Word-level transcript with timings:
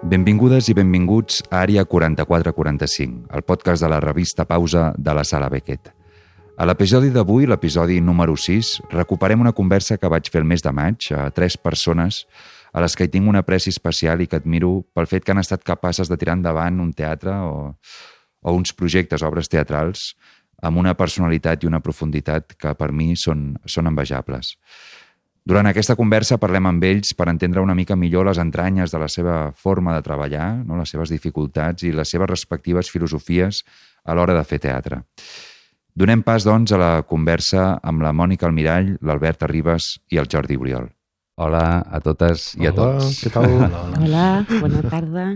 Benvingudes 0.00 0.70
i 0.72 0.72
benvinguts 0.72 1.42
a 1.50 1.58
Àrea 1.60 1.82
4445, 1.84 3.26
el 3.36 3.42
podcast 3.44 3.82
de 3.84 3.88
la 3.92 3.98
revista 4.00 4.46
Pausa 4.48 4.94
de 4.96 5.12
la 5.12 5.24
Sala 5.28 5.50
Beckett. 5.52 5.90
A 6.56 6.64
l'episodi 6.64 7.10
d'avui, 7.12 7.44
l'episodi 7.44 7.98
número 8.00 8.32
6, 8.32 8.70
recuperem 8.94 9.44
una 9.44 9.52
conversa 9.52 9.98
que 10.00 10.08
vaig 10.08 10.30
fer 10.32 10.40
el 10.40 10.48
mes 10.48 10.64
de 10.64 10.72
maig 10.72 11.10
a 11.12 11.26
tres 11.36 11.58
persones 11.60 12.22
a 12.72 12.80
les 12.80 12.96
que 12.96 13.04
hi 13.04 13.12
tinc 13.12 13.28
una 13.28 13.42
apreci 13.44 13.68
especial 13.68 14.24
i 14.24 14.26
que 14.26 14.40
admiro 14.40 14.86
pel 14.96 15.08
fet 15.10 15.26
que 15.26 15.34
han 15.34 15.42
estat 15.44 15.68
capaces 15.68 16.08
de 16.08 16.16
tirar 16.16 16.38
endavant 16.38 16.80
un 16.80 16.94
teatre 16.96 17.36
o, 17.44 17.76
o 18.40 18.56
uns 18.56 18.72
projectes, 18.72 19.20
obres 19.20 19.52
teatrals, 19.52 20.14
amb 20.64 20.80
una 20.80 20.96
personalitat 20.96 21.60
i 21.60 21.68
una 21.68 21.82
profunditat 21.84 22.56
que 22.56 22.72
per 22.72 22.88
mi 22.88 23.12
són, 23.20 23.50
són 23.68 23.92
envejables. 23.92 24.56
Durant 25.48 25.66
aquesta 25.70 25.96
conversa 25.96 26.36
parlem 26.38 26.66
amb 26.68 26.84
ells 26.84 27.14
per 27.16 27.30
entendre 27.32 27.62
una 27.64 27.74
mica 27.74 27.96
millor 27.96 28.26
les 28.28 28.38
entranyes 28.38 28.92
de 28.92 28.98
la 29.00 29.08
seva 29.08 29.36
forma 29.56 29.94
de 29.96 30.02
treballar, 30.04 30.50
no? 30.66 30.76
les 30.76 30.92
seves 30.92 31.10
dificultats 31.10 31.86
i 31.88 31.94
les 31.96 32.12
seves 32.12 32.28
respectives 32.28 32.90
filosofies 32.92 33.62
a 34.04 34.14
l'hora 34.14 34.36
de 34.36 34.44
fer 34.44 34.60
teatre. 34.60 35.00
Donem 35.96 36.22
pas, 36.22 36.44
doncs, 36.46 36.72
a 36.72 36.78
la 36.78 36.92
conversa 37.08 37.78
amb 37.82 38.04
la 38.04 38.12
Mònica 38.12 38.46
Almirall, 38.46 38.94
l'Albert 39.02 39.42
Arribas 39.48 39.96
i 40.12 40.20
el 40.20 40.28
Jordi 40.30 40.60
Oriol. 40.60 40.86
Hola 41.40 41.80
a 41.88 42.02
totes 42.04 42.50
i 42.60 42.68
a 42.68 42.74
Hola, 42.74 43.00
tots. 43.00 43.22
què 43.24 43.32
tal? 43.32 43.48
Hola, 44.04 44.26
bona 44.60 44.84
tarda. 44.92 45.26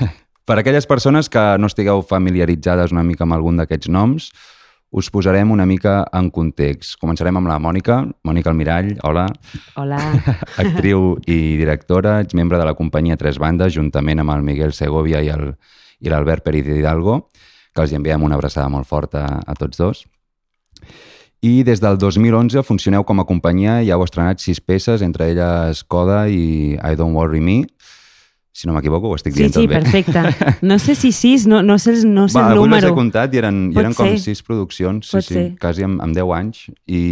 Per 0.46 0.58
aquelles 0.60 0.86
persones 0.86 1.30
que 1.32 1.42
no 1.58 1.66
estigueu 1.66 2.04
familiaritzades 2.06 2.92
una 2.94 3.02
mica 3.02 3.24
amb 3.24 3.34
algun 3.34 3.56
d'aquests 3.58 3.90
noms, 3.90 4.28
us 4.96 5.10
posarem 5.12 5.50
una 5.52 5.66
mica 5.68 6.06
en 6.16 6.30
context. 6.32 6.96
Començarem 7.02 7.36
amb 7.36 7.50
la 7.50 7.58
Mònica, 7.60 7.98
Mònica 8.24 8.48
Almirall, 8.50 8.94
hola, 9.04 9.26
Hola. 9.76 9.98
actriu 10.64 11.18
i 11.28 11.56
directora, 11.60 12.18
ets 12.24 12.34
membre 12.38 12.56
de 12.58 12.64
la 12.64 12.72
companyia 12.78 13.18
Tres 13.20 13.36
Bandes, 13.38 13.74
juntament 13.76 14.24
amb 14.24 14.32
el 14.38 14.42
Miguel 14.46 14.72
Segovia 14.72 15.20
i 15.22 15.28
el- 15.34 15.52
i 16.00 16.08
l'Albert 16.12 16.44
Pérez 16.44 16.66
Hidalgo, 16.68 17.28
que 17.76 17.80
els 17.84 17.92
enviem 17.96 18.22
una 18.24 18.36
abraçada 18.36 18.68
molt 18.72 18.88
forta 18.88 19.26
a 19.46 19.54
tots 19.56 19.78
dos. 19.80 20.02
I 21.44 21.62
des 21.62 21.80
del 21.80 21.98
2011 22.00 22.62
funcioneu 22.64 23.04
com 23.04 23.20
a 23.20 23.24
companyia 23.28 23.78
i 23.84 23.90
heu 23.92 24.02
estrenat 24.04 24.40
sis 24.40 24.60
peces, 24.60 25.02
entre 25.04 25.28
elles 25.30 25.82
Coda 25.84 26.24
i 26.32 26.74
I 26.80 26.96
Don't 26.96 27.14
Worry 27.14 27.40
Me. 27.44 27.58
Si 28.56 28.64
no 28.68 28.72
m'equivoco, 28.72 29.10
ho 29.12 29.16
estic 29.18 29.34
Sí, 29.34 29.42
dient 29.42 29.52
sí, 29.52 29.66
tot 29.66 29.68
bé. 29.68 29.80
perfecte. 29.82 30.22
No 30.70 30.78
sé 30.80 30.94
si 30.96 31.10
sis, 31.12 31.42
no, 31.46 31.58
no 31.62 31.74
sé, 31.78 31.92
no 32.08 32.24
sé 32.28 32.38
Va, 32.38 32.46
el 32.54 32.56
avui 32.62 32.70
les 32.70 32.78
he 32.78 32.86
número. 32.86 32.94
comptat 32.96 33.34
i 33.36 33.40
eren, 33.42 33.58
i 33.74 33.76
eren 33.82 33.92
com 33.92 34.08
ser. 34.14 34.18
sis 34.22 34.40
produccions, 34.46 35.10
sí, 35.10 35.16
Pot 35.18 35.26
sí, 35.26 35.34
ser. 35.34 35.44
quasi 35.60 35.84
amb, 35.84 36.00
amb 36.00 36.16
10 36.16 36.32
anys. 36.38 36.62
I 36.88 37.02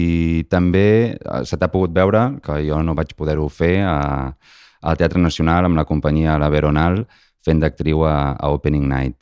també 0.48 0.86
eh, 1.18 1.42
se 1.44 1.58
t'ha 1.60 1.68
pogut 1.68 1.92
veure, 1.92 2.38
que 2.44 2.62
jo 2.64 2.80
no 2.82 2.94
vaig 2.96 3.12
poder-ho 3.18 3.44
fer, 3.52 3.74
a, 3.84 4.32
al 4.84 4.96
Teatre 4.96 5.20
Nacional 5.20 5.68
amb 5.68 5.76
la 5.76 5.84
companyia 5.84 6.38
La 6.40 6.48
Veronal, 6.48 7.02
fent 7.44 7.60
d'actriu 7.60 8.06
a, 8.08 8.16
a 8.40 8.48
Opening 8.56 8.88
Night. 8.88 9.20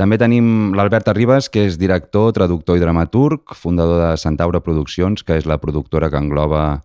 També 0.00 0.16
tenim 0.16 0.72
l'Albert 0.72 1.10
Arribas, 1.12 1.50
que 1.52 1.66
és 1.68 1.76
director, 1.76 2.32
traductor 2.32 2.78
i 2.78 2.80
dramaturg, 2.80 3.52
fundador 3.60 4.00
de 4.00 4.16
Centaura 4.16 4.62
Produccions, 4.64 5.20
que 5.22 5.36
és 5.36 5.44
la 5.44 5.58
productora 5.60 6.08
que 6.08 6.16
engloba 6.16 6.80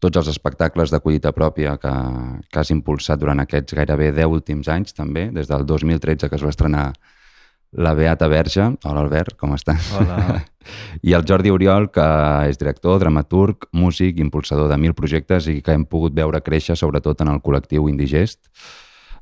tots 0.00 0.20
els 0.20 0.28
espectacles 0.28 0.92
de 0.92 1.00
collita 1.00 1.32
pròpia 1.32 1.76
que, 1.80 1.92
que 2.52 2.60
has 2.60 2.72
impulsat 2.74 3.20
durant 3.20 3.40
aquests 3.42 3.76
gairebé 3.76 4.12
10 4.12 4.38
últims 4.38 4.68
anys, 4.68 4.96
també, 4.96 5.30
des 5.32 5.48
del 5.48 5.66
2013 5.66 6.28
que 6.28 6.36
es 6.36 6.44
va 6.44 6.52
estrenar 6.52 6.86
la 7.76 7.94
Beata 7.94 8.28
Verge. 8.28 8.62
Hola, 8.84 9.02
Albert, 9.02 9.36
com 9.40 9.54
estàs? 9.56 9.90
Hola. 9.98 10.40
I 11.06 11.14
el 11.16 11.26
Jordi 11.28 11.52
Oriol, 11.52 11.90
que 11.92 12.06
és 12.48 12.58
director, 12.58 12.98
dramaturg, 13.02 13.68
músic, 13.76 14.20
impulsador 14.22 14.70
de 14.70 14.78
mil 14.80 14.94
projectes 14.96 15.48
i 15.52 15.60
que 15.62 15.76
hem 15.76 15.84
pogut 15.88 16.14
veure 16.16 16.40
créixer 16.44 16.76
sobretot 16.78 17.22
en 17.24 17.32
el 17.34 17.42
col·lectiu 17.44 17.90
Indigest, 17.90 18.40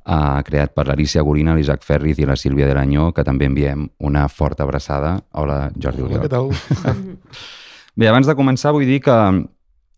eh, 0.06 0.42
creat 0.46 0.74
per 0.76 0.86
l'Alicia 0.88 1.24
Gorina, 1.26 1.56
l'Isaac 1.56 1.84
Ferriz 1.84 2.20
i 2.20 2.28
la 2.28 2.38
Sílvia 2.38 2.68
de 2.70 2.78
l'Anyó, 2.78 3.10
que 3.16 3.26
també 3.26 3.50
enviem 3.50 3.88
una 3.98 4.28
forta 4.28 4.64
abraçada. 4.64 5.18
Hola, 5.32 5.70
Jordi 5.74 6.04
Hola, 6.04 6.22
Oriol. 6.22 6.24
què 6.24 6.32
tal? 6.32 6.52
Bé, 7.98 8.08
abans 8.10 8.26
de 8.30 8.38
començar 8.38 8.74
vull 8.74 8.86
dir 8.88 9.02
que 9.04 9.18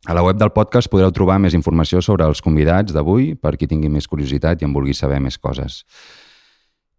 a 0.06 0.15
la 0.15 0.22
web 0.22 0.39
del 0.39 0.53
podcast 0.55 0.87
podreu 0.87 1.11
trobar 1.11 1.41
més 1.43 1.55
informació 1.59 1.99
sobre 1.99 2.28
els 2.31 2.39
convidats 2.39 2.94
d'avui, 2.94 3.33
per 3.34 3.56
qui 3.59 3.67
tingui 3.67 3.91
més 3.91 4.06
curiositat 4.06 4.62
i 4.62 4.67
en 4.69 4.75
vulgui 4.75 4.94
saber 4.94 5.19
més 5.21 5.34
coses. 5.34 5.81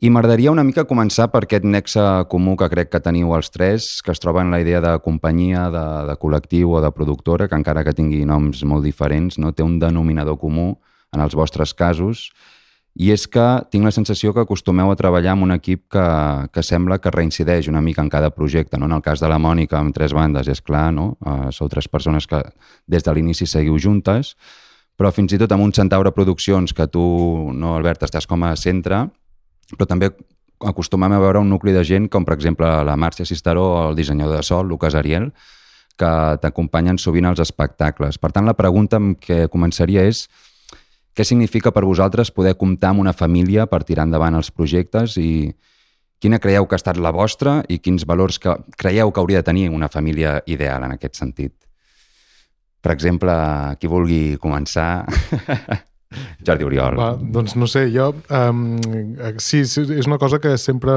I 0.03 0.11
m'agradaria 0.13 0.51
una 0.51 0.65
mica 0.67 0.83
començar 0.85 1.29
per 1.31 1.45
aquest 1.45 1.63
nexe 1.65 2.03
comú 2.29 2.57
que 2.59 2.67
crec 2.69 2.91
que 2.91 3.01
teniu 3.01 3.31
els 3.33 3.49
tres, 3.49 3.87
que 4.03 4.11
es 4.11 4.19
troba 4.21 4.43
en 4.43 4.51
la 4.51 4.59
idea 4.61 4.81
de 4.83 4.91
companyia, 5.05 5.69
de, 5.73 5.85
de 6.11 6.17
col·lectiu 6.19 6.75
o 6.75 6.83
de 6.83 6.91
productora, 6.91 7.47
que 7.47 7.57
encara 7.57 7.85
que 7.87 7.95
tingui 7.95 8.25
noms 8.27 8.61
molt 8.67 8.85
diferents, 8.85 9.39
no 9.39 9.55
té 9.55 9.63
un 9.63 9.79
denominador 9.79 10.37
comú 10.37 10.73
en 11.15 11.23
els 11.23 11.33
vostres 11.33 11.73
casos, 11.73 12.27
i 12.97 13.11
és 13.13 13.27
que 13.29 13.45
tinc 13.69 13.85
la 13.85 13.93
sensació 13.93 14.31
que 14.33 14.41
acostumeu 14.41 14.89
a 14.89 14.97
treballar 14.97 15.35
amb 15.35 15.45
un 15.45 15.53
equip 15.53 15.83
que, 15.93 16.05
que 16.49 16.63
sembla 16.65 16.97
que 16.97 17.11
reincideix 17.13 17.67
una 17.69 17.81
mica 17.85 18.01
en 18.01 18.09
cada 18.09 18.31
projecte. 18.33 18.79
No? 18.81 18.87
En 18.89 18.95
el 18.97 19.03
cas 19.05 19.21
de 19.21 19.29
la 19.29 19.37
Mònica, 19.37 19.77
amb 19.77 19.93
tres 19.93 20.15
bandes, 20.17 20.49
és 20.49 20.63
clar, 20.65 20.89
no? 20.95 21.11
Uh, 21.21 21.51
sou 21.53 21.69
tres 21.69 21.85
persones 21.87 22.25
que 22.25 22.41
des 22.89 23.05
de 23.05 23.13
l'inici 23.13 23.45
seguiu 23.45 23.77
juntes, 23.77 24.33
però 24.97 25.11
fins 25.13 25.35
i 25.35 25.37
tot 25.37 25.53
amb 25.53 25.67
un 25.67 25.75
Centaure 25.77 26.09
Produccions, 26.15 26.73
que 26.73 26.89
tu, 26.89 27.03
no, 27.53 27.75
Albert, 27.77 28.07
estàs 28.09 28.25
com 28.25 28.47
a 28.47 28.55
centre, 28.57 29.03
però 29.75 29.85
també 29.85 30.09
acostumem 30.65 31.13
a 31.13 31.21
veure 31.21 31.43
un 31.45 31.53
nucli 31.53 31.75
de 31.75 31.85
gent 31.85 32.09
com, 32.09 32.25
per 32.25 32.33
exemple, 32.33 32.65
la 32.65 32.97
Màrcia 32.97 33.29
Cisteró 33.29 33.67
el 33.91 33.95
dissenyador 33.99 34.41
de 34.41 34.47
sol, 34.47 34.65
Lucas 34.65 34.97
Ariel, 34.97 35.29
que 35.97 36.09
t'acompanyen 36.41 36.97
sovint 36.97 37.29
als 37.29 37.45
espectacles. 37.45 38.17
Per 38.17 38.33
tant, 38.33 38.45
la 38.49 38.57
pregunta 38.57 38.97
amb 38.97 39.21
què 39.21 39.45
començaria 39.53 40.05
és 40.09 40.25
què 41.17 41.25
significa 41.25 41.73
per 41.73 41.81
vosaltres 41.81 42.29
poder 42.29 42.53
comptar 42.61 42.91
amb 42.93 43.01
una 43.01 43.13
família 43.17 43.65
per 43.65 43.81
tirar 43.83 44.05
endavant 44.05 44.37
els 44.37 44.51
projectes 44.53 45.17
i 45.17 45.49
quina 46.21 46.37
creieu 46.41 46.67
que 46.69 46.77
ha 46.77 46.81
estat 46.81 46.99
la 47.01 47.13
vostra 47.13 47.63
i 47.73 47.79
quins 47.81 48.05
valors 48.05 48.37
que 48.41 48.53
creieu 48.77 49.11
que 49.11 49.23
hauria 49.23 49.41
de 49.41 49.47
tenir 49.49 49.69
una 49.73 49.89
família 49.89 50.37
ideal 50.45 50.85
en 50.85 50.93
aquest 50.93 51.17
sentit? 51.17 51.55
Per 52.81 52.93
exemple, 52.93 53.33
qui 53.81 53.89
vulgui 53.89 54.37
començar... 54.41 55.05
Jordi 56.47 56.63
Oriol. 56.63 56.95
Va, 56.99 57.09
doncs 57.19 57.55
no 57.59 57.67
sé, 57.67 57.85
jo... 57.91 58.09
Um, 58.31 58.77
sí, 59.43 59.65
sí, 59.67 59.83
és 59.97 60.07
una 60.07 60.17
cosa 60.21 60.39
que 60.39 60.53
sempre 60.61 60.93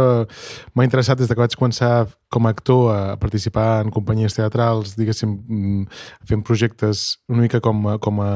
m'ha 0.76 0.86
interessat 0.86 1.18
des 1.18 1.28
de 1.30 1.34
que 1.34 1.42
vaig 1.42 1.56
començar 1.58 2.06
com 2.30 2.46
a 2.46 2.52
actor 2.54 2.90
a 2.94 2.98
participar 3.18 3.80
en 3.82 3.90
companyies 3.90 4.36
teatrals, 4.36 4.92
diguéssim, 4.94 5.32
mm, 5.34 6.02
fent 6.30 6.44
projectes 6.46 7.00
una 7.28 7.42
mica 7.42 7.58
com, 7.60 7.80
a- 7.90 7.96
com, 7.98 8.20
a, 8.22 8.30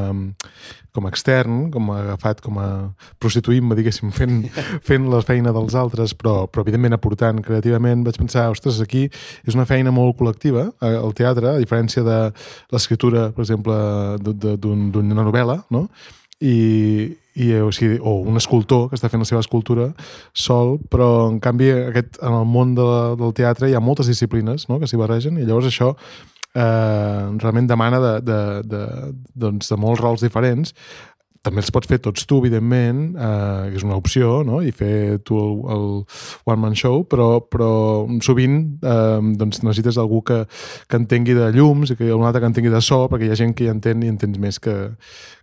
com 0.90 1.06
a 1.06 1.12
extern, 1.12 1.68
com 1.70 1.92
a 1.94 2.00
agafat, 2.02 2.40
com 2.42 2.58
a 2.58 2.66
prostituint-me, 3.22 3.76
diguéssim, 3.78 4.10
fent, 4.18 4.40
fent 4.82 5.06
la 5.12 5.22
feina 5.22 5.52
dels 5.54 5.76
altres, 5.78 6.16
però, 6.18 6.48
però 6.50 6.66
evidentment 6.66 6.98
aportant 6.98 7.38
creativament, 7.46 8.02
vaig 8.08 8.18
pensar, 8.18 8.48
ostres, 8.50 8.80
aquí 8.82 9.06
és 9.46 9.54
una 9.54 9.68
feina 9.70 9.94
molt 9.94 10.18
col·lectiva, 10.18 10.72
el 10.90 11.14
teatre, 11.14 11.54
a 11.54 11.62
diferència 11.62 12.02
de 12.02 12.18
l'escriptura, 12.74 13.28
per 13.30 13.46
exemple, 13.46 13.78
d'una 14.58 15.22
novel·la, 15.22 15.60
no? 15.70 15.86
I, 16.40 17.14
i 17.34 17.48
o, 17.60 17.70
sigui, 17.74 17.98
o 18.02 18.18
un 18.26 18.36
escultor 18.40 18.88
que 18.90 18.98
està 18.98 19.10
fent 19.10 19.22
la 19.22 19.28
seva 19.28 19.42
escultura 19.44 19.90
sol, 20.32 20.76
però 20.90 21.28
en 21.30 21.40
canvi 21.42 21.70
aquest, 21.74 22.20
en 22.22 22.38
el 22.40 22.46
món 22.50 22.74
de, 22.78 22.86
del 23.20 23.34
teatre 23.36 23.70
hi 23.70 23.76
ha 23.76 23.82
moltes 23.82 24.10
disciplines 24.10 24.68
no? 24.70 24.80
que 24.80 24.90
s'hi 24.90 25.00
barregen 25.00 25.38
i 25.38 25.46
llavors 25.46 25.70
això 25.70 25.94
eh, 26.54 27.24
realment 27.38 27.70
demana 27.70 28.00
de, 28.02 28.14
de, 28.26 28.40
de, 28.70 28.84
doncs, 29.34 29.70
de 29.70 29.80
molts 29.80 30.02
rols 30.02 30.24
diferents 30.24 30.74
també 31.44 31.60
els 31.60 31.70
pots 31.74 31.88
fer 31.90 32.00
tots 32.02 32.24
tu, 32.28 32.38
evidentment, 32.42 33.02
eh, 33.14 33.70
que 33.70 33.78
és 33.78 33.84
una 33.86 33.98
opció, 34.00 34.38
no? 34.46 34.62
i 34.64 34.72
fer 34.74 35.20
tu 35.28 35.38
el, 35.38 35.58
el 35.74 35.84
one-man 36.48 36.76
show, 36.78 37.02
però, 37.10 37.28
però 37.44 37.70
sovint 38.24 38.58
eh, 38.80 39.20
doncs 39.40 39.60
necessites 39.62 40.00
algú 40.00 40.22
que, 40.24 40.44
que 40.88 41.00
entengui 41.00 41.36
de 41.36 41.50
llums 41.56 41.92
i 41.92 41.98
que 42.00 42.08
un 42.14 42.24
altre 42.24 42.42
que 42.42 42.50
entengui 42.52 42.72
de 42.72 42.80
so, 42.84 43.04
perquè 43.12 43.28
hi 43.28 43.34
ha 43.34 43.40
gent 43.42 43.54
que 43.56 43.68
hi 43.68 43.72
entén 43.74 44.02
i 44.04 44.12
entens 44.12 44.40
més 44.40 44.60
que, 44.62 44.78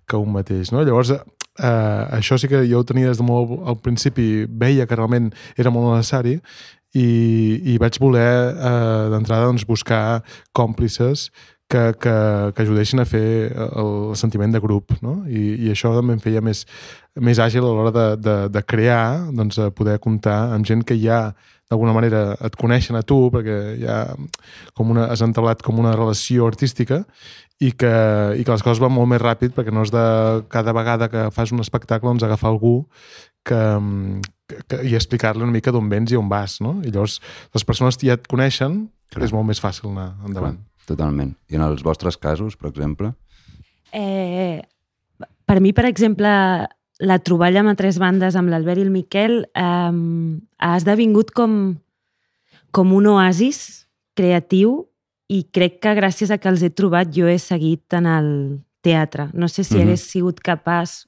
que 0.10 0.20
un 0.20 0.34
mateix. 0.34 0.74
No? 0.74 0.82
Llavors, 0.88 1.14
eh, 1.14 2.04
això 2.18 2.40
sí 2.42 2.50
que 2.52 2.66
jo 2.66 2.82
ho 2.82 2.88
tenia 2.88 3.14
des 3.14 3.22
de 3.22 3.28
molt 3.28 3.60
al 3.62 3.78
principi, 3.84 4.48
veia 4.50 4.90
que 4.90 4.98
realment 4.98 5.32
era 5.58 5.74
molt 5.74 5.94
necessari 5.94 6.40
i, 6.98 7.08
i 7.72 7.78
vaig 7.80 7.98
voler 8.04 8.32
eh, 8.52 9.08
d'entrada 9.14 9.48
doncs, 9.48 9.68
buscar 9.68 10.22
còmplices 10.58 11.30
que, 11.72 11.84
que, 12.04 12.16
que 12.56 12.66
ajudessin 12.66 13.02
a 13.02 13.08
fer 13.08 13.24
el 13.56 13.94
sentiment 14.20 14.52
de 14.52 14.60
grup, 14.64 14.92
no? 15.06 15.22
I, 15.30 15.56
i 15.68 15.72
això 15.72 15.94
també 15.96 16.18
em 16.18 16.22
feia 16.24 16.44
més, 16.44 16.66
més 17.16 17.40
àgil 17.40 17.64
a 17.64 17.72
l'hora 17.72 17.94
de, 17.96 18.06
de, 18.20 18.36
de 18.52 18.64
crear, 18.68 19.32
doncs, 19.32 19.60
poder 19.78 19.98
comptar 20.04 20.52
amb 20.52 20.68
gent 20.68 20.84
que 20.88 21.00
ja 21.00 21.30
d'alguna 21.72 21.94
manera 21.96 22.22
et 22.44 22.58
coneixen 22.60 22.98
a 23.00 23.04
tu, 23.08 23.30
perquè 23.32 23.58
ja 23.80 24.02
com 24.76 24.92
una, 24.92 25.08
has 25.14 25.24
entablat 25.24 25.64
com 25.64 25.80
una 25.80 25.96
relació 25.96 26.50
artística 26.52 27.06
i 27.64 27.72
que, 27.72 27.92
i 28.36 28.44
que 28.44 28.52
les 28.52 28.66
coses 28.66 28.82
van 28.84 28.92
molt 28.92 29.08
més 29.14 29.22
ràpid 29.24 29.56
perquè 29.56 29.72
no 29.72 29.86
és 29.88 29.94
de 29.94 30.04
cada 30.52 30.74
vegada 30.76 31.08
que 31.14 31.30
fas 31.32 31.54
un 31.56 31.64
espectacle 31.64 32.10
doncs 32.10 32.26
agafar 32.28 32.52
algú 32.52 32.82
que, 33.48 33.62
que, 34.68 34.82
i 34.84 34.98
explicar-li 35.00 35.46
una 35.46 35.56
mica 35.56 35.72
d'on 35.72 35.88
vens 35.90 36.12
i 36.12 36.20
on 36.20 36.28
vas, 36.30 36.60
no? 36.60 36.82
I 36.84 36.92
llavors 36.92 37.22
les 37.56 37.66
persones 37.66 38.02
ja 38.04 38.20
et 38.20 38.28
coneixen, 38.28 38.84
Clar. 39.14 39.24
és 39.30 39.36
molt 39.36 39.48
més 39.48 39.64
fàcil 39.64 39.94
anar 39.94 40.12
endavant. 40.28 40.60
Totalment. 40.88 41.36
I 41.50 41.60
en 41.60 41.66
els 41.66 41.84
vostres 41.84 42.18
casos, 42.18 42.58
per 42.58 42.70
exemple? 42.70 43.14
Eh, 43.94 44.62
per 45.46 45.60
mi, 45.60 45.74
per 45.74 45.86
exemple, 45.86 46.32
la 47.02 47.20
troballa 47.20 47.64
amb 47.64 47.78
tres 47.78 48.00
bandes 48.02 48.38
amb 48.38 48.52
l'Albert 48.52 48.82
i 48.82 48.86
el 48.86 48.94
Miquel 48.94 49.38
eh, 49.52 49.94
ha 50.58 50.74
esdevingut 50.78 51.34
com, 51.36 51.78
com 52.72 52.94
un 52.94 53.10
oasis 53.14 53.88
creatiu 54.18 54.86
i 55.32 55.46
crec 55.56 55.80
que 55.84 55.96
gràcies 55.96 56.32
a 56.32 56.38
que 56.42 56.50
els 56.52 56.64
he 56.64 56.70
trobat 56.76 57.12
jo 57.16 57.30
he 57.32 57.38
seguit 57.40 57.96
en 57.96 58.10
el 58.10 58.28
teatre. 58.84 59.30
No 59.34 59.48
sé 59.48 59.64
si 59.64 59.76
mm 59.76 59.78
-hmm. 59.78 59.84
hagués 59.84 60.02
sigut 60.02 60.40
capaç 60.40 61.08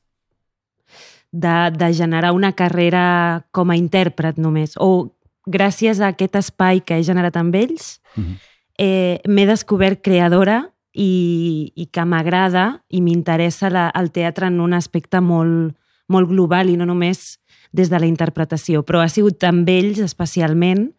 de, 1.32 1.72
de 1.72 1.94
generar 1.94 2.32
una 2.32 2.54
carrera 2.54 3.46
com 3.52 3.70
a 3.70 3.76
intèrpret 3.76 4.38
només, 4.38 4.78
o 4.78 5.16
gràcies 5.50 6.00
a 6.00 6.14
aquest 6.14 6.36
espai 6.36 6.82
que 6.86 6.98
he 6.98 7.04
generat 7.04 7.36
amb 7.36 7.56
ells, 7.56 8.00
mm 8.16 8.24
-hmm. 8.24 8.38
Eh, 8.78 9.20
m'he 9.28 9.46
descobert 9.50 10.02
creadora 10.04 10.64
i, 10.94 11.72
i 11.76 11.88
que 11.92 12.06
m'agrada 12.06 12.84
i 12.90 13.02
m'interessa 13.02 13.72
el 13.94 14.12
teatre 14.14 14.48
en 14.48 14.60
un 14.62 14.74
aspecte 14.74 15.22
molt, 15.22 15.74
molt 16.08 16.30
global 16.30 16.70
i 16.70 16.78
no 16.78 16.86
només 16.86 17.40
des 17.74 17.90
de 17.90 18.00
la 18.00 18.08
interpretació, 18.08 18.84
però 18.86 19.02
ha 19.02 19.10
sigut 19.10 19.44
amb 19.44 19.70
ells 19.70 20.00
especialment 20.04 20.92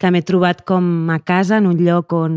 que 0.00 0.10
m'he 0.10 0.24
trobat 0.24 0.64
com 0.66 1.10
a 1.12 1.20
casa 1.20 1.60
en 1.60 1.68
un 1.68 1.82
lloc 1.84 2.12
on 2.16 2.36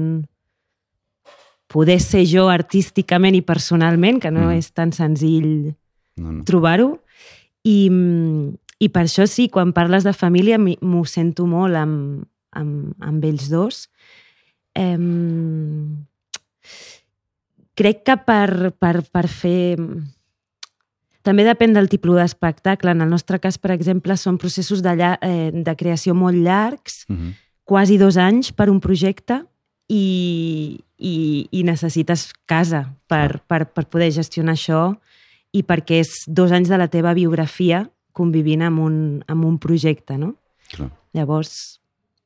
poder 1.72 2.00
ser 2.04 2.26
jo 2.30 2.50
artísticament 2.52 3.36
i 3.36 3.42
personalment, 3.42 4.20
que 4.22 4.32
no 4.32 4.50
mm. 4.50 4.60
és 4.60 4.70
tan 4.76 4.94
senzill 4.96 5.74
no, 6.16 6.30
no. 6.30 6.44
trobar-ho. 6.48 6.92
I, 7.66 7.90
I 8.78 8.92
per 8.94 9.08
això 9.08 9.26
sí, 9.28 9.48
quan 9.50 9.74
parles 9.74 10.06
de 10.06 10.14
família 10.14 10.60
m'ho 10.62 11.06
sento 11.10 11.48
molt 11.50 11.80
amb, 11.80 12.28
amb, 12.54 12.94
amb 13.02 13.26
ells 13.26 13.50
dos. 13.50 13.88
Eh, 14.76 14.98
crec 17.76 18.04
que 18.04 18.18
per, 18.28 18.74
per, 18.80 19.00
per 19.12 19.26
fer... 19.32 19.78
També 21.26 21.42
depèn 21.42 21.74
del 21.74 21.90
tipus 21.90 22.20
d'espectacle. 22.20 22.94
En 22.94 23.02
el 23.02 23.10
nostre 23.10 23.40
cas, 23.42 23.58
per 23.58 23.72
exemple, 23.74 24.14
són 24.18 24.38
processos 24.38 24.84
de, 24.86 24.94
eh, 24.94 25.50
de 25.50 25.76
creació 25.76 26.14
molt 26.14 26.38
llargs, 26.38 27.06
uh 27.10 27.14
mhm. 27.14 27.20
-huh. 27.20 27.34
quasi 27.66 27.98
dos 27.98 28.18
anys 28.18 28.52
per 28.52 28.70
un 28.70 28.80
projecte, 28.80 29.42
i, 29.88 30.80
i, 30.98 31.16
i 31.52 31.64
necessites 31.66 32.32
casa 32.50 32.86
per, 33.10 33.42
per, 33.48 33.66
per 33.70 33.86
poder 33.92 34.12
gestionar 34.16 34.56
això 34.56 34.96
i 35.56 35.64
perquè 35.64 36.02
és 36.04 36.24
dos 36.28 36.54
anys 36.56 36.72
de 36.72 36.80
la 36.80 36.90
teva 36.92 37.14
biografia 37.14 37.86
convivint 38.16 38.66
amb 38.66 38.82
un, 38.82 38.98
amb 39.28 39.46
un 39.46 39.58
projecte, 39.60 40.18
no? 40.18 40.36
Clar. 40.72 40.90
Llavors, 41.16 41.80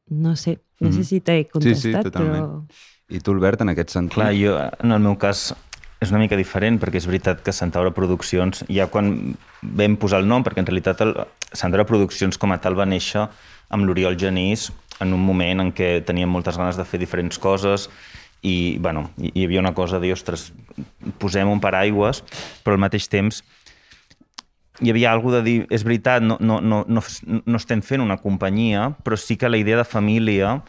no 0.10 0.36
sé, 0.36 0.60
no 0.80 0.90
mm 0.90 0.92
-hmm. 0.92 0.94
sé 0.94 1.00
mhm. 1.00 1.06
si 1.06 1.20
t'he 1.22 1.48
contestat, 1.48 2.04
sí, 2.04 2.10
sí, 2.10 2.12
però... 2.12 2.64
I 3.10 3.20
tu, 3.20 3.32
Albert, 3.32 3.62
en 3.62 3.70
aquest 3.70 3.90
sentit? 3.90 4.14
Clar, 4.14 4.34
jo, 4.38 4.58
en 4.84 4.92
el 4.92 5.00
meu 5.00 5.18
cas, 5.18 5.56
és 6.00 6.12
una 6.12 6.20
mica 6.20 6.38
diferent, 6.38 6.80
perquè 6.80 6.96
és 7.02 7.08
veritat 7.10 7.42
que 7.44 7.52
Centaura 7.52 7.92
Produccions, 7.92 8.64
ja 8.70 8.88
quan 8.88 9.36
vam 9.62 9.98
posar 9.98 10.20
el 10.20 10.28
nom, 10.28 10.44
perquè 10.44 10.60
en 10.60 10.70
realitat 10.70 11.02
el 11.02 11.16
Centaura 11.52 11.86
Produccions 11.86 12.38
com 12.38 12.52
a 12.52 12.60
tal 12.62 12.78
va 12.78 12.86
néixer 12.86 13.28
amb 13.70 13.86
l'Oriol 13.86 14.18
Genís 14.20 14.72
en 15.02 15.14
un 15.14 15.20
moment 15.24 15.60
en 15.60 15.74
què 15.76 16.00
teníem 16.06 16.30
moltes 16.30 16.58
ganes 16.58 16.78
de 16.78 16.86
fer 16.86 17.00
diferents 17.00 17.40
coses 17.40 17.90
i, 18.42 18.78
bueno, 18.80 19.10
hi 19.20 19.44
havia 19.44 19.60
una 19.60 19.74
cosa 19.76 20.00
de 20.00 20.08
dir, 20.08 20.14
ostres, 20.16 20.54
posem 21.20 21.50
un 21.52 21.60
paraigües, 21.60 22.24
però 22.64 22.78
al 22.78 22.84
mateix 22.86 23.10
temps 23.12 23.44
hi 24.80 24.92
havia 24.92 25.12
alguna 25.12 25.40
de 25.40 25.44
dir, 25.44 25.58
és 25.74 25.84
veritat, 25.84 26.24
no, 26.24 26.38
no, 26.40 26.60
no, 26.62 26.84
no, 26.88 27.04
no 27.46 27.60
estem 27.60 27.82
fent 27.86 28.04
una 28.04 28.20
companyia, 28.22 28.90
però 29.04 29.18
sí 29.20 29.38
que 29.38 29.50
la 29.50 29.60
idea 29.60 29.78
de 29.80 29.88
família 29.88 30.60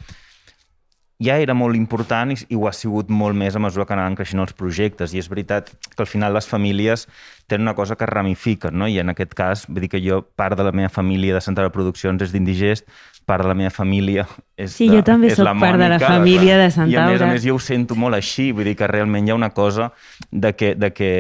ja 1.21 1.37
era 1.37 1.53
molt 1.55 1.77
important 1.77 2.33
i, 2.33 2.39
i 2.49 2.57
ho 2.57 2.65
ha 2.67 2.73
sigut 2.73 3.11
molt 3.13 3.37
més 3.37 3.57
a 3.57 3.61
mesura 3.61 3.85
que 3.87 3.93
anaven 3.93 4.17
creixent 4.17 4.41
els 4.41 4.57
projectes. 4.57 5.13
I 5.13 5.21
és 5.21 5.29
veritat 5.29 5.69
que 5.85 6.01
al 6.01 6.09
final 6.09 6.33
les 6.35 6.49
famílies 6.49 7.07
tenen 7.47 7.69
una 7.69 7.77
cosa 7.77 7.97
que 8.01 8.09
ramifiquen, 8.09 8.79
no? 8.81 8.89
i 8.89 8.99
en 9.03 9.13
aquest 9.13 9.37
cas, 9.37 9.67
vull 9.69 9.85
dir 9.85 9.93
que 9.93 10.01
jo, 10.03 10.23
part 10.37 10.57
de 10.57 10.65
la 10.65 10.73
meva 10.73 10.89
família 10.89 11.37
de 11.37 11.45
Central 11.45 11.71
Produccions 11.75 12.25
és 12.25 12.33
d'Indigest, 12.33 12.89
part 13.29 13.45
de 13.45 13.51
la 13.51 13.55
meva 13.55 13.71
família 13.71 14.25
és 14.57 14.73
Sí, 14.75 14.89
de, 14.89 14.99
jo 14.99 15.05
també 15.07 15.31
sóc 15.35 15.49
part 15.61 15.79
de 15.79 15.89
la 15.93 15.99
família 16.03 16.57
de 16.59 16.71
Santa 16.71 16.89
Aura. 16.89 16.95
I 16.95 16.99
a 16.99 17.07
més 17.13 17.23
a 17.23 17.29
més 17.31 17.45
jo 17.47 17.57
ho 17.57 17.63
sento 17.63 17.97
molt 17.99 18.19
així, 18.19 18.51
vull 18.57 18.67
dir 18.67 18.77
que 18.79 18.89
realment 18.91 19.29
hi 19.29 19.35
ha 19.35 19.39
una 19.39 19.51
cosa 19.55 19.91
de 20.31 20.55
que, 20.57 20.75
de 20.75 20.93
que, 20.93 21.11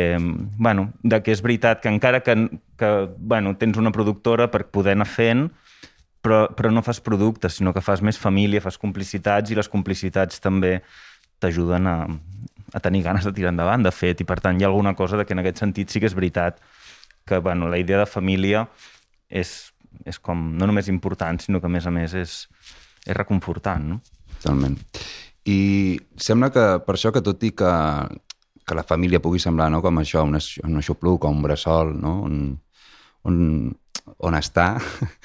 bueno, 0.58 0.90
de 1.02 1.22
que 1.22 1.34
és 1.36 1.42
veritat 1.44 1.82
que 1.82 1.92
encara 1.92 2.22
que, 2.26 2.36
que 2.80 2.90
bueno, 3.18 3.54
tens 3.60 3.78
una 3.78 3.92
productora 3.94 4.50
per 4.50 4.66
poder 4.74 4.96
anar 4.98 5.08
fent, 5.10 5.48
però, 6.20 6.42
però 6.56 6.72
no 6.72 6.82
fas 6.84 7.00
productes, 7.00 7.56
sinó 7.60 7.72
que 7.76 7.84
fas 7.84 8.02
més 8.04 8.18
família, 8.20 8.60
fas 8.60 8.78
complicitats 8.78 9.50
i 9.50 9.56
les 9.58 9.70
complicitats 9.72 10.42
també 10.42 10.80
t'ajuden 11.40 11.88
a, 11.88 11.96
a 12.74 12.80
tenir 12.84 13.02
ganes 13.06 13.24
de 13.24 13.32
tirar 13.32 13.54
endavant, 13.54 13.86
de 13.86 13.92
fet, 13.94 14.20
i 14.20 14.28
per 14.28 14.40
tant 14.44 14.60
hi 14.60 14.66
ha 14.66 14.70
alguna 14.70 14.94
cosa 14.98 15.16
de 15.16 15.26
que 15.26 15.36
en 15.36 15.42
aquest 15.42 15.62
sentit 15.62 15.90
sí 15.90 16.02
que 16.02 16.10
és 16.10 16.16
veritat 16.16 16.60
que 17.26 17.38
bueno, 17.38 17.68
la 17.68 17.78
idea 17.78 17.98
de 17.98 18.06
família 18.06 18.66
és, 19.28 19.72
és 20.08 20.18
com 20.18 20.50
no 20.58 20.68
només 20.68 20.88
important, 20.92 21.40
sinó 21.40 21.60
que 21.60 21.68
a 21.68 21.72
més 21.72 21.86
a 21.86 21.92
més 21.94 22.14
és, 22.14 22.36
és 23.06 23.16
reconfortant. 23.16 23.86
No? 23.92 24.00
Totalment. 24.38 24.78
I 25.48 25.98
sembla 26.20 26.50
que 26.54 26.64
per 26.86 26.96
això 26.96 27.12
que 27.14 27.24
tot 27.24 27.42
i 27.44 27.52
que, 27.56 27.74
que 28.66 28.76
la 28.76 28.86
família 28.86 29.22
pugui 29.22 29.40
semblar 29.42 29.70
no, 29.72 29.82
com 29.84 30.02
això, 30.02 30.24
una, 30.28 30.40
una 30.68 30.82
xupluc 30.84 31.24
o 31.24 31.32
un 31.32 31.40
bressol, 31.44 31.94
no? 32.00 32.20
on, 32.28 32.42
on, 33.28 33.38
on 34.18 34.38
està, 34.38 34.74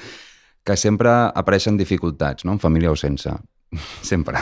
que 0.66 0.78
sempre 0.80 1.12
apareixen 1.36 1.78
dificultats, 1.78 2.46
no? 2.48 2.56
en 2.56 2.64
família 2.64 2.94
o 2.94 3.00
sense. 3.00 3.34
sempre. 4.12 4.40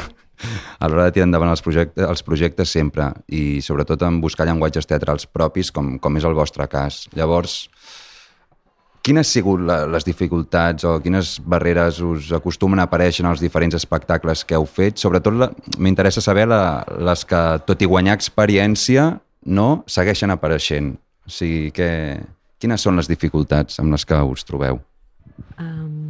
A 0.80 0.90
l'hora 0.90 1.08
de 1.08 1.16
tirar 1.16 1.28
endavant 1.28 1.52
els 1.54 1.62
projectes, 1.64 2.04
els 2.04 2.24
projectes 2.26 2.72
sempre, 2.74 3.10
i 3.32 3.62
sobretot 3.64 4.02
en 4.06 4.20
buscar 4.22 4.48
llenguatges 4.50 4.90
teatrals 4.90 5.28
propis, 5.30 5.72
com, 5.72 5.96
com 6.04 6.18
és 6.20 6.26
el 6.28 6.36
vostre 6.38 6.68
cas. 6.72 7.04
Llavors, 7.16 7.68
quines 9.04 9.28
han 9.28 9.30
sigut 9.30 9.64
la, 9.68 9.84
les 9.92 10.06
dificultats 10.08 10.86
o 10.88 10.96
quines 11.04 11.36
barreres 11.44 12.00
us 12.04 12.32
acostumen 12.36 12.80
a 12.80 12.88
aparèixer 12.88 13.26
en 13.26 13.32
els 13.34 13.44
diferents 13.44 13.76
espectacles 13.76 14.46
que 14.48 14.56
heu 14.56 14.66
fet? 14.66 15.02
Sobretot 15.02 15.60
m'interessa 15.78 16.24
saber 16.24 16.48
la, 16.48 16.84
les 17.04 17.26
que, 17.28 17.42
tot 17.68 17.84
i 17.84 17.90
guanyar 17.90 18.16
experiència, 18.18 19.10
no 19.44 19.68
segueixen 19.92 20.32
apareixent. 20.32 20.94
O 21.28 21.32
sigui, 21.32 21.70
que, 21.76 21.90
quines 22.64 22.84
són 22.84 23.00
les 23.00 23.12
dificultats 23.12 23.80
amb 23.84 23.92
les 23.96 24.08
que 24.08 24.24
us 24.24 24.48
trobeu? 24.48 24.82
Um... 25.60 26.04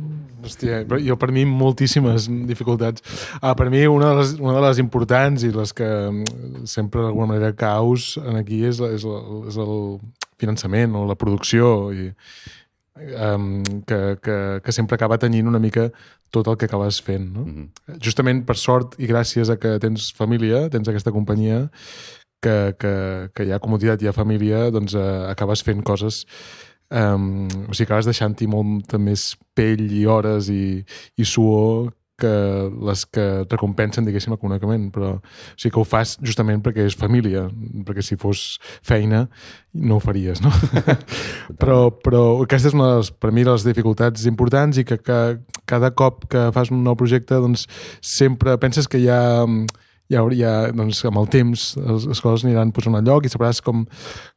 Hòstia, 0.44 0.82
jo 1.00 1.16
per 1.16 1.30
mi 1.32 1.46
moltíssimes 1.48 2.26
dificultats. 2.50 3.00
Ah, 3.40 3.54
per 3.56 3.70
mi 3.72 3.86
una 3.88 4.10
de, 4.10 4.16
les, 4.18 4.34
una 4.44 4.58
de 4.58 4.64
les 4.66 4.82
importants 4.84 5.46
i 5.48 5.54
les 5.56 5.72
que 5.72 5.88
mm, 5.88 6.66
sempre 6.68 7.00
d'alguna 7.00 7.30
manera 7.30 7.54
caus 7.56 8.18
en 8.20 8.42
aquí 8.42 8.60
és, 8.68 8.82
és, 8.84 9.06
el, 9.08 9.46
és 9.48 9.60
el 9.64 9.78
finançament 10.44 10.98
o 11.00 11.06
la 11.08 11.16
producció 11.16 11.94
i, 11.96 12.10
um, 12.96 13.62
que, 13.88 14.18
que, 14.22 14.38
que 14.64 14.72
sempre 14.72 14.96
acaba 14.96 15.20
tenyint 15.22 15.48
una 15.48 15.60
mica 15.60 15.90
tot 16.34 16.48
el 16.48 16.58
que 16.58 16.66
acabes 16.66 17.02
fent. 17.02 17.32
No? 17.34 17.46
Mm 17.46 17.54
-hmm. 17.56 18.02
Justament 18.02 18.46
per 18.46 18.58
sort 18.58 19.00
i 19.00 19.08
gràcies 19.08 19.50
a 19.50 19.58
que 19.58 19.80
tens 19.80 20.12
família, 20.14 20.70
tens 20.70 20.88
aquesta 20.88 21.12
companyia, 21.12 21.70
que, 22.42 22.76
que, 22.80 23.30
que 23.34 23.44
hi 23.44 23.52
ha 23.52 23.60
comoditat, 23.60 24.02
hi 24.02 24.08
ha 24.08 24.14
família, 24.14 24.70
doncs 24.72 24.94
uh, 24.94 25.30
acabes 25.30 25.64
fent 25.64 25.84
coses 25.84 26.26
Um, 26.94 27.48
o 27.70 27.74
sigui, 27.74 27.88
acabes 27.88 28.06
deixant-hi 28.06 28.46
molt 28.46 28.94
més 29.02 29.32
pell 29.58 29.88
i 29.98 30.04
hores 30.06 30.50
i, 30.54 30.84
i 31.18 31.26
suor 31.26 31.90
que 32.24 32.34
les 32.90 33.04
que 33.14 33.28
recompensen, 33.52 34.08
diguéssim, 34.08 34.34
econòmicament, 34.38 34.90
però 34.96 35.14
o 35.20 35.22
sigui 35.54 35.76
que 35.76 35.82
ho 35.82 35.86
fas 35.88 36.16
justament 36.24 36.64
perquè 36.66 36.88
és 36.88 36.98
família, 36.98 37.46
perquè 37.86 38.06
si 38.06 38.18
fos 38.20 38.46
feina 38.86 39.28
no 39.74 39.98
ho 39.98 40.04
faries, 40.04 40.42
no? 40.44 40.52
però, 41.62 41.78
però 42.04 42.24
aquesta 42.46 42.72
és 42.72 42.78
una 42.78 42.92
de 42.92 43.00
les, 43.02 43.14
per 43.14 43.34
mi, 43.36 43.46
les 43.48 43.66
dificultats 43.68 44.28
importants 44.30 44.80
i 44.80 44.88
que, 44.88 45.00
que 45.02 45.22
cada 45.70 45.94
cop 45.98 46.28
que 46.32 46.50
fas 46.56 46.72
un 46.74 46.84
nou 46.86 46.98
projecte, 47.00 47.40
doncs 47.42 47.68
sempre 48.02 48.58
penses 48.62 48.88
que 48.90 49.02
hi 49.02 49.10
ha 49.12 49.24
ja, 50.14 50.24
ja 50.38 50.54
doncs, 50.76 51.02
amb 51.10 51.20
el 51.22 51.28
temps 51.34 51.66
les, 51.80 52.06
les 52.12 52.22
coses 52.24 52.46
aniran 52.48 52.74
posant 52.76 53.00
al 53.00 53.08
lloc 53.08 53.26
i 53.26 53.32
sabràs 53.34 53.62
com, 53.66 53.84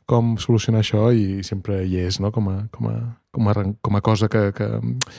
com 0.08 0.34
solucionar 0.42 0.82
això 0.82 1.10
i 1.12 1.44
sempre 1.46 1.82
hi 1.84 2.00
és, 2.06 2.20
no? 2.22 2.32
Com 2.34 2.48
a, 2.52 2.56
com 2.74 2.88
a, 2.90 2.96
com 3.36 3.52
a, 3.52 3.54
com 3.84 4.00
a 4.00 4.02
cosa 4.04 4.30
que, 4.32 4.48
que... 4.56 4.70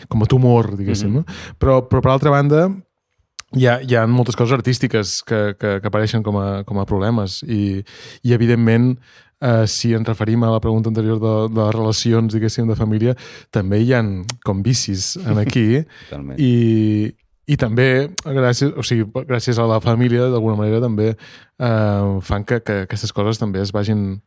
com 0.09 0.25
a 0.25 0.29
tumor, 0.29 0.73
diguéssim, 0.75 1.13
mm 1.13 1.23
-hmm. 1.23 1.25
no? 1.27 1.55
Però, 1.59 1.79
però 1.87 2.01
per 2.01 2.11
altra 2.11 2.33
banda, 2.33 2.67
hi 3.55 3.67
ha, 3.67 3.79
hi 3.79 3.95
ha 3.95 4.07
moltes 4.07 4.35
coses 4.35 4.57
artístiques 4.57 5.21
que, 5.23 5.55
que, 5.59 5.79
que 5.79 5.87
apareixen 5.87 6.23
com 6.23 6.35
a, 6.37 6.63
com 6.63 6.79
a 6.79 6.85
problemes 6.85 7.43
i, 7.43 7.83
i 8.23 8.33
evidentment 8.33 8.97
Uh, 9.37 9.67
si 9.69 9.91
ens 9.93 10.07
referim 10.07 10.41
a 10.41 10.49
la 10.49 10.57
pregunta 10.59 10.89
anterior 10.89 11.19
de, 11.21 11.53
de 11.53 11.61
les 11.61 11.75
relacions, 11.75 12.33
diguéssim, 12.33 12.65
de 12.65 12.73
família, 12.73 13.13
també 13.53 13.77
hi 13.83 13.91
han 13.93 14.23
com 14.41 14.63
vicis 14.65 15.11
en 15.21 15.37
aquí 15.37 15.83
i, 16.41 17.13
i 17.47 17.55
també 17.55 18.09
gràcies, 18.25 18.73
o 18.75 18.83
sigui, 18.83 19.07
gràcies 19.29 19.59
a 19.59 19.67
la 19.69 19.79
família 19.83 20.27
d'alguna 20.27 20.57
manera 20.59 20.81
també 20.83 21.13
eh, 21.13 22.19
fan 22.27 22.43
que, 22.43 22.59
que 22.59 22.81
aquestes 22.83 23.13
coses 23.15 23.39
també 23.39 23.61
es 23.63 23.71
vagin, 23.75 24.19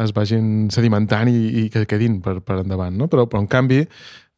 es 0.00 0.14
vagin 0.16 0.70
sedimentant 0.72 1.28
i, 1.28 1.36
i 1.62 1.68
que 1.72 1.84
quedin 1.88 2.22
per, 2.24 2.38
per 2.40 2.62
endavant 2.62 2.96
no? 2.96 3.10
però, 3.12 3.26
però 3.28 3.42
en 3.44 3.50
canvi 3.52 3.82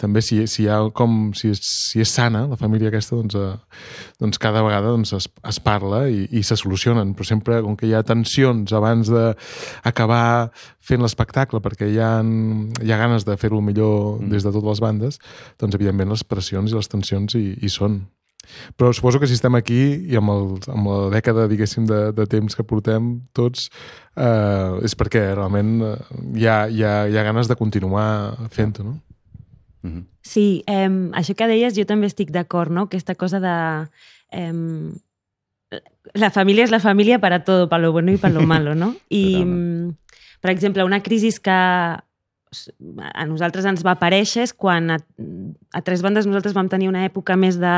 també 0.00 0.18
si, 0.26 0.40
si 0.50 0.64
hi 0.64 0.68
ha 0.68 0.80
com, 0.90 1.28
si 1.38 1.52
si 1.54 2.02
és 2.02 2.10
sana 2.10 2.42
la 2.50 2.58
família 2.58 2.90
aquesta, 2.90 3.14
doncs, 3.14 3.36
eh, 3.38 3.84
doncs 4.18 4.40
cada 4.42 4.64
vegada 4.66 4.90
doncs, 4.90 5.14
es, 5.14 5.28
es 5.46 5.60
parla 5.62 6.02
i, 6.10 6.24
i 6.34 6.42
se 6.42 6.58
solucionen, 6.58 7.12
però 7.14 7.28
sempre 7.28 7.60
com 7.62 7.78
que 7.78 7.86
hi 7.86 7.94
ha 7.94 8.02
tensions 8.02 8.74
abans 8.74 9.12
d'acabar 9.14 10.50
fent 10.82 11.06
l'espectacle 11.06 11.62
perquè 11.62 11.92
hi 11.92 12.02
ha, 12.02 12.10
hi 12.82 12.90
ha 12.90 12.98
ganes 12.98 13.28
de 13.28 13.38
fer-ho 13.38 13.62
millor 13.62 14.18
mm. 14.18 14.34
des 14.34 14.42
de 14.42 14.50
totes 14.50 14.72
les 14.72 14.82
bandes, 14.82 15.22
doncs 15.62 15.78
evidentment 15.78 16.10
les 16.10 16.26
pressions 16.26 16.74
i 16.74 16.78
les 16.80 16.90
tensions 16.90 17.38
hi, 17.38 17.46
hi 17.62 17.70
són. 17.70 18.02
Però 18.76 18.92
suposo 18.92 19.20
que 19.20 19.28
si 19.30 19.36
estem 19.38 19.54
aquí 19.58 19.80
i 20.10 20.18
amb, 20.20 20.32
el, 20.34 20.46
amb 20.72 20.90
la 20.90 20.98
dècada, 21.14 21.48
diguéssim, 21.50 21.86
de, 21.90 22.00
de 22.16 22.26
temps 22.30 22.56
que 22.56 22.66
portem 22.66 23.14
tots, 23.36 23.70
eh, 24.16 24.84
és 24.86 24.96
perquè 24.98 25.26
realment 25.34 25.76
eh, 25.82 25.96
hi 26.40 26.48
ha, 26.48 26.58
hi 26.68 26.84
ha, 26.84 26.94
hi 27.10 27.18
ha 27.18 27.26
ganes 27.26 27.50
de 27.50 27.58
continuar 27.60 28.08
fent-ho, 28.50 28.84
no? 28.84 28.98
Mm 29.84 29.90
-hmm. 29.90 30.04
Sí, 30.22 30.64
eh, 30.66 30.88
això 31.12 31.34
que 31.34 31.46
deies 31.46 31.74
jo 31.76 31.84
també 31.84 32.06
estic 32.06 32.30
d'acord, 32.30 32.70
no? 32.70 32.82
Aquesta 32.82 33.14
cosa 33.14 33.40
de... 33.40 33.88
Eh, 34.32 34.52
la 36.14 36.30
família 36.30 36.64
és 36.64 36.70
la 36.70 36.80
família 36.80 37.18
per 37.18 37.32
a 37.32 37.42
tot, 37.44 37.68
per 37.70 37.80
lo 37.80 37.92
bueno 37.92 38.12
i 38.12 38.18
per 38.18 38.30
lo 38.32 38.42
malo, 38.52 38.74
no? 38.74 38.94
I, 39.08 39.44
per 40.40 40.50
exemple, 40.50 40.84
una 40.84 41.00
crisi 41.02 41.32
que 41.40 41.50
a 41.50 43.24
nosaltres 43.26 43.66
ens 43.66 43.82
va 43.84 43.96
aparèixer 43.96 44.44
és 44.46 44.52
quan 44.54 44.92
a, 44.94 44.98
a 45.72 45.80
Tres 45.82 46.04
Bandes 46.04 46.28
nosaltres 46.28 46.54
vam 46.54 46.68
tenir 46.70 46.90
una 46.90 47.04
època 47.06 47.36
més 47.36 47.58
de 47.58 47.74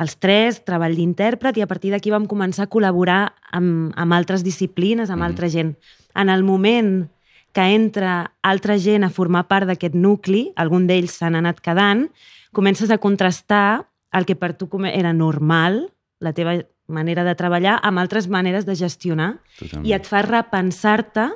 els 0.00 0.16
tres, 0.16 0.62
treball 0.64 0.94
d'intèrpret, 0.96 1.58
i 1.58 1.64
a 1.64 1.68
partir 1.68 1.92
d'aquí 1.92 2.12
vam 2.12 2.26
començar 2.30 2.66
a 2.66 2.72
col·laborar 2.72 3.34
amb, 3.52 3.92
amb 3.96 4.16
altres 4.16 4.44
disciplines, 4.44 5.10
amb 5.10 5.20
mm. 5.20 5.28
altra 5.28 5.50
gent. 5.52 5.74
En 6.16 6.32
el 6.32 6.44
moment 6.44 7.08
que 7.52 7.64
entra 7.74 8.32
altra 8.40 8.78
gent 8.80 9.04
a 9.04 9.12
formar 9.12 9.46
part 9.48 9.68
d'aquest 9.68 9.94
nucli, 9.94 10.50
algun 10.56 10.86
d'ells 10.88 11.18
s'han 11.20 11.36
anat 11.36 11.60
quedant, 11.60 12.06
comences 12.52 12.90
a 12.90 13.00
contrastar 13.00 13.84
el 14.12 14.26
que 14.28 14.36
per 14.36 14.54
tu 14.56 14.68
era 14.84 15.12
normal, 15.12 15.92
la 16.20 16.32
teva 16.32 16.60
manera 16.86 17.24
de 17.24 17.34
treballar, 17.34 17.78
amb 17.82 17.98
altres 17.98 18.28
maneres 18.28 18.66
de 18.66 18.74
gestionar, 18.74 19.40
Totalment. 19.58 19.86
i 19.88 19.92
et 19.92 20.06
fa 20.06 20.22
repensar-te 20.22 21.28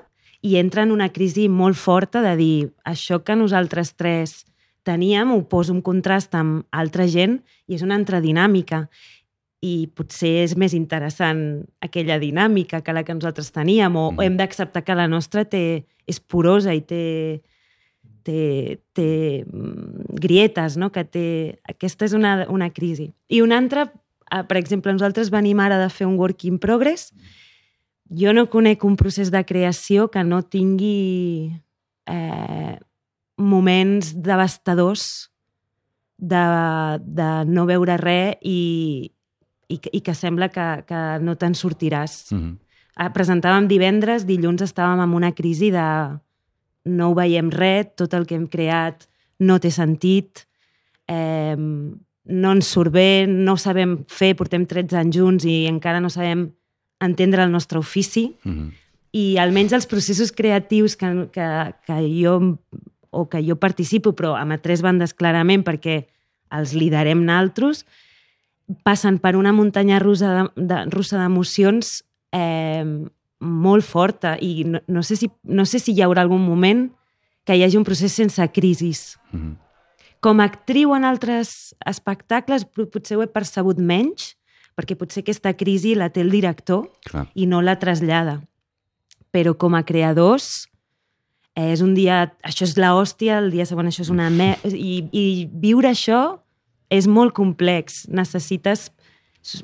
i 0.42 0.56
entra 0.56 0.82
en 0.82 0.92
una 0.92 1.08
crisi 1.10 1.48
molt 1.48 1.76
forta 1.76 2.22
de 2.22 2.36
dir 2.36 2.68
això 2.84 3.22
que 3.24 3.36
nosaltres 3.36 3.94
tres 3.96 4.44
teníem 4.86 5.34
ho 5.34 5.42
poso 5.50 5.74
en 5.74 5.82
contrast 5.82 6.34
amb 6.38 6.64
altra 6.70 7.08
gent 7.10 7.40
i 7.66 7.76
és 7.76 7.84
una 7.84 7.98
altra 7.98 8.22
dinàmica 8.22 8.86
i 9.64 9.88
potser 9.96 10.44
és 10.44 10.54
més 10.58 10.76
interessant 10.76 11.40
aquella 11.82 12.20
dinàmica 12.22 12.82
que 12.84 12.94
la 12.94 13.02
que 13.02 13.16
nosaltres 13.16 13.50
teníem 13.54 13.96
o, 13.96 14.10
mm. 14.12 14.22
hem 14.22 14.38
d'acceptar 14.38 14.84
que 14.86 14.96
la 14.98 15.08
nostra 15.10 15.46
té, 15.48 15.86
és 16.06 16.20
porosa 16.20 16.74
i 16.76 16.82
té, 16.86 17.02
té, 18.26 18.40
té 18.94 19.08
mm, 19.44 20.18
grietes, 20.22 20.76
no? 20.80 20.90
que 20.94 21.06
té... 21.08 21.26
Aquesta 21.72 22.06
és 22.06 22.14
una, 22.16 22.38
una 22.52 22.70
crisi. 22.74 23.10
I 23.32 23.42
una 23.42 23.58
altra, 23.58 23.88
eh, 24.30 24.42
per 24.46 24.60
exemple, 24.60 24.94
nosaltres 24.94 25.32
venim 25.34 25.62
ara 25.64 25.80
de 25.82 25.90
fer 25.90 26.06
un 26.06 26.18
work 26.20 26.46
in 26.46 26.60
progress. 26.62 27.10
Jo 28.12 28.36
no 28.36 28.46
conec 28.52 28.84
un 28.86 28.94
procés 29.00 29.32
de 29.34 29.42
creació 29.48 30.10
que 30.12 30.22
no 30.22 30.44
tingui 30.46 31.50
eh, 32.06 32.76
moments 33.36 34.14
devastadors 34.14 35.30
de, 36.16 36.44
de 37.04 37.30
no 37.46 37.66
veure 37.68 37.96
res 38.00 38.36
i, 38.42 39.10
i, 39.68 39.80
i 39.92 40.00
que 40.00 40.14
sembla 40.14 40.48
que, 40.48 40.66
que 40.88 41.02
no 41.20 41.36
te'n 41.36 41.54
sortiràs. 41.54 42.32
Mm 42.32 42.40
-hmm. 42.40 43.12
Presentàvem 43.12 43.66
divendres, 43.68 44.24
dilluns 44.24 44.62
estàvem 44.62 45.02
en 45.02 45.12
una 45.14 45.32
crisi 45.32 45.70
de 45.70 46.16
no 46.84 47.10
ho 47.10 47.14
veiem 47.14 47.50
res, 47.50 47.92
tot 47.96 48.14
el 48.14 48.26
que 48.26 48.34
hem 48.34 48.46
creat 48.46 49.08
no 49.38 49.58
té 49.58 49.70
sentit, 49.70 50.46
eh, 51.08 51.56
no 51.56 52.52
ens 52.52 52.66
surt 52.66 52.92
bé, 52.92 53.26
no 53.28 53.56
sabem 53.56 54.04
fer, 54.08 54.34
portem 54.34 54.66
13 54.66 54.96
anys 54.96 55.16
junts 55.16 55.44
i 55.44 55.66
encara 55.66 56.00
no 56.00 56.10
sabem 56.10 56.52
entendre 57.00 57.42
el 57.42 57.52
nostre 57.52 57.78
ofici. 57.78 58.34
Mm 58.44 58.52
-hmm. 58.52 58.72
I 59.12 59.38
almenys 59.38 59.72
els 59.72 59.86
processos 59.86 60.32
creatius 60.32 60.96
que, 60.96 61.28
que, 61.32 61.74
que 61.86 62.22
jo 62.22 62.58
o 63.16 63.26
que 63.32 63.42
jo 63.44 63.56
participo, 63.56 64.12
però 64.12 64.34
amb 64.36 64.60
tres 64.62 64.82
bandes 64.84 65.14
clarament 65.16 65.64
perquè 65.64 66.04
els 66.52 66.74
liderem 66.76 67.24
naltros, 67.26 67.84
passen 68.84 69.18
per 69.22 69.36
una 69.36 69.52
muntanya 69.54 69.98
russa 70.02 70.32
de, 70.34 70.66
de, 70.68 70.78
russa 70.90 71.20
d'emocions 71.20 72.02
eh, 72.34 72.84
molt 73.40 73.86
forta 73.86 74.36
i 74.42 74.64
no, 74.66 74.80
no, 74.86 75.02
sé 75.06 75.16
si, 75.16 75.30
no 75.44 75.66
sé 75.66 75.80
si 75.82 75.94
hi 75.94 76.02
haurà 76.02 76.24
algun 76.24 76.42
moment 76.42 76.88
que 77.46 77.54
hi 77.54 77.62
hagi 77.62 77.78
un 77.78 77.86
procés 77.86 78.12
sense 78.12 78.42
crisis. 78.52 79.18
Mm 79.30 79.40
-hmm. 79.40 79.54
Com 80.20 80.40
a 80.40 80.44
actriu 80.44 80.94
en 80.96 81.04
altres 81.04 81.76
espectacles 81.86 82.64
potser 82.64 83.16
ho 83.16 83.22
he 83.22 83.28
percebut 83.28 83.78
menys, 83.78 84.36
perquè 84.76 84.96
potser 84.96 85.22
aquesta 85.22 85.52
crisi 85.54 85.94
la 85.94 86.10
té 86.10 86.20
el 86.20 86.30
director 86.30 86.90
Clar. 87.04 87.26
i 87.34 87.46
no 87.46 87.62
la 87.62 87.78
trasllada. 87.78 88.40
Però 89.30 89.56
com 89.56 89.74
a 89.74 89.84
creadors 89.84 90.68
eh, 91.56 91.72
és 91.72 91.82
un 91.82 91.94
dia, 91.96 92.26
això 92.46 92.66
és 92.68 92.76
la 92.78 92.92
hòstia, 92.96 93.40
el 93.40 93.50
dia 93.54 93.66
següent 93.66 93.88
això 93.90 94.04
és 94.04 94.12
una... 94.12 94.28
Me 94.30 94.54
i, 94.68 95.00
I 95.10 95.24
viure 95.50 95.90
això 95.90 96.20
és 96.92 97.08
molt 97.10 97.34
complex. 97.34 98.04
Necessites 98.12 98.90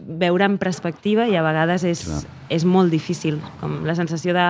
veure 0.00 0.46
en 0.46 0.58
perspectiva 0.62 1.26
i 1.28 1.36
a 1.36 1.44
vegades 1.44 1.84
és, 1.86 2.04
és 2.50 2.64
molt 2.64 2.92
difícil. 2.94 3.38
Com 3.60 3.82
la 3.86 3.96
sensació 3.98 4.34
de... 4.36 4.48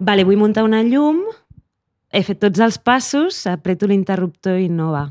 Vale, 0.00 0.24
vull 0.24 0.40
muntar 0.40 0.64
una 0.64 0.80
llum, 0.86 1.20
he 2.10 2.22
fet 2.24 2.40
tots 2.40 2.62
els 2.64 2.78
passos, 2.80 3.44
apreto 3.50 3.88
l'interruptor 3.90 4.58
i 4.62 4.70
no 4.72 4.90
va. 4.94 5.04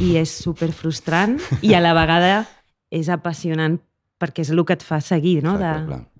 I 0.00 0.16
és 0.20 0.32
super 0.42 0.70
frustrant 0.76 1.36
i 1.64 1.74
a 1.76 1.82
la 1.84 1.92
vegada 1.96 2.46
és 2.92 3.08
apassionant 3.12 3.78
perquè 4.20 4.44
és 4.44 4.50
el 4.52 4.64
que 4.68 4.76
et 4.76 4.84
fa 4.84 5.00
seguir, 5.04 5.40
no? 5.44 5.56
Clar, 5.56 5.76
de... 5.80 5.84
clar, 5.86 6.00
clar. 6.00 6.19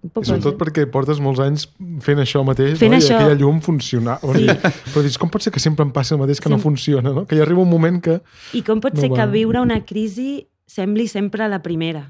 I 0.00 0.10
sobretot 0.24 0.56
perquè 0.60 0.86
portes 0.88 1.18
molts 1.20 1.42
anys 1.44 1.66
fent 2.04 2.22
això 2.22 2.40
mateix 2.46 2.78
fent 2.80 2.94
no? 2.94 3.00
això. 3.00 3.12
i 3.12 3.18
aquella 3.18 3.36
llum 3.40 3.58
funciona. 3.64 4.16
Sí. 4.22 4.46
Però 4.94 5.02
dius, 5.04 5.18
com 5.20 5.32
pot 5.32 5.44
ser 5.44 5.52
que 5.52 5.60
sempre 5.62 5.84
em 5.84 5.92
passi 5.92 6.16
el 6.16 6.22
mateix 6.22 6.40
que 6.40 6.48
sí. 6.48 6.54
no 6.54 6.60
funciona? 6.62 7.12
No? 7.16 7.26
Que 7.28 7.36
hi 7.36 7.44
arriba 7.44 7.60
un 7.60 7.70
moment 7.70 8.00
que... 8.04 8.16
I 8.56 8.64
com 8.66 8.80
pot 8.80 8.96
no 8.96 9.04
ser 9.04 9.12
va. 9.12 9.20
que 9.20 9.28
viure 9.34 9.60
una 9.60 9.82
crisi 9.84 10.46
sembli 10.70 11.06
sempre 11.10 11.50
la 11.52 11.60
primera? 11.60 12.06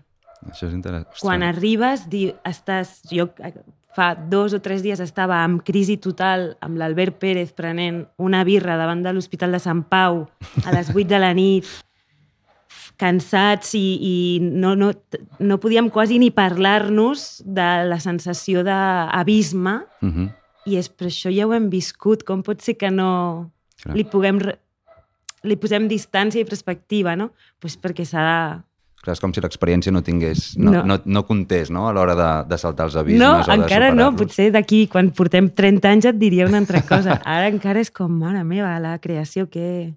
Això 0.47 0.69
és 0.69 0.73
interessant. 0.77 1.19
Quan 1.21 1.45
arribes, 1.47 2.07
di, 2.13 2.29
estàs... 2.47 3.01
Jo 3.11 3.31
fa 3.91 4.15
dos 4.15 4.55
o 4.55 4.61
tres 4.63 4.85
dies 4.87 5.01
estava 5.03 5.41
en 5.43 5.59
crisi 5.67 5.97
total 5.99 6.53
amb 6.63 6.79
l'Albert 6.79 7.19
Pérez 7.19 7.51
prenent 7.51 8.05
una 8.23 8.45
birra 8.47 8.77
davant 8.79 9.03
de 9.03 9.11
l'Hospital 9.13 9.57
de 9.57 9.59
Sant 9.59 9.83
Pau 9.91 10.29
a 10.63 10.75
les 10.77 10.93
8 10.95 11.09
de 11.11 11.19
la 11.19 11.33
nit 11.35 11.67
cansats 13.01 13.75
i, 13.79 13.85
i 13.97 14.17
no, 14.41 14.75
no, 14.77 14.93
no 15.41 15.61
podíem 15.63 15.89
quasi 15.91 16.21
ni 16.21 16.29
parlar-nos 16.35 17.41
de 17.45 17.69
la 17.89 18.01
sensació 18.01 18.65
d'abisme 18.67 19.81
uh 19.81 20.07
mhm. 20.07 20.27
-huh. 20.27 20.33
i 20.67 20.77
és 20.77 20.89
per 20.89 21.09
això 21.09 21.33
ja 21.33 21.47
ho 21.47 21.55
hem 21.55 21.71
viscut. 21.71 22.25
Com 22.25 22.43
pot 22.43 22.61
ser 22.61 22.77
que 22.77 22.91
no 22.91 23.51
Clar. 23.83 23.97
li 23.97 24.05
puguem 24.05 24.39
li 25.43 25.57
posem 25.57 25.89
distància 25.89 26.41
i 26.41 26.49
perspectiva, 26.49 27.15
no? 27.17 27.31
Pues 27.61 27.79
perquè 27.81 28.05
s'ha 28.05 28.25
de... 28.25 28.41
Clar, 29.01 29.15
és 29.17 29.23
com 29.23 29.33
si 29.33 29.41
l'experiència 29.41 29.93
no 29.93 30.03
tingués, 30.05 30.59
no, 30.61 30.75
no. 30.75 30.83
no, 30.85 30.99
no 31.05 31.23
comptés, 31.25 31.71
no?, 31.73 31.87
a 31.89 31.93
l'hora 31.97 32.13
de, 32.19 32.29
de 32.51 32.59
saltar 32.61 32.91
els 32.91 32.99
abismes 33.01 33.23
no, 33.23 33.39
o 33.41 33.47
de 33.49 33.57
encara 33.57 33.89
no, 33.97 34.11
potser 34.13 34.51
d'aquí, 34.53 34.83
quan 34.93 35.09
portem 35.17 35.49
30 35.49 35.89
anys 35.89 36.09
et 36.11 36.19
diria 36.21 36.49
una 36.51 36.61
altra 36.61 36.83
cosa. 36.85 37.17
Ara 37.25 37.49
encara 37.49 37.81
és 37.81 37.89
com, 37.89 38.13
mare 38.21 38.45
meva, 38.45 38.75
la 38.83 38.99
creació, 39.01 39.49
que, 39.49 39.95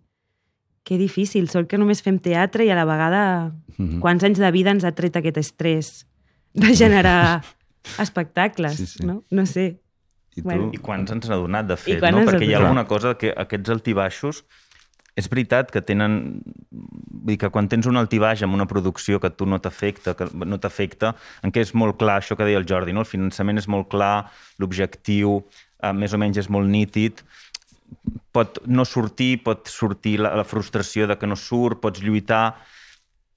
que 0.84 0.98
difícil, 1.00 1.48
sort 1.50 1.70
que 1.72 1.80
només 1.80 2.04
fem 2.04 2.20
teatre 2.20 2.66
i 2.68 2.72
a 2.72 2.76
la 2.76 2.86
vegada 2.86 3.52
mm 3.78 3.86
-hmm. 3.86 4.00
quants 4.00 4.24
anys 4.24 4.40
de 4.40 4.52
vida 4.52 4.72
ens 4.72 4.84
ha 4.84 4.92
tret 4.92 5.16
aquest 5.16 5.38
estrès 5.38 6.06
de 6.54 6.76
generar 6.76 7.44
espectacles, 8.00 8.76
sí, 8.76 8.86
sí. 8.86 9.06
no? 9.06 9.24
No 9.30 9.46
sé. 9.46 9.80
I, 10.36 10.42
tu? 10.42 10.48
bueno. 10.48 10.70
I 10.74 10.78
quants 10.78 11.12
ens 11.12 11.30
n'ha 11.30 11.36
donat, 11.36 11.68
de 11.68 11.78
fet, 11.78 12.02
no? 12.02 12.26
Perquè 12.26 12.46
hi 12.46 12.54
ha 12.54 12.60
alguna 12.60 12.86
cosa 12.86 13.16
que 13.16 13.34
aquests 13.36 13.70
altibaixos 13.70 14.44
és 15.16 15.30
veritat 15.30 15.70
que 15.72 15.82
tenen... 15.82 16.42
Vull 16.74 17.34
dir 17.34 17.38
que 17.38 17.50
quan 17.54 17.70
tens 17.70 17.86
un 17.88 17.98
altibaix 17.98 18.42
amb 18.44 18.54
una 18.54 18.66
producció 18.66 19.20
que 19.22 19.30
tu 19.30 19.46
no 19.46 19.60
t'afecta, 19.62 20.16
que 20.18 20.26
no 20.34 20.58
t'afecta, 20.60 21.14
en 21.44 21.54
què 21.54 21.62
és 21.62 21.74
molt 21.78 22.00
clar 22.02 22.18
això 22.20 22.36
que 22.36 22.44
deia 22.44 22.58
el 22.60 22.68
Jordi, 22.68 22.96
no? 22.96 23.06
El 23.06 23.10
finançament 23.10 23.62
és 23.62 23.70
molt 23.72 23.88
clar, 23.94 24.26
l'objectiu 24.60 25.38
eh, 25.40 25.94
més 25.94 26.14
o 26.14 26.20
menys 26.20 26.42
és 26.42 26.50
molt 26.50 26.68
nítid, 26.68 27.22
pot 28.34 28.60
no 28.66 28.86
sortir, 28.86 29.44
pot 29.46 29.70
sortir 29.70 30.18
la, 30.22 30.34
la 30.40 30.46
frustració 30.48 31.08
de 31.08 31.18
que 31.20 31.30
no 31.30 31.38
surt, 31.40 31.82
pots 31.84 32.02
lluitar, 32.04 32.56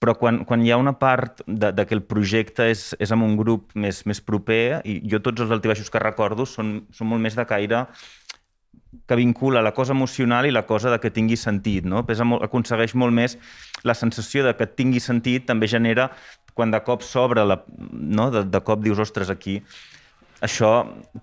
però 0.01 0.15
quan, 0.21 0.43
quan 0.45 0.63
hi 0.65 0.73
ha 0.73 0.79
una 0.81 0.95
part 1.01 1.41
de, 1.47 1.73
de 1.73 1.87
que 1.89 1.97
el 1.97 2.05
projecte 2.05 2.69
és, 2.73 2.91
és 3.01 3.13
amb 3.13 3.25
un 3.25 3.37
grup 3.39 3.73
més, 3.75 4.03
més 4.09 4.21
proper, 4.21 4.83
i 4.85 5.01
jo 5.09 5.23
tots 5.25 5.45
els 5.45 5.53
altibaixos 5.55 5.91
que 5.93 6.03
recordo 6.03 6.47
són, 6.49 6.83
són 6.93 7.13
molt 7.13 7.25
més 7.25 7.37
de 7.37 7.47
caire 7.49 7.87
que 9.09 9.17
vincula 9.19 9.63
la 9.65 9.73
cosa 9.77 9.93
emocional 9.93 10.47
i 10.47 10.53
la 10.55 10.65
cosa 10.67 10.93
de 10.93 11.01
que 11.01 11.13
tingui 11.13 11.37
sentit. 11.37 11.85
No? 11.89 12.05
Pesa 12.09 12.25
molt, 12.29 12.45
aconsegueix 12.45 12.95
molt 12.97 13.13
més 13.17 13.37
la 13.85 13.97
sensació 13.97 14.45
de 14.47 14.55
que 14.57 14.69
tingui 14.69 15.01
sentit, 15.01 15.47
també 15.49 15.69
genera, 15.69 16.11
quan 16.57 16.73
de 16.73 16.81
cop 16.85 17.05
s'obre, 17.05 17.45
no? 17.45 18.31
de, 18.33 18.45
de 18.49 18.63
cop 18.65 18.85
dius, 18.85 19.01
ostres, 19.05 19.33
aquí 19.33 19.61
això 20.45 20.71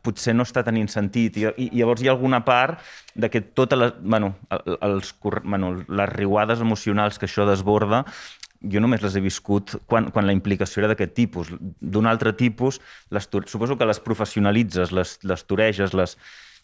potser 0.01 0.33
no 0.33 0.45
està 0.47 0.63
tenint 0.65 0.89
sentit. 0.89 1.37
I, 1.37 1.49
i 1.57 1.69
llavors 1.77 2.01
hi 2.01 2.09
ha 2.09 2.13
alguna 2.15 2.43
part 2.45 2.81
de 3.15 3.29
que 3.29 3.41
totes 3.41 3.79
les, 3.79 3.93
bueno, 4.01 4.33
els, 4.81 5.13
bueno, 5.43 5.73
les 5.87 6.09
riuades 6.13 6.63
emocionals 6.65 7.19
que 7.19 7.29
això 7.29 7.45
desborda 7.49 8.03
jo 8.63 8.79
només 8.79 9.01
les 9.03 9.15
he 9.15 9.21
viscut 9.23 9.75
quan, 9.91 10.07
quan 10.15 10.25
la 10.25 10.33
implicació 10.35 10.81
era 10.81 10.93
d'aquest 10.93 11.13
tipus. 11.17 11.51
D'un 11.81 12.07
altre 12.07 12.33
tipus, 12.39 12.79
les, 13.11 13.27
suposo 13.51 13.77
que 13.77 13.87
les 13.87 13.99
professionalitzes, 13.99 14.95
les, 14.95 15.19
les 15.23 15.45
toreges, 15.45 15.93
les... 15.93 16.17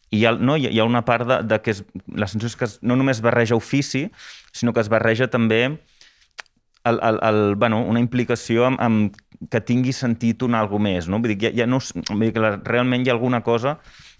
I 0.09 0.23
hi 0.23 0.25
ha, 0.25 0.31
no, 0.33 0.55
hi 0.57 0.79
ha 0.79 0.87
una 0.87 1.03
part 1.05 1.27
de, 1.27 1.35
de 1.45 1.59
que 1.61 1.75
és, 1.75 1.83
la 2.17 2.25
sensació 2.25 2.55
és 2.55 2.57
que 2.57 2.87
no 2.87 2.95
només 2.97 3.19
barreja 3.21 3.57
ofici, 3.59 4.07
sinó 4.55 4.73
que 4.73 4.81
es 4.81 4.89
barreja 4.89 5.27
també 5.29 5.59
el, 5.67 6.97
el, 7.03 7.19
el, 7.21 7.41
bueno, 7.61 7.83
una 7.85 8.01
implicació 8.01 8.65
amb, 8.65 8.81
amb 8.81 9.19
que 9.47 9.61
tingui 9.63 9.93
sentit 9.95 10.43
un 10.43 10.57
algo 10.57 10.79
més, 10.83 11.07
no? 11.07 11.21
Vull 11.23 11.35
dir, 11.35 11.39
ja, 11.47 11.51
ja 11.61 11.67
no, 11.69 11.79
vull 12.09 12.27
dir 12.27 12.33
que 12.35 12.43
la, 12.43 12.53
realment 12.65 13.05
hi 13.05 13.11
ha 13.11 13.15
alguna 13.15 13.41
cosa 13.45 13.77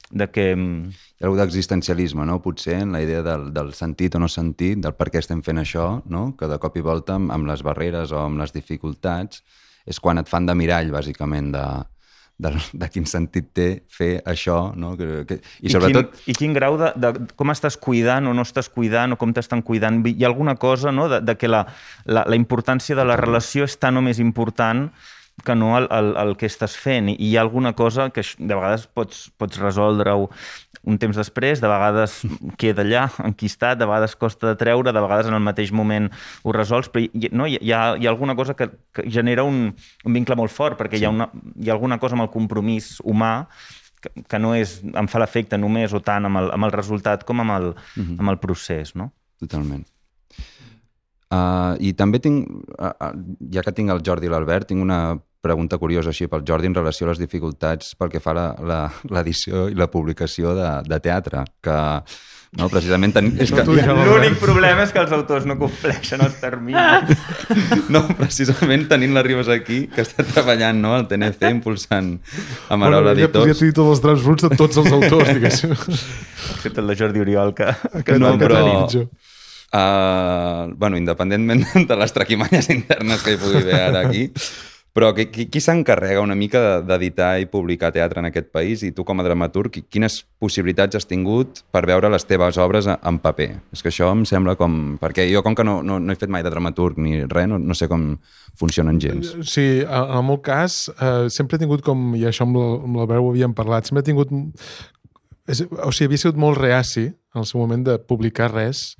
de 0.09 0.29
que... 0.31 0.55
Mm, 0.55 0.93
hi 1.19 1.23
ha 1.23 1.27
alguna 1.27 1.45
d'existencialisme, 1.45 2.25
no? 2.25 2.39
Potser, 2.43 2.79
en 2.85 2.95
la 2.95 3.03
idea 3.03 3.21
del, 3.25 3.49
del 3.53 3.73
sentit 3.77 4.15
o 4.15 4.23
no 4.23 4.29
sentit, 4.31 4.79
del 4.85 4.95
per 4.97 5.09
què 5.11 5.21
estem 5.21 5.43
fent 5.45 5.59
això, 5.61 5.89
no? 6.09 6.29
Que 6.39 6.49
de 6.49 6.59
cop 6.63 6.79
i 6.79 6.85
volta, 6.85 7.19
amb, 7.19 7.33
amb 7.35 7.49
les 7.51 7.65
barreres 7.65 8.15
o 8.15 8.23
amb 8.23 8.39
les 8.41 8.55
dificultats, 8.55 9.43
és 9.89 9.99
quan 9.99 10.21
et 10.21 10.29
fan 10.31 10.47
de 10.47 10.55
mirall, 10.55 10.93
bàsicament, 10.93 11.51
de, 11.55 11.65
de, 12.39 12.53
de 12.81 12.87
quin 12.91 13.05
sentit 13.09 13.51
té 13.55 13.67
fer 13.91 14.11
això, 14.27 14.71
no? 14.79 14.93
Que, 14.99 15.25
que, 15.27 15.39
I, 15.59 15.73
sobretot... 15.73 16.15
I 16.15 16.23
quin, 16.23 16.31
i 16.31 16.37
quin 16.39 16.55
grau 16.55 16.77
de, 16.79 16.93
de 16.95 17.11
com 17.39 17.51
estàs 17.51 17.75
cuidant 17.79 18.31
o 18.31 18.33
no 18.35 18.45
estàs 18.47 18.71
cuidant 18.71 19.13
o 19.13 19.19
com 19.19 19.35
t'estan 19.35 19.63
cuidant. 19.65 19.99
Hi 20.07 20.23
ha 20.23 20.31
alguna 20.31 20.55
cosa 20.59 20.93
no? 20.95 21.09
de, 21.11 21.19
de 21.25 21.35
que 21.39 21.51
la, 21.51 21.65
la, 22.07 22.23
la 22.23 22.39
importància 22.39 22.95
de 22.95 23.05
la 23.05 23.19
relació 23.19 23.67
és 23.67 23.75
tan 23.79 23.99
o 23.99 24.05
més 24.05 24.23
important 24.23 24.87
que 25.43 25.55
no 25.55 25.77
el, 25.77 25.87
el, 25.95 26.13
el 26.19 26.33
que 26.39 26.47
estàs 26.47 26.75
fent. 26.79 27.11
I 27.11 27.17
hi 27.27 27.35
ha 27.35 27.43
alguna 27.43 27.73
cosa 27.75 28.09
que 28.15 28.23
de 28.23 28.53
vegades 28.55 28.87
pots, 28.87 29.27
pots 29.39 29.59
resoldre-ho 29.59 30.29
un 30.87 30.97
temps 31.01 31.17
després, 31.17 31.59
de 31.61 31.69
vegades 31.71 32.19
queda 32.61 32.83
allà, 32.85 33.07
enquistat, 33.25 33.79
de 33.79 33.87
vegades 33.89 34.15
costa 34.19 34.51
de 34.51 34.59
treure, 34.59 34.93
de 34.95 35.03
vegades 35.03 35.27
en 35.27 35.37
el 35.37 35.43
mateix 35.43 35.73
moment 35.75 36.09
ho 36.43 36.55
resols, 36.55 36.89
però 36.93 37.03
hi, 37.03 37.31
no, 37.35 37.47
hi, 37.49 37.59
ha, 37.73 37.83
hi 37.99 38.07
ha 38.07 38.13
alguna 38.13 38.35
cosa 38.39 38.55
que, 38.55 38.69
que 38.95 39.05
genera 39.11 39.43
un, 39.47 39.73
un 40.05 40.15
vincle 40.15 40.37
molt 40.39 40.53
fort, 40.55 40.79
perquè 40.79 40.97
sí. 40.97 41.03
hi, 41.03 41.09
ha 41.09 41.13
una, 41.13 41.29
hi 41.59 41.69
ha 41.69 41.75
alguna 41.75 41.99
cosa 41.99 42.17
amb 42.17 42.27
el 42.27 42.33
compromís 42.33 42.97
humà 43.03 43.33
que, 43.99 44.11
que 44.31 44.39
no 44.39 44.55
és, 44.55 44.79
em 44.87 45.07
fa 45.11 45.21
l'efecte 45.21 45.59
només 45.59 45.93
o 45.93 46.03
tant 46.03 46.29
amb 46.29 46.41
el, 46.41 46.51
amb 46.55 46.69
el 46.69 46.75
resultat 46.75 47.25
com 47.27 47.43
amb 47.43 47.57
el, 47.57 47.71
uh 47.75 48.03
-huh. 48.03 48.19
amb 48.19 48.29
el 48.35 48.39
procés, 48.39 48.95
no? 48.95 49.11
Totalment. 49.39 49.85
Uh, 51.29 51.77
I 51.77 51.93
també 51.93 52.17
tinc, 52.17 52.47
uh, 52.49 52.89
uh, 52.89 53.13
ja 53.53 53.61
que 53.61 53.71
tinc 53.71 53.91
el 53.93 54.01
Jordi 54.01 54.25
i 54.25 54.29
l'Albert, 54.29 54.67
tinc 54.71 54.81
una 54.81 55.19
pregunta 55.41 55.77
curiosa 55.79 56.11
així 56.11 56.27
pel 56.27 56.43
Jordi 56.47 56.67
en 56.67 56.75
relació 56.75 57.07
a 57.07 57.13
les 57.13 57.21
dificultats 57.21 57.93
pel 57.99 58.11
que 58.11 58.19
fa 58.23 58.35
a 58.35 58.81
l'edició 59.09 59.69
i 59.71 59.77
la 59.77 59.87
publicació 59.91 60.51
de, 60.57 60.67
de 60.87 60.99
teatre, 61.03 61.45
que 61.63 61.77
no, 62.57 62.65
precisament 62.71 63.13
ten... 63.13 63.29
és 63.37 63.51
que... 63.53 63.63
L'únic 63.63 64.39
problema 64.41 64.83
és 64.83 64.91
que 64.93 64.99
els 65.03 65.11
autors 65.13 65.45
no 65.45 65.55
compleixen 65.59 66.23
els 66.25 66.39
terminis. 66.41 67.13
No, 67.93 68.01
precisament 68.17 68.87
tenint 68.89 69.13
la 69.15 69.23
Ribes 69.25 69.49
aquí, 69.53 69.83
que 69.93 70.03
està 70.05 70.25
treballant 70.25 70.77
no, 70.81 70.95
al 70.97 71.07
TNC, 71.09 71.49
impulsant 71.53 72.15
a 72.69 72.77
Marola 72.77 73.13
bueno, 73.13 73.15
Editors. 73.15 73.47
Ja 73.49 73.55
podria 73.57 73.75
tots 73.79 74.03
els 74.11 74.25
bruts 74.25 74.45
de 74.45 74.59
tots 74.59 74.81
els 74.81 74.91
autors, 74.97 75.31
diguéssim. 75.37 75.73
Excepte 75.75 76.83
el 76.83 76.91
de 76.91 76.97
Jordi 76.99 77.23
Oriol, 77.25 77.53
que... 77.57 77.69
que 78.05 78.17
no, 78.21 78.35
però... 78.41 78.63
Uh, 79.69 80.73
bueno, 80.81 80.97
independentment 80.97 81.61
de 81.85 81.95
les 82.01 82.13
traquimanyes 82.15 82.71
internes 82.73 83.21
que 83.21 83.35
hi 83.35 83.37
pugui 83.37 83.59
haver 83.61 83.81
ara 83.91 83.99
aquí, 84.07 84.23
però 84.93 85.11
qui, 85.13 85.27
qui, 85.29 85.45
qui 85.51 85.61
s'encarrega 85.61 86.21
una 86.23 86.35
mica 86.35 86.81
d'editar 86.81 87.35
i 87.39 87.47
publicar 87.49 87.91
teatre 87.93 88.23
en 88.23 88.29
aquest 88.29 88.49
país? 88.53 88.81
I 88.83 88.91
tu, 88.95 89.05
com 89.05 89.21
a 89.21 89.25
dramaturg, 89.25 89.77
quines 89.91 90.23
possibilitats 90.41 90.97
has 90.97 91.07
tingut 91.09 91.61
per 91.73 91.83
veure 91.87 92.09
les 92.09 92.25
teves 92.25 92.57
obres 92.61 92.89
en 92.89 93.19
paper? 93.21 93.49
És 93.75 93.85
que 93.85 93.91
això 93.93 94.09
em 94.15 94.25
sembla 94.29 94.57
com... 94.59 94.97
Perquè 95.01 95.27
jo, 95.29 95.43
com 95.45 95.55
que 95.55 95.65
no, 95.67 95.79
no, 95.85 95.99
no 96.01 96.13
he 96.13 96.19
fet 96.19 96.33
mai 96.33 96.43
de 96.45 96.51
dramaturg 96.53 96.97
ni 96.99 97.21
res, 97.21 97.47
no, 97.51 97.61
no 97.61 97.77
sé 97.77 97.87
com 97.91 98.11
funcionen 98.59 98.99
gens. 98.99 99.35
Sí, 99.47 99.67
en 99.85 100.15
el 100.17 100.25
meu 100.25 100.41
cas, 100.43 100.87
eh, 100.97 101.29
sempre 101.33 101.59
he 101.59 101.63
tingut 101.63 101.85
com... 101.85 102.11
I 102.17 102.25
això 102.31 102.49
amb 102.49 102.57
l'Albert 102.59 103.21
ho 103.21 103.31
havíem 103.33 103.55
parlat. 103.57 103.87
Sempre 103.87 104.03
he 104.03 104.09
tingut... 104.09 104.33
És, 105.49 105.63
o 105.65 105.89
sigui, 105.93 106.09
havia 106.09 106.21
sigut 106.21 106.37
molt 106.41 106.59
reaci 106.59 107.07
en 107.09 107.43
el 107.43 107.47
seu 107.49 107.61
moment 107.61 107.85
de 107.85 107.97
publicar 108.01 108.51
res 108.51 108.97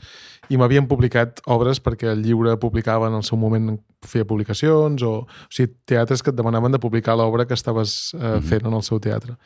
i 0.49 0.57
m'havien 0.57 0.87
publicat 0.89 1.41
obres 1.45 1.81
perquè 1.83 2.11
el 2.13 2.23
llibre 2.25 2.55
publicava 2.61 3.09
en 3.09 3.19
el 3.19 3.25
seu 3.27 3.37
moment 3.37 3.75
feia 4.05 4.27
publicacions 4.27 5.03
o, 5.05 5.15
o 5.25 5.53
sigui, 5.53 5.73
teatres 5.89 6.23
que 6.23 6.33
et 6.33 6.37
demanaven 6.37 6.73
de 6.73 6.81
publicar 6.81 7.17
l'obra 7.17 7.45
que 7.45 7.57
estaves 7.57 8.13
eh, 8.13 8.17
mm 8.17 8.23
-hmm. 8.23 8.47
fent 8.49 8.65
en 8.65 8.73
el 8.73 8.83
seu 8.83 8.99
teatre. 8.99 9.37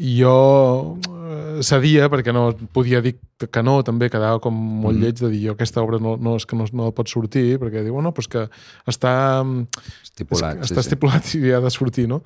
I 0.00 0.14
jo 0.22 0.96
eh, 0.96 1.62
cedia 1.62 2.08
perquè 2.08 2.32
no 2.32 2.56
podia 2.72 3.02
dir 3.04 3.18
que 3.52 3.62
no, 3.62 3.82
també 3.82 4.08
quedava 4.08 4.40
com 4.40 4.54
molt 4.54 4.96
mm. 4.96 5.02
lleig 5.02 5.20
de 5.20 5.28
dir 5.28 5.42
jo 5.46 5.52
aquesta 5.52 5.82
obra 5.82 5.98
no, 5.98 6.16
no 6.16 6.36
és 6.36 6.46
que 6.46 6.56
no, 6.56 6.64
no 6.72 6.90
pot 6.92 7.08
sortir 7.08 7.58
perquè 7.58 7.82
diu, 7.84 7.92
bueno, 7.92 8.12
però 8.12 8.24
és 8.24 8.28
que 8.28 8.48
està 8.86 9.44
estipulat, 10.02 10.56
és, 10.56 10.68
sí, 10.68 10.72
està 10.72 10.80
estipulat 10.80 11.24
sí. 11.24 11.38
i 11.38 11.52
ha 11.52 11.60
de 11.60 11.70
sortir, 11.70 12.08
no? 12.08 12.22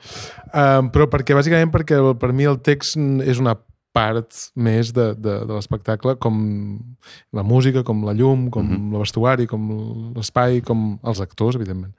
Um, 0.55 0.91
però 0.95 1.09
perquè, 1.11 1.35
bàsicament, 1.35 1.73
perquè 1.75 1.99
per 2.15 2.33
mi 2.33 2.45
el 2.45 2.61
text 2.61 2.97
és 2.97 3.39
una 3.43 3.57
part 3.95 4.35
més 4.59 4.91
de, 4.95 5.13
de, 5.15 5.35
de 5.47 5.55
l'espectacle, 5.55 6.17
com 6.19 6.39
la 7.37 7.45
música, 7.47 7.85
com 7.87 8.03
la 8.07 8.15
llum, 8.17 8.49
com 8.51 8.67
mm 8.67 8.75
-hmm. 8.75 8.95
el 8.95 9.05
vestuari, 9.05 9.47
com 9.47 9.69
l'espai, 10.17 10.61
com 10.67 10.99
els 11.03 11.21
actors, 11.21 11.55
evidentment. 11.57 11.93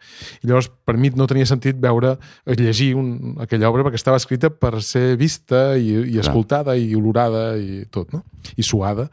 I 0.43 0.47
llavors, 0.47 0.69
per 0.85 0.97
mi 0.97 1.09
no 1.15 1.27
tenia 1.27 1.45
sentit 1.45 1.79
veure, 1.79 2.17
llegir 2.45 2.95
un, 2.95 3.35
aquella 3.39 3.69
obra 3.69 3.83
perquè 3.83 3.95
estava 3.95 4.17
escrita 4.17 4.49
per 4.49 4.81
ser 4.81 5.15
vista 5.15 5.77
i, 5.77 6.15
i 6.15 6.19
escoltada 6.19 6.75
i 6.75 6.93
olorada 6.95 7.57
i 7.57 7.85
tot, 7.89 8.11
no? 8.11 8.23
I 8.57 8.63
suada. 8.63 9.09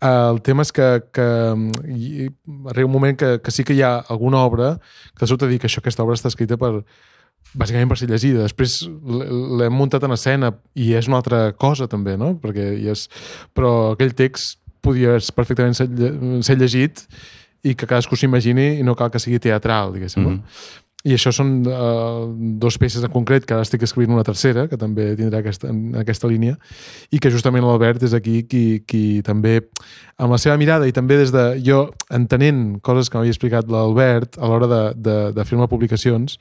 El 0.00 0.40
tema 0.40 0.62
és 0.62 0.72
que, 0.72 1.02
que 1.12 1.28
i, 1.86 2.30
arriba 2.70 2.86
un 2.86 2.92
moment 2.92 3.16
que, 3.16 3.40
que 3.40 3.50
sí 3.50 3.64
que 3.64 3.74
hi 3.74 3.82
ha 3.82 4.04
alguna 4.08 4.38
obra 4.38 4.80
que 5.18 5.26
sota 5.26 5.46
dir 5.46 5.58
que 5.58 5.66
això, 5.66 5.78
aquesta 5.78 6.02
obra 6.02 6.14
està 6.14 6.28
escrita 6.28 6.56
per, 6.56 6.84
bàsicament 7.52 7.90
per 7.90 7.98
ser 8.00 8.08
llegida. 8.10 8.46
Després 8.46 8.80
l'hem 8.88 9.76
muntat 9.76 10.04
en 10.06 10.14
escena 10.16 10.52
i 10.74 10.92
és 10.98 11.08
una 11.10 11.20
altra 11.20 11.44
cosa 11.52 11.88
també, 11.90 12.16
no? 12.20 12.34
Perquè 12.42 12.72
hi 12.80 12.90
és... 12.92 13.08
Però 13.54 13.92
aquell 13.92 14.14
text 14.16 14.58
podia 14.82 15.18
perfectament 15.36 15.76
ser, 15.78 15.88
ser 16.42 16.58
llegit 16.58 17.04
i 17.62 17.76
que 17.78 17.86
cadascú 17.86 18.18
s'imagini 18.18 18.80
i 18.80 18.86
no 18.86 18.96
cal 18.98 19.12
que 19.12 19.20
sigui 19.22 19.38
teatral, 19.42 19.92
diguéssim. 19.94 20.24
Mm 20.24 20.38
-hmm. 20.38 20.80
I 21.02 21.16
això 21.16 21.32
són 21.34 21.64
uh, 21.66 22.30
dos 22.62 22.76
peces 22.78 23.02
en 23.02 23.10
concret, 23.10 23.42
que 23.44 23.54
ara 23.56 23.64
estic 23.66 23.82
escrivint 23.82 24.14
una 24.14 24.22
tercera, 24.22 24.68
que 24.70 24.76
també 24.78 25.16
tindrà 25.18 25.40
aquesta, 25.42 25.66
en 25.72 25.96
aquesta 25.98 26.28
línia, 26.30 26.54
i 27.10 27.18
que 27.18 27.30
justament 27.30 27.64
l'Albert 27.64 28.04
és 28.06 28.14
aquí 28.14 28.44
qui, 28.46 28.84
qui 28.86 29.20
també, 29.26 29.56
amb 30.16 30.30
la 30.30 30.38
seva 30.38 30.56
mirada 30.56 30.86
i 30.86 30.92
també 30.92 31.16
des 31.18 31.32
de 31.34 31.58
jo 31.66 31.90
entenent 32.08 32.78
coses 32.86 33.10
que 33.10 33.18
m'havia 33.18 33.34
explicat 33.34 33.66
l'Albert 33.66 34.38
a 34.38 34.46
l'hora 34.46 34.66
de, 34.70 34.82
de, 34.94 35.16
de 35.32 35.44
fer-me 35.44 35.66
publicacions, 35.66 36.38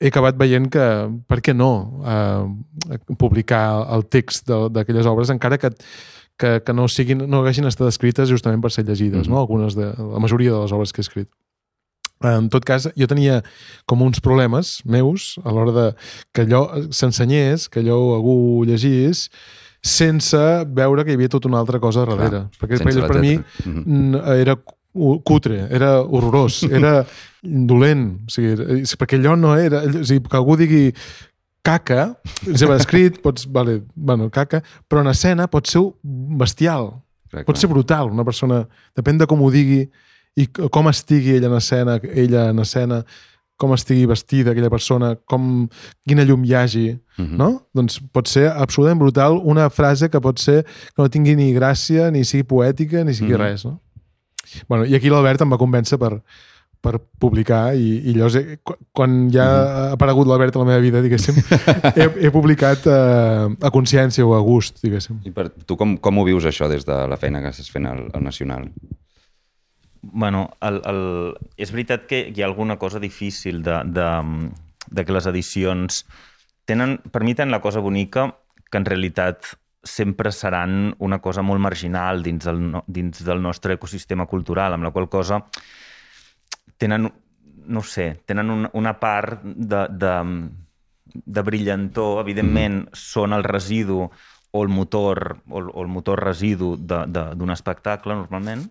he 0.00 0.08
acabat 0.08 0.38
veient 0.40 0.70
que, 0.72 0.84
per 1.28 1.40
què 1.44 1.52
no, 1.54 1.72
eh, 2.08 2.98
publicar 3.20 3.84
el 3.92 4.06
text 4.08 4.48
d'aquelles 4.48 5.06
obres, 5.06 5.32
encara 5.32 5.58
que, 5.60 5.70
que, 6.40 6.54
que 6.64 6.74
no, 6.76 6.88
siguin, 6.88 7.26
no 7.28 7.42
haguessin 7.42 7.68
estat 7.68 7.90
escrites 7.90 8.32
justament 8.32 8.64
per 8.64 8.72
ser 8.72 8.86
llegides, 8.88 9.28
mm 9.28 9.28
-hmm. 9.28 9.36
no? 9.36 9.44
Algunes 9.44 9.76
de, 9.76 9.92
la 9.92 10.18
majoria 10.18 10.52
de 10.52 10.62
les 10.62 10.72
obres 10.72 10.92
que 10.92 11.00
he 11.00 11.06
escrit. 11.06 11.28
En 12.20 12.48
tot 12.48 12.64
cas, 12.64 12.88
jo 12.96 13.06
tenia 13.06 13.42
com 13.86 14.02
uns 14.02 14.20
problemes 14.20 14.82
meus 14.84 15.38
a 15.44 15.52
l'hora 15.52 15.72
de 15.72 15.86
que 16.32 16.42
allò 16.42 16.68
s'ensenyés, 16.92 17.68
que 17.68 17.80
allò 17.80 18.14
algú 18.14 18.64
llegís, 18.64 19.30
sense 19.80 20.36
veure 20.68 21.04
que 21.04 21.12
hi 21.12 21.16
havia 21.16 21.32
tota 21.32 21.48
una 21.48 21.58
altra 21.58 21.80
cosa 21.80 22.04
darrere. 22.04 22.28
Clar, 22.28 22.60
perquè 22.60 22.82
per, 22.84 23.06
per 23.06 23.20
mi 23.20 23.38
mm 23.38 23.84
-hmm. 23.84 24.36
era 24.36 24.56
cutre, 25.24 25.66
era 25.70 26.00
horrorós, 26.00 26.62
era 26.70 27.06
dolent. 27.42 28.20
O 28.26 28.34
sigui, 28.34 28.84
perquè 28.98 29.20
allò 29.20 29.36
no 29.36 29.56
era... 29.56 29.84
O 29.86 30.04
sigui, 30.04 30.24
que 30.28 30.38
algú 30.38 30.56
digui 30.60 30.90
caca, 31.62 32.14
és 32.48 32.62
escrit, 32.62 33.20
pots, 33.24 33.46
vale, 33.46 33.82
bueno, 33.94 34.30
caca, 34.32 34.62
però 34.88 35.04
en 35.04 35.12
escena 35.12 35.48
pot 35.50 35.68
ser 35.68 35.82
bestial, 36.40 36.94
clar, 37.30 37.44
pot 37.48 37.60
ser 37.60 37.68
brutal, 37.68 38.10
una 38.10 38.24
persona, 38.24 38.64
depèn 38.96 39.20
de 39.20 39.28
com 39.28 39.42
ho 39.44 39.50
digui 39.52 39.84
i 40.38 40.46
com 40.48 40.88
estigui 40.88 41.34
ella 41.36 41.50
en 41.50 41.58
escena, 41.58 41.98
ella 42.14 42.48
en 42.54 42.62
escena, 42.64 43.02
com 43.60 43.74
estigui 43.76 44.06
vestida 44.08 44.54
aquella 44.54 44.70
persona, 44.72 45.12
com, 45.28 45.66
quina 46.08 46.24
llum 46.24 46.46
hi 46.48 46.54
hagi, 46.56 46.86
uh 46.94 47.22
mhm. 47.22 47.26
-huh. 47.28 47.36
no? 47.36 47.50
Doncs 47.74 48.00
pot 48.12 48.28
ser 48.28 48.48
absolutament 48.48 49.00
brutal 49.00 49.36
una 49.44 49.68
frase 49.68 50.08
que 50.08 50.20
pot 50.20 50.38
ser 50.38 50.64
que 50.64 51.02
no 51.02 51.10
tingui 51.10 51.36
ni 51.36 51.52
gràcia, 51.52 52.10
ni 52.10 52.24
sigui 52.24 52.44
poètica, 52.44 53.04
ni 53.04 53.12
sigui 53.12 53.34
uh 53.34 53.38
mhm. 53.38 53.44
-huh. 53.44 53.50
res, 53.50 53.64
no? 53.64 53.80
Bueno, 54.68 54.86
I 54.86 54.96
aquí 54.98 55.12
l'Albert 55.12 55.44
em 55.44 55.52
va 55.52 55.58
convèncer 55.60 55.98
per, 56.00 56.16
per 56.80 56.94
publicar 57.20 57.74
i, 57.76 57.90
i 58.08 58.14
llavors 58.16 58.38
he, 58.40 58.58
quan 58.96 59.28
ja 59.32 59.46
ha 59.46 59.82
aparegut 59.96 60.28
l'Albert 60.28 60.56
a 60.56 60.62
la 60.62 60.70
meva 60.70 60.80
vida, 60.82 61.02
diguéssim, 61.04 61.36
he, 61.98 62.08
he 62.26 62.32
publicat 62.32 62.88
eh, 62.88 63.50
a 63.52 63.72
consciència 63.74 64.24
o 64.26 64.32
a 64.36 64.40
gust, 64.44 64.80
diguéssim. 64.84 65.20
I 65.28 65.34
per 65.36 65.50
tu 65.66 65.76
com, 65.80 65.98
com 66.00 66.18
ho 66.20 66.26
vius 66.28 66.48
això 66.48 66.70
des 66.72 66.88
de 66.88 66.96
la 67.10 67.20
feina 67.20 67.42
que 67.44 67.52
estàs 67.52 67.70
fent 67.72 67.88
al, 67.90 68.06
al 68.16 68.24
Nacional? 68.24 68.70
Bueno, 70.00 70.46
el, 70.64 70.80
el... 70.88 71.02
és 71.60 71.72
veritat 71.74 72.08
que 72.08 72.24
hi 72.30 72.40
ha 72.40 72.48
alguna 72.48 72.78
cosa 72.80 73.00
difícil 73.02 73.60
de, 73.62 73.82
de, 73.84 74.08
de 74.88 75.04
que 75.04 75.12
les 75.12 75.28
edicions 75.28 76.04
tenen, 76.64 76.96
per 77.12 77.24
mi 77.26 77.36
tenen 77.36 77.52
la 77.52 77.60
cosa 77.60 77.84
bonica 77.84 78.30
que 78.70 78.80
en 78.80 78.88
realitat 78.88 79.56
sempre 79.82 80.32
seran 80.32 80.94
una 80.98 81.20
cosa 81.20 81.42
molt 81.42 81.60
marginal 81.60 82.22
dins 82.22 82.44
del, 82.44 82.60
no- 82.72 82.84
dins 82.86 83.22
del 83.24 83.40
nostre 83.40 83.74
ecosistema 83.78 84.26
cultural, 84.26 84.74
amb 84.74 84.84
la 84.84 84.92
qual 84.92 85.08
cosa 85.08 85.40
tenen, 86.80 87.08
no 87.66 87.82
sé, 87.82 88.14
tenen 88.26 88.50
una, 88.50 88.70
una 88.74 88.94
part 89.00 89.42
de, 89.44 89.86
de, 89.90 90.14
de 91.04 91.42
brillantor, 91.42 92.20
evidentment 92.24 92.82
mm. 92.84 93.00
són 93.00 93.36
el 93.36 93.44
residu 93.44 94.04
o 94.50 94.62
el 94.64 94.68
motor, 94.68 95.38
o 95.48 95.60
el, 95.60 95.70
o 95.72 95.82
el 95.84 95.88
motor 95.88 96.24
residu 96.24 96.74
d'un 96.80 97.52
espectacle, 97.54 98.16
normalment, 98.18 98.64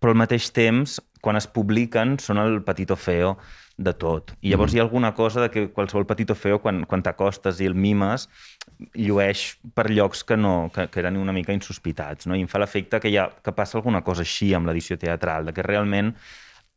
però 0.00 0.12
al 0.12 0.20
mateix 0.24 0.50
temps, 0.52 0.98
quan 1.22 1.38
es 1.38 1.46
publiquen, 1.48 2.16
són 2.22 2.40
el 2.42 2.60
petito 2.66 2.96
feo 2.98 3.36
de 3.76 3.92
tot. 3.92 4.32
I 4.40 4.50
llavors 4.50 4.72
mm. 4.72 4.76
hi 4.76 4.80
ha 4.80 4.84
alguna 4.86 5.12
cosa 5.14 5.42
de 5.44 5.50
que 5.52 5.66
qualsevol 5.72 6.06
petito 6.08 6.34
feo, 6.34 6.58
quan, 6.64 6.84
quan 6.88 7.04
t'acostes 7.04 7.60
i 7.60 7.68
el 7.68 7.76
mimes, 7.76 8.26
llueix 8.96 9.44
per 9.76 9.90
llocs 9.92 10.24
que, 10.24 10.38
no, 10.40 10.70
que, 10.72 10.88
que 10.92 11.02
eren 11.02 11.18
una 11.20 11.34
mica 11.36 11.54
insospitats. 11.56 12.26
No? 12.26 12.36
I 12.36 12.44
em 12.46 12.50
fa 12.50 12.60
l'efecte 12.62 13.00
que, 13.02 13.12
hi 13.12 13.20
ha, 13.20 13.28
que 13.44 13.54
passa 13.56 13.76
alguna 13.78 14.02
cosa 14.06 14.24
així 14.24 14.54
amb 14.56 14.68
l'edició 14.68 14.96
teatral, 15.00 15.50
de 15.50 15.56
que 15.56 15.64
realment 15.66 16.14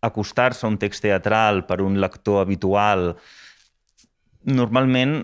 acostar-se 0.02 0.66
a 0.66 0.72
un 0.72 0.78
text 0.80 1.04
teatral 1.04 1.66
per 1.68 1.82
un 1.84 2.00
lector 2.00 2.44
habitual 2.44 3.14
normalment 4.48 5.22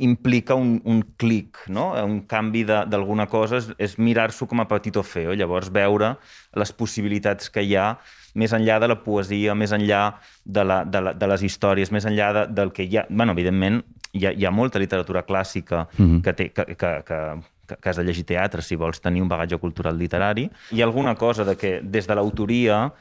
implica 0.00 0.56
un, 0.56 0.80
un 0.88 1.02
clic, 1.20 1.58
no? 1.68 1.90
un 1.92 2.22
canvi 2.26 2.64
de- 2.64 2.84
d'alguna 2.88 3.26
cosa, 3.30 3.60
és, 3.60 3.68
és 3.78 3.98
mirar-s'ho 4.00 4.48
com 4.48 4.62
a 4.62 4.66
petit 4.70 4.96
o 4.96 5.04
feo, 5.04 5.34
llavors 5.36 5.70
veure 5.74 6.14
les 6.56 6.72
possibilitats 6.72 7.52
que 7.52 7.62
hi 7.66 7.76
ha 7.76 7.92
més 8.34 8.52
enllà 8.52 8.78
de 8.80 8.88
la 8.90 8.98
poesia, 9.04 9.54
més 9.54 9.72
enllà 9.72 10.02
de, 10.44 10.64
la, 10.64 10.82
de, 10.84 11.00
la, 11.00 11.14
de 11.14 11.30
les 11.32 11.42
històries, 11.46 11.92
més 11.92 12.06
enllà 12.06 12.32
de, 12.36 12.44
del 12.54 12.72
que 12.72 12.86
hi 12.86 13.00
ha... 13.00 13.06
bueno, 13.10 13.32
evidentment, 13.32 13.82
hi 14.12 14.26
ha, 14.26 14.34
hi 14.34 14.46
ha 14.46 14.50
molta 14.54 14.82
literatura 14.82 15.24
clàssica 15.26 15.86
mm 15.96 16.04
-hmm. 16.06 16.22
que, 16.22 16.32
té, 16.32 16.48
que, 16.50 16.64
que, 16.76 16.90
que, 17.06 17.20
que, 17.80 17.88
has 17.88 17.96
de 17.96 18.04
llegir 18.04 18.24
teatre 18.24 18.62
si 18.62 18.76
vols 18.76 19.00
tenir 19.00 19.22
un 19.22 19.28
bagatge 19.28 19.58
cultural 19.58 19.96
literari. 19.96 20.50
Hi 20.70 20.82
ha 20.82 20.84
alguna 20.84 21.14
cosa 21.14 21.44
de 21.44 21.56
que 21.56 21.80
des 21.82 22.06
de 22.06 22.14
l'autoria 22.14 22.92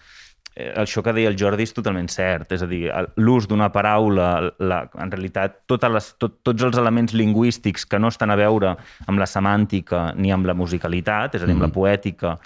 eh, 0.56 0.74
això 0.76 1.02
que 1.04 1.14
deia 1.14 1.30
el 1.30 1.38
Jordi 1.38 1.64
és 1.64 1.74
totalment 1.74 2.08
cert. 2.08 2.52
És 2.52 2.62
a 2.62 2.68
dir, 2.68 2.92
l'ús 3.16 3.48
d'una 3.48 3.70
paraula, 3.70 4.54
la, 4.60 4.90
en 5.02 5.12
realitat, 5.12 5.62
totes 5.66 5.92
les, 5.92 6.16
tot, 6.18 6.40
tots 6.44 6.64
els 6.64 6.78
elements 6.78 7.14
lingüístics 7.14 7.86
que 7.86 8.00
no 8.00 8.08
estan 8.08 8.30
a 8.30 8.36
veure 8.36 8.76
amb 9.08 9.20
la 9.20 9.26
semàntica 9.26 10.14
ni 10.16 10.32
amb 10.32 10.46
la 10.46 10.54
musicalitat, 10.54 11.36
és 11.36 11.42
a 11.42 11.46
dir, 11.46 11.54
amb 11.54 11.62
la 11.62 11.74
poètica 11.74 12.38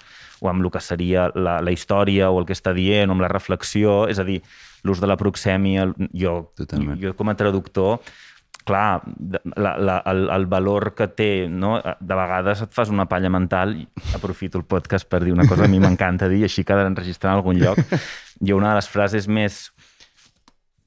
o 0.44 0.50
amb 0.52 0.64
el 0.64 0.70
que 0.72 0.82
seria 0.84 1.30
la, 1.34 1.58
la 1.64 1.72
història 1.72 2.30
o 2.30 2.38
el 2.40 2.46
que 2.48 2.56
està 2.56 2.74
dient 2.76 3.10
o 3.10 3.16
amb 3.16 3.24
la 3.24 3.32
reflexió, 3.32 4.04
és 4.10 4.20
a 4.20 4.26
dir, 4.28 4.42
l'ús 4.84 5.00
de 5.00 5.08
la 5.08 5.16
proxèmia, 5.16 5.88
jo, 6.12 6.36
Totalment. 6.58 7.00
jo 7.00 7.14
com 7.16 7.32
a 7.32 7.36
traductor, 7.38 8.00
clar, 8.64 9.02
la, 9.56 9.74
la, 9.76 9.98
el, 10.10 10.28
el 10.32 10.46
valor 10.48 10.92
que 10.96 11.08
té, 11.12 11.30
no? 11.48 11.76
de 11.80 12.16
vegades 12.16 12.64
et 12.64 12.76
fas 12.76 12.92
una 12.92 13.08
palla 13.08 13.32
mental, 13.32 13.76
aprofito 14.16 14.60
el 14.60 14.68
podcast 14.68 15.08
per 15.08 15.22
dir 15.24 15.34
una 15.36 15.48
cosa 15.48 15.64
que 15.64 15.70
a 15.70 15.72
mi 15.72 15.80
m'encanta 15.84 16.28
dir, 16.32 16.44
així 16.48 16.64
que 16.64 16.76
d'enregistrar 16.76 17.34
en 17.34 17.40
algun 17.40 17.60
lloc. 17.60 17.80
Jo 18.44 18.56
una 18.58 18.72
de 18.72 18.80
les 18.80 18.88
frases 18.90 19.28
més 19.28 19.68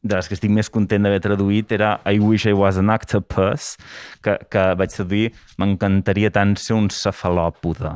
de 0.03 0.15
les 0.15 0.27
que 0.29 0.36
estic 0.38 0.51
més 0.53 0.69
content 0.69 1.03
d'haver 1.03 1.19
traduït 1.23 1.71
era 1.73 1.97
I 2.05 2.19
wish 2.21 2.45
I 2.47 2.53
was 2.57 2.77
an 2.77 2.91
octopus, 2.93 3.75
que, 4.23 4.38
que 4.51 4.63
vaig 4.77 4.93
traduir 4.93 5.31
m'encantaria 5.57 6.31
tant 6.33 6.55
ser 6.62 6.77
un 6.77 6.89
cefalòpode. 6.93 7.93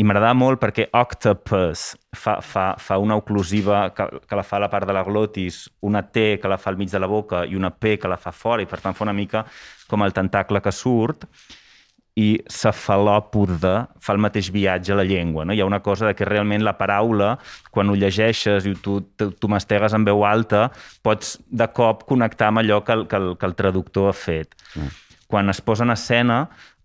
I 0.00 0.06
m'agradava 0.08 0.38
molt 0.38 0.62
perquè 0.62 0.88
octopus 0.96 1.92
fa, 2.16 2.38
fa, 2.40 2.66
fa 2.80 2.98
una 3.02 3.16
oclusiva 3.20 3.84
que, 3.96 4.08
que 4.26 4.38
la 4.38 4.46
fa 4.46 4.58
a 4.58 4.64
la 4.64 4.70
part 4.72 4.88
de 4.88 4.96
la 4.96 5.04
glotis, 5.06 5.66
una 5.84 6.02
T 6.02 6.38
que 6.40 6.50
la 6.50 6.58
fa 6.60 6.72
al 6.72 6.80
mig 6.80 6.92
de 6.92 7.00
la 7.02 7.10
boca 7.10 7.44
i 7.44 7.56
una 7.58 7.70
P 7.70 7.98
que 8.00 8.10
la 8.10 8.20
fa 8.20 8.32
fora, 8.32 8.62
i 8.62 8.70
per 8.70 8.80
tant 8.80 8.96
fa 8.96 9.04
una 9.06 9.16
mica 9.16 9.44
com 9.88 10.02
el 10.02 10.16
tentacle 10.16 10.62
que 10.64 10.72
surt, 10.72 11.28
i 12.18 12.42
cefalòpode 12.52 13.72
fa 14.04 14.12
el 14.12 14.20
mateix 14.20 14.50
viatge 14.52 14.92
a 14.92 14.98
la 14.98 15.04
llengua. 15.08 15.46
No? 15.46 15.54
Hi 15.56 15.62
ha 15.62 15.68
una 15.68 15.80
cosa 15.84 16.10
de 16.10 16.16
que 16.16 16.28
realment 16.28 16.64
la 16.64 16.74
paraula, 16.76 17.38
quan 17.72 17.88
ho 17.88 17.96
llegeixes 17.96 18.66
i 18.68 18.74
tu, 18.84 18.98
tu, 19.16 19.48
mastegues 19.48 19.96
en 19.96 20.04
veu 20.04 20.24
alta, 20.28 20.66
pots 21.02 21.38
de 21.48 21.68
cop 21.72 22.04
connectar 22.08 22.50
amb 22.52 22.60
allò 22.60 22.82
que 22.84 22.98
el, 22.98 23.06
que 23.08 23.16
el, 23.16 23.30
que 23.40 23.48
el 23.48 23.56
traductor 23.56 24.10
ha 24.10 24.16
fet. 24.16 24.52
Mm. 24.74 24.92
Quan 25.32 25.48
es 25.48 25.62
posa 25.64 25.86
en 25.88 25.94
escena, 25.94 26.42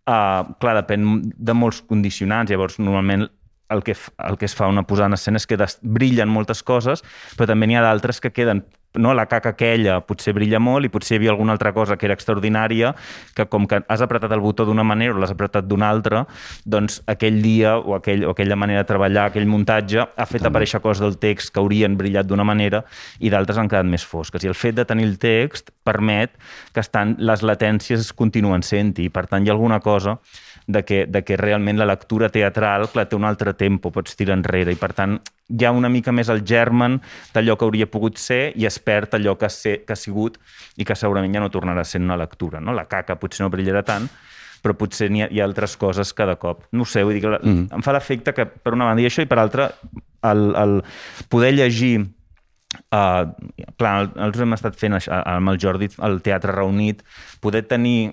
uh, 0.07 0.55
clar, 0.61 0.77
depèn 0.79 1.09
de 1.35 1.57
molts 1.57 1.83
condicionants, 1.83 2.53
llavors 2.53 2.79
normalment 2.79 3.27
el 3.69 3.83
que, 3.83 3.97
el 4.23 4.37
que 4.39 4.47
es 4.47 4.55
fa 4.55 4.69
una 4.71 4.85
posada 4.87 5.11
en 5.11 5.17
escena 5.17 5.41
és 5.41 5.47
que 5.47 5.57
des, 5.59 5.75
brillen 5.83 6.31
moltes 6.31 6.63
coses, 6.63 7.03
però 7.35 7.49
també 7.49 7.67
n'hi 7.67 7.75
ha 7.75 7.83
d'altres 7.83 8.23
que 8.23 8.31
queden 8.31 8.63
no, 8.97 9.13
la 9.17 9.27
caca 9.29 9.53
aquella 9.55 9.99
potser 10.05 10.33
brilla 10.38 10.60
molt 10.63 10.88
i 10.88 10.91
potser 10.93 11.15
hi 11.15 11.19
havia 11.21 11.31
alguna 11.33 11.55
altra 11.55 11.73
cosa 11.73 11.97
que 11.97 12.07
era 12.07 12.15
extraordinària 12.17 12.93
que 13.36 13.45
com 13.51 13.67
que 13.67 13.81
has 13.88 14.03
apretat 14.03 14.33
el 14.36 14.43
botó 14.43 14.65
d'una 14.65 14.86
manera 14.88 15.15
o 15.15 15.21
l'has 15.21 15.33
apretat 15.33 15.67
d'una 15.67 15.89
altra, 15.89 16.25
doncs 16.65 17.01
aquell 17.07 17.41
dia 17.43 17.77
o, 17.77 17.95
aquell, 17.97 18.25
o 18.25 18.33
aquella 18.33 18.57
manera 18.60 18.83
de 18.83 18.89
treballar, 18.89 19.27
aquell 19.29 19.47
muntatge, 19.49 20.03
ha 20.03 20.27
fet 20.29 20.45
aparèixer 20.47 20.81
coses 20.83 21.03
del 21.03 21.17
text 21.21 21.53
que 21.53 21.62
haurien 21.62 21.97
brillat 21.97 22.27
d'una 22.27 22.45
manera 22.47 22.83
i 23.19 23.31
d'altres 23.33 23.57
han 23.57 23.69
quedat 23.71 23.88
més 23.88 24.05
fosques. 24.05 24.43
I 24.43 24.51
el 24.51 24.57
fet 24.57 24.77
de 24.77 24.86
tenir 24.88 25.07
el 25.07 25.17
text 25.21 25.71
permet 25.88 26.36
que 26.73 26.83
estan, 26.83 27.15
les 27.19 27.43
latències 27.45 28.12
continuen 28.17 28.65
sent-hi 28.65 29.07
i 29.07 29.13
per 29.13 29.27
tant 29.29 29.45
hi 29.45 29.51
ha 29.51 29.55
alguna 29.55 29.79
cosa 29.83 30.17
de 30.67 30.84
que, 30.84 31.06
de 31.08 31.23
que 31.23 31.38
realment 31.39 31.80
la 31.80 31.88
lectura 31.88 32.30
teatral 32.30 32.89
clar, 32.91 33.08
té 33.08 33.15
un 33.15 33.25
altre 33.25 33.53
tempo, 33.56 33.91
pots 33.95 34.17
tirar 34.19 34.36
enrere 34.36 34.75
i 34.75 34.80
per 34.80 34.91
tant 34.93 35.15
hi 35.47 35.63
ha 35.63 35.71
una 35.71 35.89
mica 35.89 36.12
més 36.12 36.27
el 36.30 36.43
germen 36.45 36.99
d'allò 37.34 37.56
que 37.56 37.67
hauria 37.67 37.88
pogut 37.88 38.19
ser 38.19 38.51
i 38.60 38.67
es 38.67 38.80
perd 38.84 39.15
allò 39.15 39.38
que 39.39 39.49
ser, 39.49 39.77
que 39.88 39.95
ha 39.95 39.99
sigut 39.99 40.36
i 40.75 40.86
que 40.86 40.97
segurament 40.99 41.38
ja 41.38 41.43
no 41.43 41.51
tornarà 41.53 41.86
sent 41.88 42.03
una 42.03 42.19
lectura. 42.19 42.60
No? 42.60 42.75
La 42.75 42.88
caca 42.91 43.15
potser 43.15 43.45
no 43.45 43.51
brillarà 43.53 43.86
tant, 43.88 44.10
però 44.63 44.75
potser 44.75 45.08
hi 45.08 45.23
ha, 45.23 45.30
hi 45.32 45.39
ha 45.39 45.47
altres 45.47 45.77
coses 45.80 46.12
cada 46.13 46.36
cop. 46.41 46.67
No 46.75 46.84
ho 46.84 46.89
sé, 46.89 47.06
vull 47.08 47.15
dir 47.15 47.23
que 47.23 47.32
la, 47.38 47.39
mm. 47.39 47.71
em 47.80 47.86
fa 47.86 47.95
l'efecte 47.95 48.36
que 48.36 48.45
per 48.45 48.75
una 48.75 48.89
banda 48.89 49.06
i 49.06 49.08
això 49.08 49.23
i 49.23 49.32
per 49.32 49.39
altra 49.39 49.71
el, 50.27 50.51
el 50.56 50.80
poder 51.32 51.56
llegir 51.56 51.95
Uh, 52.91 53.32
clar, 53.80 54.10
nosaltres 54.12 54.43
hem 54.43 54.53
estat 54.53 54.75
fent 54.77 54.95
això, 54.97 55.15
amb 55.32 55.49
el 55.49 55.58
Jordi 55.60 55.88
el 56.03 56.17
teatre 56.21 56.51
reunit, 56.51 56.99
poder 57.41 57.62
tenir 57.65 58.12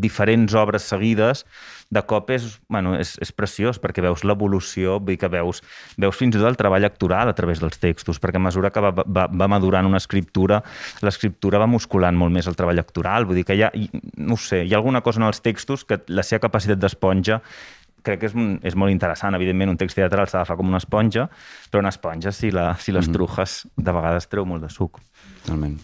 diferents 0.00 0.54
obres 0.58 0.86
seguides 0.90 1.44
de 1.94 2.02
cop 2.08 2.30
és, 2.34 2.46
bueno, 2.72 2.94
és, 2.98 3.14
és 3.22 3.30
preciós 3.36 3.78
perquè 3.82 4.02
veus 4.04 4.24
l'evolució, 4.26 4.98
vull 4.98 5.14
dir 5.14 5.20
que 5.20 5.30
veus, 5.30 5.62
veus 6.00 6.18
fins 6.18 6.34
i 6.34 6.40
tot 6.40 6.48
el 6.50 6.58
treball 6.58 6.86
actoral 6.88 7.30
a 7.30 7.36
través 7.36 7.62
dels 7.62 7.78
textos, 7.80 8.20
perquè 8.22 8.40
a 8.40 8.46
mesura 8.46 8.72
que 8.74 8.82
va, 8.82 8.90
va, 8.94 9.28
va 9.28 9.50
madurant 9.50 9.86
una 9.86 10.00
escriptura, 10.02 10.62
l'escriptura 11.04 11.60
va 11.62 11.70
musculant 11.70 12.18
molt 12.18 12.34
més 12.34 12.50
el 12.50 12.58
treball 12.58 12.82
actoral, 12.82 13.28
vull 13.28 13.38
dir 13.40 13.46
que 13.46 13.58
hi 13.58 13.64
ha, 13.66 13.70
no 14.16 14.38
sé, 14.40 14.64
hi 14.64 14.74
ha 14.74 14.80
alguna 14.80 15.04
cosa 15.06 15.22
en 15.22 15.28
els 15.28 15.42
textos 15.44 15.86
que 15.86 16.02
la 16.08 16.26
seva 16.26 16.46
capacitat 16.48 16.80
d'esponja 16.82 17.40
crec 18.04 18.20
que 18.20 18.28
és, 18.28 18.36
és 18.68 18.76
molt 18.76 18.92
interessant. 18.92 19.32
Evidentment, 19.38 19.72
un 19.72 19.80
text 19.80 19.96
teatral 19.96 20.28
s'ha 20.28 20.42
d'agafar 20.42 20.58
com 20.60 20.68
una 20.68 20.82
esponja, 20.82 21.24
però 21.72 21.80
una 21.80 21.92
esponja, 21.94 22.34
si, 22.36 22.52
la, 22.52 22.74
si 22.76 22.92
les 22.92 23.08
trujes, 23.08 23.62
de 23.76 23.96
vegades 23.96 24.28
treu 24.28 24.44
molt 24.48 24.66
de 24.66 24.72
suc. 24.72 25.00
Totalment. 25.40 25.78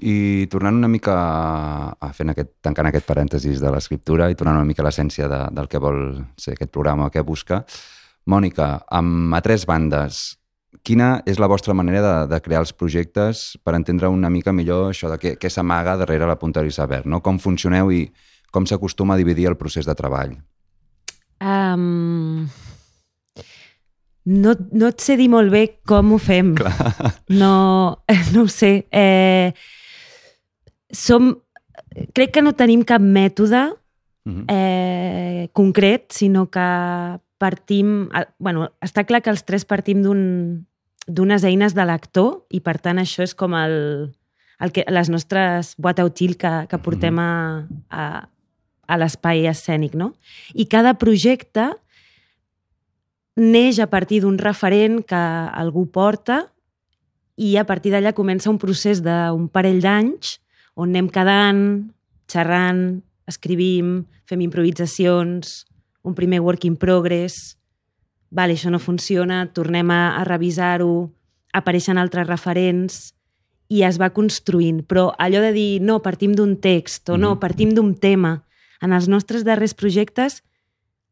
I 0.00 0.46
tornant 0.52 0.78
una 0.80 0.88
mica 0.88 1.14
a, 1.14 1.92
a 2.00 2.10
fent 2.16 2.32
aquest, 2.32 2.54
tancant 2.64 2.88
aquest 2.88 3.06
parèntesis 3.08 3.60
de 3.60 3.72
l'escriptura 3.72 4.30
i 4.30 4.36
tornant 4.38 4.60
una 4.60 4.68
mica 4.68 4.84
a 4.84 4.88
l'essència 4.88 5.28
de, 5.28 5.40
del 5.56 5.68
que 5.68 5.80
vol 5.82 6.00
ser 6.40 6.54
aquest 6.56 6.72
programa, 6.72 7.10
què 7.12 7.24
busca, 7.26 7.64
Mònica, 8.30 8.82
amb 8.92 9.34
a 9.34 9.40
tres 9.44 9.64
bandes, 9.66 10.20
quina 10.86 11.20
és 11.28 11.40
la 11.40 11.48
vostra 11.50 11.74
manera 11.74 12.00
de, 12.04 12.14
de 12.30 12.40
crear 12.44 12.62
els 12.64 12.72
projectes 12.72 13.56
per 13.64 13.74
entendre 13.76 14.10
una 14.12 14.30
mica 14.30 14.52
millor 14.52 14.90
això 14.90 15.10
de 15.10 15.18
què, 15.20 15.34
què 15.40 15.50
s'amaga 15.50 15.96
darrere 16.00 16.28
la 16.28 16.38
punta 16.38 16.60
de 16.60 16.68
l'iceberg, 16.68 17.08
no? 17.10 17.20
Com 17.24 17.40
funcioneu 17.42 17.90
i 17.92 18.04
com 18.54 18.66
s'acostuma 18.66 19.14
a 19.14 19.20
dividir 19.20 19.48
el 19.50 19.58
procés 19.58 19.88
de 19.88 19.96
treball? 19.98 20.36
Um, 21.40 22.46
no, 24.30 24.54
no 24.54 24.90
et 24.92 25.02
sé 25.02 25.16
dir 25.16 25.30
molt 25.32 25.52
bé 25.52 25.64
com 25.88 26.14
ho 26.14 26.20
fem. 26.20 26.54
Clar. 26.58 26.94
No, 27.32 27.54
no 28.34 28.44
ho 28.44 28.50
sé. 28.50 28.72
Eh, 28.92 29.52
som, 30.92 31.34
crec 32.14 32.32
que 32.34 32.42
no 32.42 32.52
tenim 32.52 32.84
cap 32.84 33.02
mètode 33.02 33.70
Mhm. 34.24 34.44
eh, 34.48 35.48
concret, 35.52 36.12
sinó 36.12 36.50
que 36.50 36.60
partim... 37.38 38.10
eh, 38.14 38.26
Bueno, 38.38 38.70
està 38.80 39.06
clar 39.06 39.22
que 39.22 39.30
els 39.30 39.44
tres 39.44 39.64
partim 39.64 40.02
d'un 40.02 40.66
d'unes 41.10 41.42
eines 41.42 41.74
de 41.74 41.84
l'actor 41.88 42.44
i 42.50 42.60
per 42.60 42.78
tant 42.78 43.00
això 43.00 43.24
és 43.24 43.34
com 43.34 43.54
el, 43.56 44.12
el 44.60 44.72
que, 44.72 44.84
les 44.86 45.08
nostres 45.10 45.74
boîte 45.78 46.02
à 46.02 46.04
outils 46.04 46.36
que, 46.36 46.66
que 46.68 46.78
portem 46.78 47.18
a, 47.18 47.66
a, 47.90 48.28
a 48.86 48.98
l'espai 49.00 49.48
escènic, 49.48 49.96
no? 49.96 50.12
I 50.54 50.68
cada 50.70 50.94
projecte 51.00 51.72
neix 53.40 53.80
a 53.80 53.88
partir 53.90 54.20
d'un 54.22 54.38
referent 54.38 55.00
que 55.02 55.16
algú 55.16 55.86
porta 55.90 56.44
i 57.40 57.56
a 57.56 57.64
partir 57.64 57.90
d'allà 57.90 58.12
comença 58.12 58.50
un 58.52 58.60
procés 58.60 59.00
d'un 59.02 59.48
parell 59.48 59.80
d'anys 59.80 60.38
on 60.80 60.90
anem 60.94 61.08
quedant, 61.12 61.62
xerrant, 62.30 63.00
escrivim, 63.28 64.04
fem 64.26 64.40
improvisacions, 64.46 65.66
un 66.06 66.14
primer 66.16 66.40
work 66.40 66.64
in 66.64 66.76
progress, 66.80 67.56
vale, 68.30 68.54
això 68.56 68.70
no 68.72 68.78
funciona, 68.80 69.44
tornem 69.52 69.90
a, 69.92 70.16
a 70.16 70.24
revisar-ho, 70.24 71.10
apareixen 71.52 71.98
altres 71.98 72.28
referents 72.28 73.00
i 73.70 73.82
es 73.86 73.98
va 74.00 74.10
construint. 74.14 74.84
Però 74.86 75.10
allò 75.18 75.42
de 75.42 75.52
dir, 75.52 75.80
no, 75.82 76.00
partim 76.02 76.32
d'un 76.38 76.56
text 76.62 77.10
o 77.10 77.18
no, 77.18 77.34
Mhm. 77.34 77.40
partim 77.40 77.74
d'un 77.74 77.94
tema. 77.94 78.44
En 78.80 78.92
els 78.92 79.08
nostres 79.08 79.44
darrers 79.44 79.74
projectes, 79.74 80.42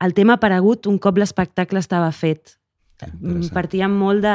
el 0.00 0.14
tema 0.14 0.32
ha 0.34 0.36
aparegut 0.40 0.86
un 0.86 0.98
cop 0.98 1.18
l'espectacle 1.18 1.78
estava 1.78 2.10
fet. 2.12 2.56
Mm. 3.20 3.50
Partíem 3.52 3.90
molt 3.92 4.22
de... 4.22 4.34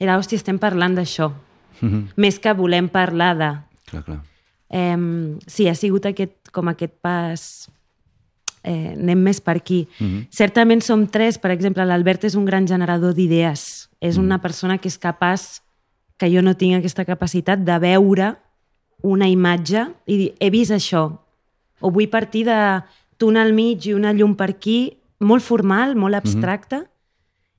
Era, 0.00 0.18
hòstia, 0.18 0.36
estem 0.36 0.58
parlant 0.58 0.94
d'això. 0.96 1.32
Mhm. 1.80 2.10
Més 2.16 2.38
que 2.38 2.52
volem 2.52 2.88
parlar 2.88 3.36
de... 3.38 3.50
Clar, 3.90 4.04
clar. 4.04 4.20
Eh, 4.70 5.36
sí, 5.46 5.68
ha 5.68 5.74
sigut 5.74 6.06
aquest, 6.06 6.50
com 6.52 6.68
aquest 6.68 6.94
pas... 7.02 7.68
Eh, 8.62 8.92
anem 8.92 9.22
més 9.24 9.38
per 9.40 9.56
aquí. 9.56 9.86
Mhm. 9.98 10.26
Certament 10.30 10.82
som 10.84 11.06
tres, 11.08 11.38
per 11.40 11.50
exemple, 11.50 11.84
l'Albert 11.88 12.24
és 12.28 12.34
un 12.36 12.44
gran 12.44 12.66
generador 12.68 13.14
d'idees. 13.14 13.88
És 14.00 14.18
Mm. 14.18 14.22
una 14.24 14.38
persona 14.42 14.76
que 14.78 14.88
és 14.88 14.98
capaç, 14.98 15.62
que 16.18 16.28
jo 16.28 16.42
no 16.42 16.54
tinc 16.54 16.76
aquesta 16.76 17.06
capacitat, 17.06 17.58
de 17.64 17.78
veure 17.78 18.36
una 19.02 19.26
imatge 19.28 19.86
i 20.06 20.16
dir, 20.16 20.34
he 20.38 20.50
vist 20.50 20.70
això, 20.70 21.18
o 21.80 21.90
vull 21.90 22.08
partir 22.08 22.44
de 22.44 22.82
tu 23.16 23.30
al 23.30 23.54
mig 23.54 23.86
i 23.86 23.94
una 23.94 24.12
llum 24.12 24.34
per 24.36 24.50
aquí, 24.50 24.98
molt 25.20 25.42
formal, 25.42 25.96
molt 25.96 26.14
abstracta, 26.14 26.84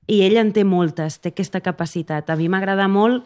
i 0.06 0.22
ell 0.22 0.36
en 0.36 0.52
té 0.52 0.62
moltes, 0.64 1.18
té 1.20 1.30
aquesta 1.30 1.60
capacitat. 1.60 2.30
A 2.30 2.36
mi 2.36 2.48
m'agrada 2.48 2.86
molt, 2.88 3.24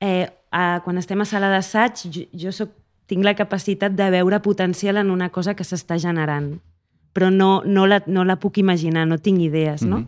eh, 0.00 0.28
a, 0.50 0.80
quan 0.84 0.96
estem 0.98 1.20
a 1.20 1.24
sala 1.24 1.48
d'assaig, 1.50 1.94
jo, 2.10 2.22
jo 2.32 2.52
soc, 2.52 2.70
tinc 3.12 3.28
la 3.28 3.36
capacitat 3.36 3.92
de 3.92 4.08
veure 4.14 4.40
potencial 4.40 4.96
en 4.96 5.12
una 5.12 5.28
cosa 5.28 5.52
que 5.58 5.66
s'està 5.68 6.00
generant, 6.00 6.54
però 7.12 7.28
no, 7.28 7.60
no, 7.68 7.84
la, 7.86 8.00
no 8.08 8.24
la 8.24 8.38
puc 8.40 8.56
imaginar, 8.62 9.04
no 9.06 9.20
tinc 9.20 9.44
idees, 9.44 9.84
no? 9.84 10.06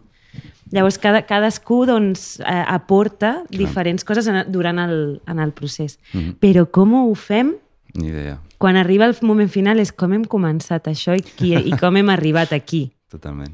Llavors, 0.73 0.97
cada, 0.99 1.21
cadascú 1.29 1.85
doncs, 1.87 2.41
eh, 2.41 2.65
aporta 2.67 3.45
diferents 3.53 4.03
coses 4.09 4.27
en, 4.31 4.41
durant 4.51 4.81
el, 4.83 4.97
en 5.31 5.43
el 5.43 5.53
procés. 5.55 5.99
Però 6.43 6.65
com 6.73 6.97
ho 6.99 7.13
fem? 7.15 7.53
Ni 7.95 8.09
idea. 8.11 8.39
Quan 8.59 8.79
arriba 8.81 9.07
el 9.07 9.15
moment 9.23 9.51
final 9.53 9.79
és 9.83 9.93
com 9.93 10.17
hem 10.17 10.25
començat 10.27 10.89
això 10.91 11.15
i, 11.15 11.23
qui, 11.23 11.53
i 11.55 11.77
com 11.79 12.01
hem 12.01 12.11
arribat 12.11 12.57
aquí. 12.57 12.89
Totalment. 13.15 13.53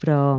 Però 0.00 0.38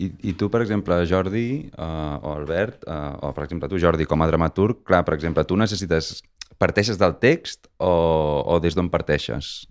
I, 0.00 0.08
I 0.32 0.34
tu, 0.40 0.48
per 0.50 0.62
exemple, 0.64 0.96
Jordi 1.06 1.68
uh, 1.76 2.16
o 2.24 2.32
Albert, 2.32 2.88
uh, 2.88 3.20
o 3.28 3.34
per 3.36 3.44
exemple 3.44 3.68
tu, 3.68 3.78
Jordi, 3.78 4.08
com 4.08 4.24
a 4.24 4.30
dramaturg, 4.30 4.80
clar, 4.88 5.04
per 5.06 5.18
exemple, 5.20 5.44
tu 5.44 5.60
necessites... 5.60 6.16
Parteixes 6.60 6.98
del 7.00 7.16
text 7.22 7.68
o, 7.78 7.92
o 8.46 8.58
des 8.62 8.76
d'on 8.78 8.90
parteixes? 8.92 9.68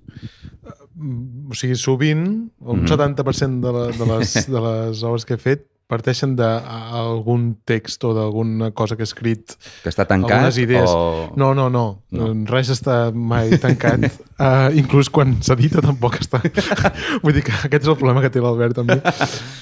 o 1.01 1.55
sigui, 1.57 1.75
sovint, 1.79 2.25
un 2.59 2.85
70% 2.87 3.61
de, 3.63 3.71
la, 3.73 3.85
de, 3.95 4.07
les, 4.13 4.33
de 4.47 4.63
les 4.67 5.03
obres 5.07 5.25
que 5.25 5.37
he 5.37 5.41
fet 5.41 5.67
parteixen 5.91 6.37
d'algun 6.39 7.49
text 7.67 8.05
o 8.07 8.13
d'alguna 8.15 8.69
cosa 8.71 8.95
que 8.95 9.03
he 9.03 9.09
escrit 9.09 9.57
Que 9.83 9.91
està 9.91 10.05
tancat 10.07 10.37
algunes 10.37 10.59
idees. 10.61 10.87
o... 10.87 11.33
No, 11.35 11.51
no, 11.57 11.67
no, 11.73 11.83
No. 12.15 12.29
Res 12.47 12.71
està 12.71 13.11
mai 13.11 13.57
tancat. 13.59 14.07
uh, 14.39 14.71
inclús 14.81 15.11
quan 15.11 15.35
s'edita 15.43 15.83
tampoc 15.83 16.15
està. 16.21 16.39
Vull 17.23 17.35
dir 17.35 17.43
que 17.43 17.57
aquest 17.67 17.83
és 17.83 17.91
el 17.91 17.99
problema 17.99 18.23
que 18.23 18.31
té 18.31 18.39
l'Albert 18.43 18.79
amb 18.79 18.93
mi. 18.93 18.99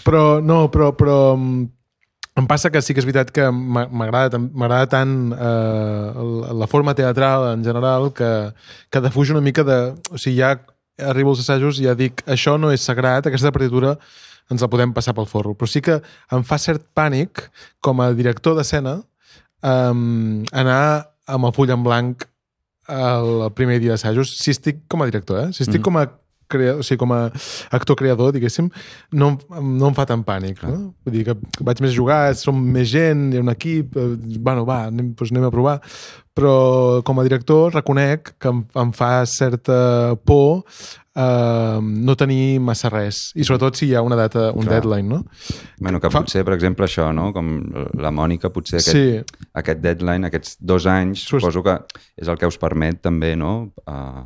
Però, 0.05 0.23
no, 0.41 0.67
però, 0.69 0.91
però 0.97 1.17
mm, 1.33 1.65
em 2.39 2.47
passa 2.47 2.69
que 2.71 2.81
sí 2.81 2.93
que 2.93 3.01
és 3.03 3.05
veritat 3.07 3.31
que 3.35 3.45
m'a- 3.51 3.87
m'agrada 3.91 4.87
tant 4.91 5.13
eh, 5.33 6.53
la- 6.59 6.67
forma 6.71 6.93
teatral 6.95 7.49
en 7.53 7.63
general 7.65 8.11
que, 8.13 8.29
que 8.91 9.01
defuig 9.01 9.31
una 9.31 9.41
mica 9.41 9.63
de... 9.67 9.77
O 10.11 10.17
sigui, 10.17 10.39
ja 10.41 10.55
arribo 11.09 11.31
als 11.31 11.39
assajos 11.45 11.79
i 11.79 11.85
ja 11.87 11.93
dic 11.95 12.23
això 12.27 12.57
no 12.59 12.71
és 12.75 12.81
sagrat, 12.83 13.27
aquesta 13.29 13.51
partitura 13.55 13.97
ens 14.51 14.61
la 14.65 14.67
podem 14.71 14.91
passar 14.93 15.13
pel 15.15 15.27
forro. 15.29 15.53
Però 15.55 15.67
sí 15.69 15.79
que 15.85 15.99
em 16.33 16.43
fa 16.43 16.57
cert 16.57 16.81
pànic, 16.97 17.45
com 17.85 18.01
a 18.01 18.09
director 18.17 18.55
d'escena, 18.57 18.97
um, 19.63 20.43
anar 20.51 20.81
amb 21.29 21.45
el 21.45 21.53
full 21.53 21.69
en 21.71 21.83
blanc 21.85 22.25
el 22.89 23.51
primer 23.53 23.77
dia 23.79 23.93
d'assajos, 23.93 24.31
si 24.41 24.49
estic 24.55 24.79
com 24.89 25.03
a 25.03 25.07
director, 25.09 25.43
eh? 25.43 25.51
si 25.53 25.61
estic 25.63 25.77
Mhm. 25.79 25.85
com 25.85 25.97
a 26.01 26.07
crea... 26.49 26.75
o 26.79 26.83
sigui, 26.83 26.99
com 27.03 27.13
a 27.15 27.21
actor 27.77 27.95
creador, 27.99 28.33
diguéssim, 28.35 28.69
no, 29.13 29.31
no 29.61 29.91
em 29.91 29.97
fa 29.97 30.05
tant 30.09 30.23
pànic. 30.27 30.63
No? 30.67 30.93
Vull 31.05 31.15
dir 31.19 31.25
que 31.29 31.37
vaig 31.65 31.81
més 31.85 31.93
jugar, 31.95 32.21
som 32.39 32.57
més 32.59 32.89
gent, 32.91 33.29
hi 33.33 33.39
ha 33.39 33.45
un 33.45 33.53
equip, 33.53 33.95
eh, 33.97 34.09
bueno, 34.39 34.65
va, 34.69 34.85
anem, 34.89 35.13
doncs 35.15 35.31
anem 35.35 35.47
a 35.49 35.53
provar. 35.53 35.77
Però 36.39 37.01
com 37.03 37.19
a 37.19 37.23
director 37.27 37.73
reconec 37.75 38.33
que 38.39 38.47
em, 38.53 38.61
em 38.79 38.91
fa 38.95 39.25
certa 39.27 40.15
por 40.23 40.61
eh, 41.19 41.79
no 41.81 42.15
tenir 42.15 42.59
massa 42.63 42.87
res. 42.93 43.19
I 43.35 43.43
sobretot 43.43 43.75
si 43.75 43.89
hi 43.89 43.95
ha 43.97 44.03
una 44.05 44.15
data, 44.15 44.49
un 44.55 44.63
Clar. 44.63 44.77
deadline, 44.79 45.09
no? 45.09 45.23
Bueno, 45.81 45.99
que 45.99 46.09
Fa- 46.09 46.21
potser, 46.21 46.45
per 46.47 46.55
exemple, 46.55 46.87
això, 46.87 47.09
no? 47.15 47.33
Com 47.35 47.49
la 47.99 48.11
Mònica, 48.15 48.53
potser 48.55 48.79
aquest, 48.79 48.95
Sí, 48.95 49.43
aquest 49.59 49.81
deadline, 49.83 50.29
aquests 50.29 50.55
dos 50.61 50.87
anys, 50.87 51.25
Sus- 51.27 51.41
suposo 51.43 51.63
que 51.65 51.75
és 52.21 52.27
el 52.31 52.37
que 52.39 52.47
us 52.47 52.57
permet 52.61 53.01
també, 53.03 53.35
no?, 53.35 53.73
uh, 53.85 54.23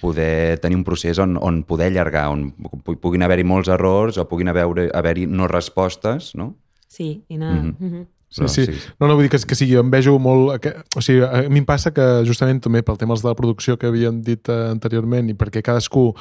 poder 0.00 0.58
tenir 0.60 0.76
un 0.76 0.84
procés 0.84 1.18
on, 1.18 1.36
on 1.40 1.62
poder 1.64 1.86
allargar, 1.92 2.28
on 2.30 2.52
pu- 2.84 2.96
puguin 3.00 3.22
haver-hi 3.22 3.44
molts 3.44 3.68
errors 3.68 4.18
o 4.18 4.28
puguin 4.28 4.48
haver-hi 4.48 4.88
haver 4.94 5.26
no 5.28 5.48
respostes, 5.48 6.34
no? 6.34 6.54
sí, 6.88 7.22
i 7.28 7.34
anar... 7.36 7.54
Mhm. 7.62 7.74
Mm 7.78 7.90
-hmm. 7.92 8.06
Sí, 8.30 8.40
Però 8.42 8.48
sí. 8.48 8.66
sí. 8.66 8.72
No, 9.00 9.06
no, 9.08 9.14
vull 9.14 9.22
dir 9.24 9.30
que, 9.30 9.38
que 9.46 9.54
sigui, 9.54 9.76
em 9.76 9.90
vejo 9.90 10.18
molt... 10.18 10.60
Que, 10.60 10.74
o 10.96 11.00
sigui, 11.00 11.22
a 11.24 11.48
mi 11.48 11.58
em 11.60 11.64
passa 11.64 11.90
que 11.90 12.22
justament 12.26 12.60
també 12.60 12.82
pel 12.82 12.98
tema 12.98 13.14
de 13.14 13.24
la 13.28 13.34
producció 13.34 13.78
que 13.78 13.86
havíem 13.86 14.20
dit 14.22 14.46
eh, 14.50 14.68
anteriorment 14.70 15.30
i 15.30 15.34
perquè 15.34 15.62
cadascú 15.62 16.12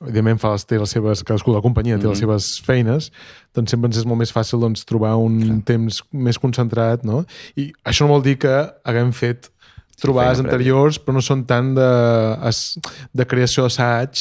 evidentment 0.00 0.38
fa 0.38 0.52
les, 0.54 0.64
té 0.64 0.78
les 0.78 0.90
seves, 0.94 1.24
cadascú 1.26 1.50
de 1.50 1.56
la 1.58 1.62
companyia 1.64 1.98
té 1.98 2.06
les 2.06 2.20
Mhm. 2.20 2.28
seves 2.28 2.60
feines, 2.64 3.10
doncs 3.54 3.70
sempre 3.70 3.88
ens 3.88 3.96
és 3.98 4.04
molt 4.06 4.18
més 4.20 4.32
fàcil 4.32 4.60
doncs, 4.60 4.84
trobar 4.86 5.16
un 5.16 5.40
Clar. 5.40 5.60
temps 5.64 6.02
més 6.12 6.38
concentrat, 6.38 7.02
no? 7.04 7.24
I 7.56 7.72
això 7.84 8.06
no 8.06 8.12
vol 8.14 8.22
dir 8.22 8.38
que 8.38 8.70
haguem 8.84 9.10
fet 9.12 9.50
trobades 10.00 10.38
anteriors, 10.44 10.98
però 11.02 11.14
no 11.18 11.22
són 11.24 11.44
tant 11.48 11.72
de, 11.74 11.88
de 13.14 13.24
creació 13.26 13.64
d'assaig, 13.66 14.20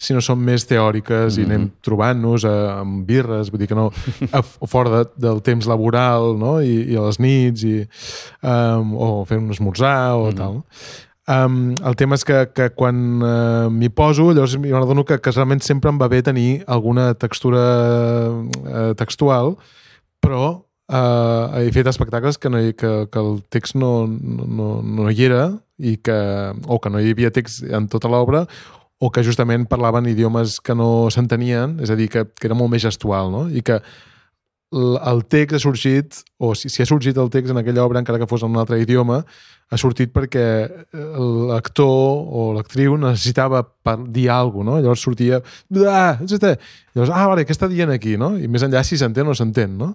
sinó 0.00 0.22
són 0.24 0.38
més 0.40 0.64
teòriques 0.66 1.36
i 1.36 1.42
Mhm. 1.44 1.50
anem 1.50 1.66
trobant-nos 1.84 2.44
a- 2.48 2.80
amb 2.80 3.04
birres, 3.06 3.50
vull 3.50 3.60
dir 3.60 3.68
que 3.68 3.74
no, 3.76 3.90
a, 4.32 4.40
fora 4.42 4.90
de, 4.90 5.10
del 5.28 5.42
temps 5.42 5.66
laboral, 5.68 6.36
no? 6.40 6.60
I, 6.62 6.92
i 6.92 6.96
a 6.96 7.04
les 7.06 7.18
nits, 7.20 7.64
i, 7.64 7.86
um, 8.42 8.94
o 8.96 9.24
fent 9.28 9.44
un 9.44 9.50
esmorzar 9.50 10.16
o 10.16 10.30
Mhm. 10.30 10.36
tal. 10.36 10.62
Um, 11.30 11.74
el 11.86 11.94
tema 11.94 12.16
és 12.16 12.24
que, 12.24 12.48
que 12.52 12.70
quan 12.74 13.22
uh, 13.22 13.68
m'hi 13.70 13.88
poso, 13.94 14.32
llavors 14.32 14.56
m'adono 14.58 15.04
que, 15.04 15.20
que 15.20 15.30
realment 15.30 15.60
sempre 15.62 15.88
em 15.92 15.98
va 16.00 16.08
bé 16.08 16.22
tenir 16.26 16.64
alguna 16.66 17.12
textura 17.14 17.60
uh, 18.32 18.94
textual, 18.98 19.56
però 20.20 20.64
uh, 20.90 21.62
he 21.62 21.70
fet 21.74 21.88
espectacles 21.88 22.38
que, 22.38 22.50
no 22.52 22.60
que, 22.74 22.90
que 23.10 23.22
el 23.22 23.40
text 23.48 23.78
no, 23.78 24.06
no, 24.10 24.82
no 24.82 25.08
hi 25.10 25.24
era 25.30 25.46
i 25.78 25.96
que, 25.96 26.18
o 26.66 26.78
que 26.82 26.92
no 26.92 27.00
hi 27.00 27.14
havia 27.14 27.32
text 27.32 27.64
en 27.64 27.88
tota 27.88 28.10
l'obra 28.12 28.44
o 29.00 29.08
que 29.08 29.24
justament 29.24 29.64
parlaven 29.64 30.10
idiomes 30.10 30.58
que 30.60 30.74
no 30.76 31.08
s'entenien, 31.08 31.78
és 31.80 31.88
a 31.88 31.96
dir, 31.96 32.10
que, 32.12 32.26
que 32.36 32.48
era 32.50 32.56
molt 32.58 32.68
més 32.74 32.84
gestual, 32.84 33.30
no? 33.32 33.46
I 33.48 33.62
que 33.64 33.78
el 34.70 35.22
text 35.32 35.56
ha 35.56 35.60
sorgit, 35.62 36.18
o 36.36 36.52
si, 36.54 36.68
si 36.68 36.84
ha 36.84 36.86
sorgit 36.86 37.16
el 37.18 37.30
text 37.32 37.54
en 37.54 37.62
aquella 37.62 37.86
obra, 37.86 38.02
encara 38.04 38.20
que 38.20 38.28
fos 38.28 38.44
en 38.44 38.52
un 38.52 38.60
altre 38.60 38.78
idioma, 38.82 39.22
ha 39.70 39.78
sortit 39.78 40.10
perquè 40.14 40.44
l'actor 40.92 42.26
o 42.26 42.50
l'actriu 42.56 42.96
necessitava 42.98 43.62
per 43.62 43.96
dir 44.10 44.28
alguna 44.34 44.60
cosa, 44.60 44.80
no? 44.80 44.82
Llavors 44.82 45.00
sortia... 45.06 45.40
Ah. 45.86 46.18
Llavors, 46.20 47.12
ah, 47.14 47.26
vale, 47.30 47.46
què 47.46 47.54
està 47.54 47.68
dient 47.70 47.90
aquí, 47.94 48.16
no? 48.18 48.34
I 48.36 48.50
més 48.50 48.66
enllà 48.66 48.82
si 48.84 48.98
s'entén 48.98 49.28
o 49.28 49.30
no 49.30 49.38
s'entén, 49.38 49.78
no? 49.78 49.94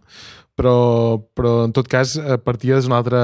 Però, 0.56 1.20
però 1.36 1.66
en 1.68 1.74
tot 1.76 1.90
cas 1.92 2.16
eh, 2.16 2.38
partia 2.40 2.80
d'un 2.80 2.96
altre... 2.96 3.20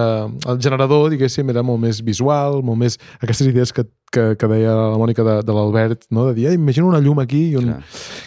El 0.52 0.60
generador, 0.60 1.08
diguéssim, 1.14 1.48
era 1.54 1.64
molt 1.64 1.80
més 1.80 2.02
visual, 2.04 2.60
molt 2.68 2.82
més... 2.82 3.00
Aquestes 3.24 3.48
idees 3.48 3.72
que, 3.72 3.86
que, 4.12 4.26
que 4.36 4.50
deia 4.52 4.74
la 4.76 5.00
Mònica 5.00 5.24
de, 5.24 5.38
de 5.48 5.56
l'Albert, 5.56 6.04
no? 6.12 6.28
de 6.28 6.36
dir, 6.36 6.50
eh, 6.50 6.58
imagina 6.60 6.90
una 6.90 7.00
llum 7.00 7.22
aquí 7.24 7.46
i 7.54 7.56
un, 7.56 7.70
Clar. 7.72 7.80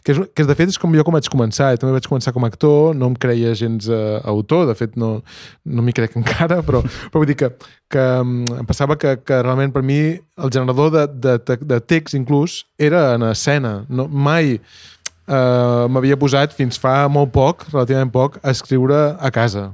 que, 0.06 0.14
és, 0.14 0.22
que 0.32 0.46
de 0.48 0.56
fet 0.56 0.72
és 0.72 0.80
com 0.80 0.96
jo 0.96 1.04
com 1.04 1.18
vaig 1.18 1.28
començar, 1.28 1.74
eh? 1.74 1.80
també 1.80 1.92
vaig 1.98 2.08
començar 2.08 2.32
com 2.32 2.48
a 2.48 2.50
actor, 2.52 2.96
no 2.96 3.12
em 3.12 3.18
creia 3.20 3.52
gens 3.58 3.90
eh, 3.92 4.16
autor, 4.32 4.64
de 4.70 4.78
fet 4.78 4.96
no, 5.00 5.18
no 5.68 5.84
m'hi 5.84 5.96
crec 6.00 6.16
encara, 6.22 6.62
però, 6.64 6.80
però 6.80 7.20
vull 7.20 7.28
dir 7.28 7.37
que, 7.44 7.52
que 7.92 8.08
em 8.22 8.66
passava 8.66 8.96
que, 8.96 9.16
que 9.24 9.42
realment 9.42 9.72
per 9.72 9.83
mi 9.83 9.98
el 10.14 10.50
generador 10.53 10.90
de, 10.94 11.07
de, 11.09 11.57
de, 11.61 11.81
text 11.81 12.14
inclús 12.14 12.64
era 12.79 13.14
en 13.14 13.22
escena, 13.31 13.85
no, 13.88 14.09
mai 14.09 14.59
eh, 14.59 15.85
m'havia 15.88 16.18
posat 16.20 16.55
fins 16.57 16.79
fa 16.81 17.05
molt 17.09 17.33
poc, 17.35 17.66
relativament 17.72 18.12
poc, 18.12 18.38
a 18.42 18.53
escriure 18.55 19.16
a 19.18 19.31
casa. 19.35 19.70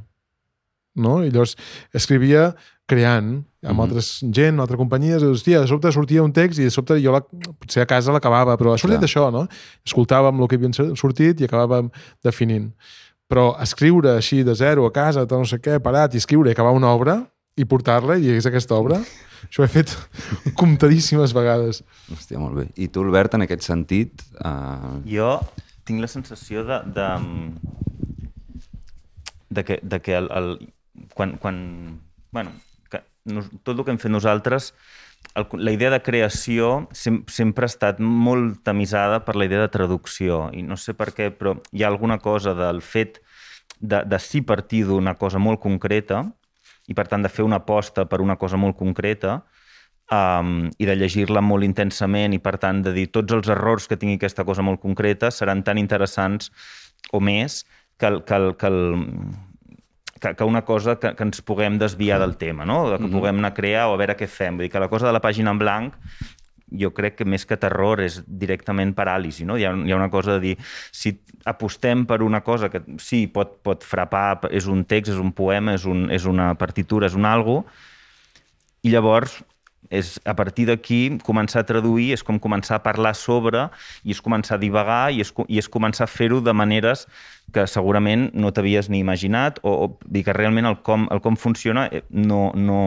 No? 0.97 1.21
I 1.25 1.31
llavors 1.31 1.57
escrivia 1.95 2.51
creant 2.91 3.45
amb 3.63 3.77
Mhm. 3.79 3.81
altres 3.85 4.07
gent, 4.33 4.59
altres 4.59 4.79
companyies, 4.79 5.23
i, 5.23 5.27
hòstia, 5.27 5.61
de 5.61 5.69
sobte 5.69 5.93
sortia 5.93 6.23
un 6.23 6.33
text 6.33 6.59
i 6.59 6.65
de 6.65 6.71
sobte 6.71 6.97
jo 7.01 7.13
la, 7.13 7.21
potser 7.21 7.83
a 7.83 7.87
casa 7.87 8.13
l'acabava, 8.13 8.57
però 8.57 8.73
ha 8.75 8.79
sortit 8.79 8.99
Clar. 8.99 9.07
d'això, 9.07 9.31
no? 9.31 9.47
Escoltàvem 9.87 10.41
el 10.41 10.49
que 10.49 10.57
havien 10.57 10.97
sortit 10.97 11.41
i 11.41 11.45
acabàvem 11.45 11.91
definint. 12.25 12.73
Però 13.29 13.55
escriure 13.63 14.17
així 14.17 14.43
de 14.43 14.55
zero 14.55 14.87
a 14.87 14.91
casa, 14.91 15.27
no 15.31 15.45
sé 15.45 15.61
què, 15.61 15.79
parat, 15.79 16.15
i 16.15 16.17
escriure 16.17 16.49
i 16.49 16.53
acabar 16.53 16.73
una 16.73 16.89
obra 16.89 17.27
i 17.61 17.67
portar-la 17.69 18.17
i 18.21 18.33
és 18.39 18.49
aquesta 18.49 18.77
obra, 18.79 19.01
això 19.47 19.63
ho 19.63 19.67
he 19.67 19.73
fet 19.73 19.93
comptadíssimes 20.61 21.35
vegades. 21.37 21.83
Hòstia, 22.13 22.41
molt 22.41 22.57
bé. 22.61 22.69
I 22.81 22.89
tu, 22.93 23.05
Albert, 23.07 23.37
en 23.37 23.47
aquest 23.47 23.67
sentit... 23.67 24.25
Uh... 24.41 25.01
Jo 25.09 25.37
tinc 25.89 26.03
la 26.03 26.11
sensació 26.11 26.63
de, 26.69 26.81
de, 26.95 27.09
de 29.51 29.65
que, 29.67 29.81
de 29.83 30.01
que 30.05 30.17
el, 30.17 30.29
el, 30.37 30.51
quan, 31.15 31.37
quan, 31.43 31.57
bueno, 32.31 32.53
que 32.93 33.03
nos, 33.25 33.49
tot 33.65 33.77
el 33.77 33.85
que 33.85 33.95
hem 33.95 34.01
fet 34.03 34.13
nosaltres, 34.13 34.73
el, 35.35 35.49
la 35.59 35.75
idea 35.75 35.91
de 35.91 36.03
creació 36.05 36.87
sem, 36.97 37.23
sempre 37.31 37.67
ha 37.67 37.73
estat 37.73 37.99
molt 38.01 38.61
tamisada 38.67 39.25
per 39.27 39.37
la 39.37 39.49
idea 39.49 39.65
de 39.65 39.73
traducció. 39.73 40.47
I 40.55 40.63
no 40.67 40.79
sé 40.81 40.95
per 40.95 41.11
què, 41.17 41.31
però 41.35 41.57
hi 41.73 41.85
ha 41.85 41.91
alguna 41.91 42.21
cosa 42.23 42.55
del 42.55 42.85
fet 42.87 43.21
de, 43.81 44.05
de 44.05 44.21
sí 44.23 44.45
partir 44.45 44.85
d'una 44.87 45.17
cosa 45.19 45.41
molt 45.43 45.61
concreta 45.61 46.29
i, 46.91 46.97
per 46.99 47.07
tant, 47.07 47.23
de 47.23 47.31
fer 47.31 47.47
una 47.47 47.61
aposta 47.63 48.05
per 48.11 48.21
una 48.21 48.37
cosa 48.37 48.59
molt 48.59 48.77
concreta, 48.79 49.39
um, 50.11 50.69
i 50.79 50.89
de 50.89 50.97
llegir-la 50.99 51.43
molt 51.45 51.67
intensament 51.67 52.35
i, 52.35 52.41
per 52.43 52.57
tant, 52.63 52.83
de 52.85 52.95
dir 52.97 53.09
tots 53.15 53.37
els 53.37 53.51
errors 53.53 53.87
que 53.89 53.99
tingui 54.01 54.19
aquesta 54.19 54.45
cosa 54.49 54.65
molt 54.67 54.83
concreta 54.83 55.31
seran 55.31 55.63
tan 55.67 55.79
interessants 55.79 56.51
o 57.13 57.23
més 57.23 57.63
que, 57.97 58.09
el, 58.11 58.23
que, 58.27 58.35
el, 58.37 58.57
que, 58.59 58.67
el, 58.67 58.81
que, 60.21 60.35
que 60.35 60.49
una 60.49 60.65
cosa 60.67 60.97
que, 61.01 61.15
que 61.17 61.27
ens 61.29 61.43
puguem 61.47 61.79
desviar 61.79 62.21
del 62.21 62.37
tema, 62.41 62.67
no? 62.67 62.83
que 62.89 62.99
mm 62.99 63.07
-hmm. 63.07 63.13
puguem 63.13 63.39
anar 63.39 63.53
a 63.53 63.55
crear 63.55 63.87
o 63.89 63.95
a 63.95 64.01
veure 64.01 64.17
què 64.17 64.27
fem. 64.27 64.57
Vull 64.57 64.67
dir 64.67 64.73
que 64.73 64.81
la 64.81 64.89
cosa 64.89 65.07
de 65.07 65.13
la 65.13 65.23
pàgina 65.23 65.51
en 65.51 65.59
blanc 65.59 65.95
jo 66.73 66.93
crec 66.95 67.19
que 67.19 67.27
més 67.29 67.47
que 67.47 67.59
terror 67.61 68.03
és 68.05 68.21
directament 68.27 68.95
paràlisi. 68.97 69.47
No? 69.49 69.59
Hi, 69.59 69.67
ha, 69.69 69.75
hi 69.75 69.93
ha 69.93 69.99
una 69.99 70.11
cosa 70.13 70.39
de 70.39 70.45
dir, 70.45 70.57
si 70.93 71.17
apostem 71.51 72.07
per 72.07 72.21
una 72.23 72.43
cosa 72.47 72.71
que 72.71 72.83
sí, 73.03 73.27
pot, 73.33 73.59
pot 73.67 73.87
frapar, 73.87 74.51
és 74.51 74.69
un 74.71 74.85
text, 74.85 75.15
és 75.15 75.23
un 75.23 75.33
poema, 75.37 75.75
és, 75.79 75.87
un, 75.89 76.09
és 76.13 76.27
una 76.29 76.53
partitura, 76.61 77.11
és 77.11 77.17
un 77.19 77.29
algo, 77.29 77.63
i 78.83 78.93
llavors 78.93 79.41
és 79.91 80.21
a 80.25 80.37
partir 80.39 80.69
d'aquí 80.69 81.19
començar 81.27 81.65
a 81.65 81.67
traduir 81.67 82.13
és 82.15 82.23
com 82.23 82.39
començar 82.39 82.79
a 82.79 82.85
parlar 82.85 83.13
sobre 83.19 83.67
i 84.05 84.15
és 84.15 84.21
començar 84.23 84.57
a 84.57 84.63
divagar 84.63 85.11
i 85.11 85.21
és, 85.25 85.33
i 85.49 85.59
és 85.59 85.69
començar 85.69 86.07
a 86.07 86.11
fer-ho 86.11 86.39
de 86.41 86.55
maneres 86.55 87.07
que 87.53 87.67
segurament 87.67 88.29
no 88.33 88.53
t'havies 88.55 88.89
ni 88.89 89.01
imaginat 89.03 89.59
o, 89.63 89.73
o 89.85 89.87
dir 90.07 90.23
que 90.29 90.37
realment 90.37 90.71
el 90.71 90.79
com, 90.87 91.09
el 91.11 91.21
com 91.25 91.37
funciona 91.37 91.89
eh, 91.91 92.05
no, 92.11 92.53
no, 92.55 92.81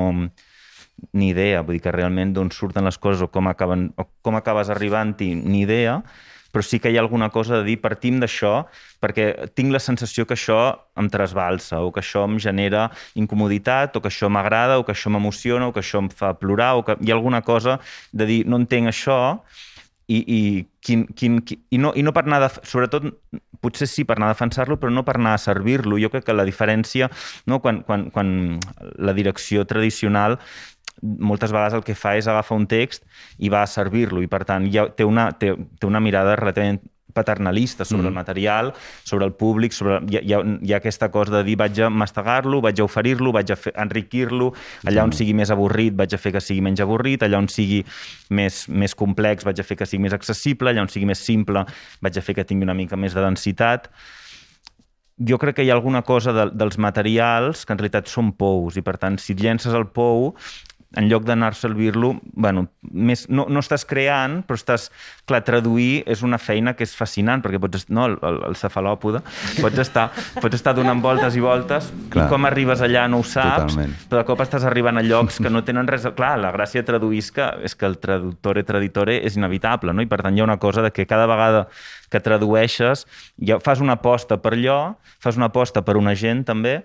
ni 1.14 1.32
idea, 1.32 1.64
vull 1.64 1.78
dir 1.78 1.84
que 1.86 1.94
realment 1.94 2.34
d'on 2.36 2.52
surten 2.54 2.86
les 2.86 2.98
coses 2.98 3.24
o 3.26 3.30
com, 3.32 3.50
acaben, 3.50 3.90
o 3.98 4.08
com 4.22 4.38
acabes 4.40 4.70
arribant-hi, 4.74 5.34
ni 5.36 5.64
idea, 5.64 6.02
però 6.54 6.62
sí 6.62 6.78
que 6.80 6.92
hi 6.94 6.98
ha 7.00 7.02
alguna 7.02 7.32
cosa 7.34 7.58
de 7.58 7.66
dir 7.66 7.80
partim 7.82 8.20
d'això 8.22 8.68
perquè 9.02 9.50
tinc 9.58 9.74
la 9.74 9.82
sensació 9.82 10.28
que 10.30 10.38
això 10.38 10.60
em 11.02 11.10
trasbalsa 11.10 11.82
o 11.82 11.90
que 11.92 12.04
això 12.04 12.28
em 12.30 12.38
genera 12.38 12.92
incomoditat 13.18 13.98
o 13.98 14.04
que 14.04 14.12
això 14.14 14.30
m'agrada 14.30 14.78
o 14.78 14.86
que 14.86 14.94
això 14.94 15.10
m'emociona 15.10 15.68
o 15.68 15.74
que 15.74 15.82
això 15.82 16.04
em 16.04 16.12
fa 16.14 16.36
plorar 16.38 16.76
o 16.78 16.86
que 16.86 16.98
hi 17.02 17.10
ha 17.10 17.18
alguna 17.18 17.42
cosa 17.42 17.80
de 18.14 18.30
dir 18.30 18.42
no 18.46 18.62
entenc 18.62 18.94
això 18.94 19.20
i, 20.08 20.20
i, 20.20 20.40
quin, 20.84 21.06
quin, 21.16 21.40
quin, 21.42 21.62
i, 21.72 21.80
no, 21.80 21.94
i 21.96 22.04
no 22.04 22.14
per 22.14 22.26
anar, 22.28 22.42
de, 22.44 22.50
sobretot, 22.68 23.08
potser 23.64 23.88
sí 23.88 24.04
per 24.08 24.18
anar 24.18 24.30
a 24.30 24.36
defensar-lo, 24.36 24.76
però 24.82 24.92
no 24.92 25.06
per 25.08 25.16
anar 25.16 25.38
a 25.38 25.42
servir-lo. 25.42 25.96
Jo 26.02 26.12
crec 26.12 26.28
que 26.28 26.36
la 26.36 26.46
diferència, 26.48 27.08
no, 27.48 27.62
quan, 27.64 27.82
quan, 27.88 28.10
quan 28.12 28.34
la 29.00 29.16
direcció 29.16 29.64
tradicional 29.70 30.38
moltes 31.02 31.52
vegades 31.52 31.74
el 31.78 31.84
que 31.84 31.96
fa 31.98 32.16
és 32.20 32.28
agafar 32.28 32.58
un 32.60 32.68
text 32.70 33.04
i 33.40 33.50
va 33.52 33.64
a 33.64 33.70
servir-lo 33.70 34.22
i 34.24 34.30
per 34.32 34.44
tant 34.48 34.70
ja 34.72 34.88
té, 34.94 35.04
una, 35.08 35.32
té, 35.32 35.54
té 35.80 35.90
una 35.90 36.02
mirada 36.04 36.38
relativament 36.40 36.82
paternalista 37.14 37.86
sobre 37.86 38.04
mm. 38.04 38.08
el 38.08 38.14
material, 38.14 38.74
sobre 39.04 39.26
el 39.26 39.34
públic, 39.34 39.72
sobre... 39.72 40.00
Hi, 40.10 40.34
ha, 40.34 40.40
hi 40.42 40.74
ha 40.74 40.80
aquesta 40.80 41.12
cosa 41.14 41.38
de 41.38 41.44
dir 41.46 41.56
vaig 41.62 41.80
a 41.86 41.90
mastegar-lo, 41.94 42.60
vaig 42.66 42.82
a 42.82 42.88
oferir-lo, 42.88 43.32
vaig 43.36 43.54
a 43.54 43.58
enriquir-lo, 43.86 44.50
allà 44.90 45.06
on 45.06 45.14
sigui 45.16 45.36
més 45.38 45.54
avorrit 45.54 45.94
vaig 45.96 46.16
a 46.16 46.20
fer 46.20 46.34
que 46.36 46.42
sigui 46.44 46.66
menys 46.66 46.82
avorrit, 46.84 47.24
allà 47.24 47.40
on 47.44 47.48
sigui 47.52 47.84
més, 48.34 48.64
més 48.68 48.98
complex 48.98 49.46
vaig 49.46 49.62
a 49.62 49.68
fer 49.68 49.78
que 49.80 49.88
sigui 49.90 50.08
més 50.08 50.18
accessible, 50.18 50.74
allà 50.74 50.84
on 50.84 50.92
sigui 50.92 51.08
més 51.10 51.22
simple 51.22 51.64
vaig 52.02 52.18
a 52.18 52.26
fer 52.26 52.40
que 52.40 52.48
tingui 52.50 52.68
una 52.68 52.78
mica 52.78 53.00
més 53.00 53.14
de 53.14 53.22
densitat 53.22 53.92
jo 55.18 55.38
crec 55.38 55.60
que 55.60 55.64
hi 55.66 55.70
ha 55.70 55.76
alguna 55.78 56.02
cosa 56.02 56.34
de, 56.34 56.48
dels 56.58 56.80
materials 56.82 57.66
que 57.66 57.74
en 57.76 57.80
realitat 57.80 58.10
són 58.10 58.32
pous 58.38 58.78
i 58.80 58.84
per 58.86 58.98
tant 58.98 59.20
si 59.22 59.36
llences 59.38 59.76
el 59.78 59.86
pou 59.94 60.32
en 60.96 61.08
lloc 61.10 61.26
d'anar 61.26 61.52
a 61.54 61.58
servir-lo, 61.58 62.14
bueno, 62.34 62.68
més, 62.82 63.26
no, 63.30 63.48
no 63.50 63.62
estàs 63.64 63.86
creant, 63.90 64.42
però 64.48 64.60
estàs... 64.60 64.90
Clar, 65.24 65.40
traduir 65.48 66.04
és 66.10 66.20
una 66.26 66.36
feina 66.36 66.74
que 66.76 66.84
és 66.84 66.94
fascinant, 66.98 67.42
perquè 67.42 67.60
pots... 67.64 67.86
No, 67.88 68.06
el, 68.12 68.18
el, 68.28 68.40
el 68.50 68.58
cefalòpode. 68.60 69.22
Pots 69.64 69.80
estar, 69.80 70.10
pots 70.42 70.58
estar 70.60 70.74
donant 70.76 71.00
voltes 71.02 71.38
i 71.40 71.44
voltes, 71.44 71.88
clar. 72.12 72.28
i 72.28 72.34
com 72.34 72.46
arribes 72.50 72.84
allà 72.84 73.06
no 73.10 73.22
ho 73.24 73.26
saps, 73.26 73.72
Totalment. 73.74 73.96
però 74.12 74.22
de 74.22 74.28
cop 74.28 74.44
estàs 74.44 74.68
arribant 74.68 75.00
a 75.00 75.06
llocs 75.06 75.40
que 75.42 75.52
no 75.54 75.64
tenen 75.66 75.90
res... 75.90 76.06
Clar, 76.18 76.36
la 76.44 76.52
gràcia 76.54 76.84
de 76.84 76.90
traduir 76.92 77.24
és 77.24 77.32
que, 77.34 77.48
és 77.70 77.78
que 77.80 77.88
el 77.88 77.98
traductor 78.04 78.60
i 78.60 78.66
traditore 78.68 79.18
és 79.24 79.40
inevitable, 79.40 79.96
no? 79.96 80.04
I 80.04 80.12
per 80.12 80.20
tant 80.26 80.36
hi 80.36 80.44
ha 80.44 80.50
una 80.50 80.60
cosa 80.62 80.84
de 80.86 80.92
que 80.94 81.08
cada 81.10 81.26
vegada 81.32 81.66
que 82.12 82.22
tradueixes, 82.22 83.08
ja 83.42 83.58
fas 83.64 83.82
una 83.82 83.96
aposta 83.98 84.38
per 84.44 84.54
allò, 84.54 84.80
fas 85.24 85.40
una 85.40 85.50
aposta 85.50 85.82
per 85.82 85.98
una 85.98 86.14
gent 86.20 86.44
també, 86.46 86.82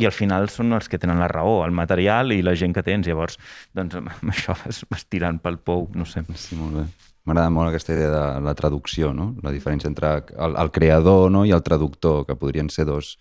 i 0.00 0.08
al 0.08 0.14
final 0.16 0.48
són 0.48 0.72
els 0.76 0.88
que 0.88 0.98
tenen 0.98 1.20
la 1.20 1.28
raó, 1.28 1.60
el 1.66 1.74
material 1.76 2.32
i 2.32 2.40
la 2.42 2.56
gent 2.56 2.72
que 2.76 2.84
tens. 2.86 3.06
Llavors, 3.08 3.36
doncs, 3.76 3.98
amb 4.00 4.32
això 4.32 4.56
vas, 4.64 4.82
vas 4.90 5.06
tirant 5.12 5.40
pel 5.42 5.60
pou, 5.60 5.86
no 5.94 6.08
sé. 6.08 6.24
Sí, 6.34 6.56
molt 6.58 6.80
bé. 6.80 6.86
M'agrada 7.28 7.52
molt 7.52 7.68
aquesta 7.68 7.92
idea 7.92 8.08
de 8.14 8.22
la 8.46 8.54
traducció, 8.56 9.12
no? 9.12 9.34
la 9.44 9.52
diferència 9.52 9.90
entre 9.90 10.14
el, 10.32 10.56
el 10.56 10.70
creador 10.72 11.28
no? 11.30 11.44
i 11.44 11.52
el 11.52 11.62
traductor, 11.62 12.24
que 12.26 12.38
podrien 12.40 12.70
ser 12.72 12.86
dos, 12.88 13.18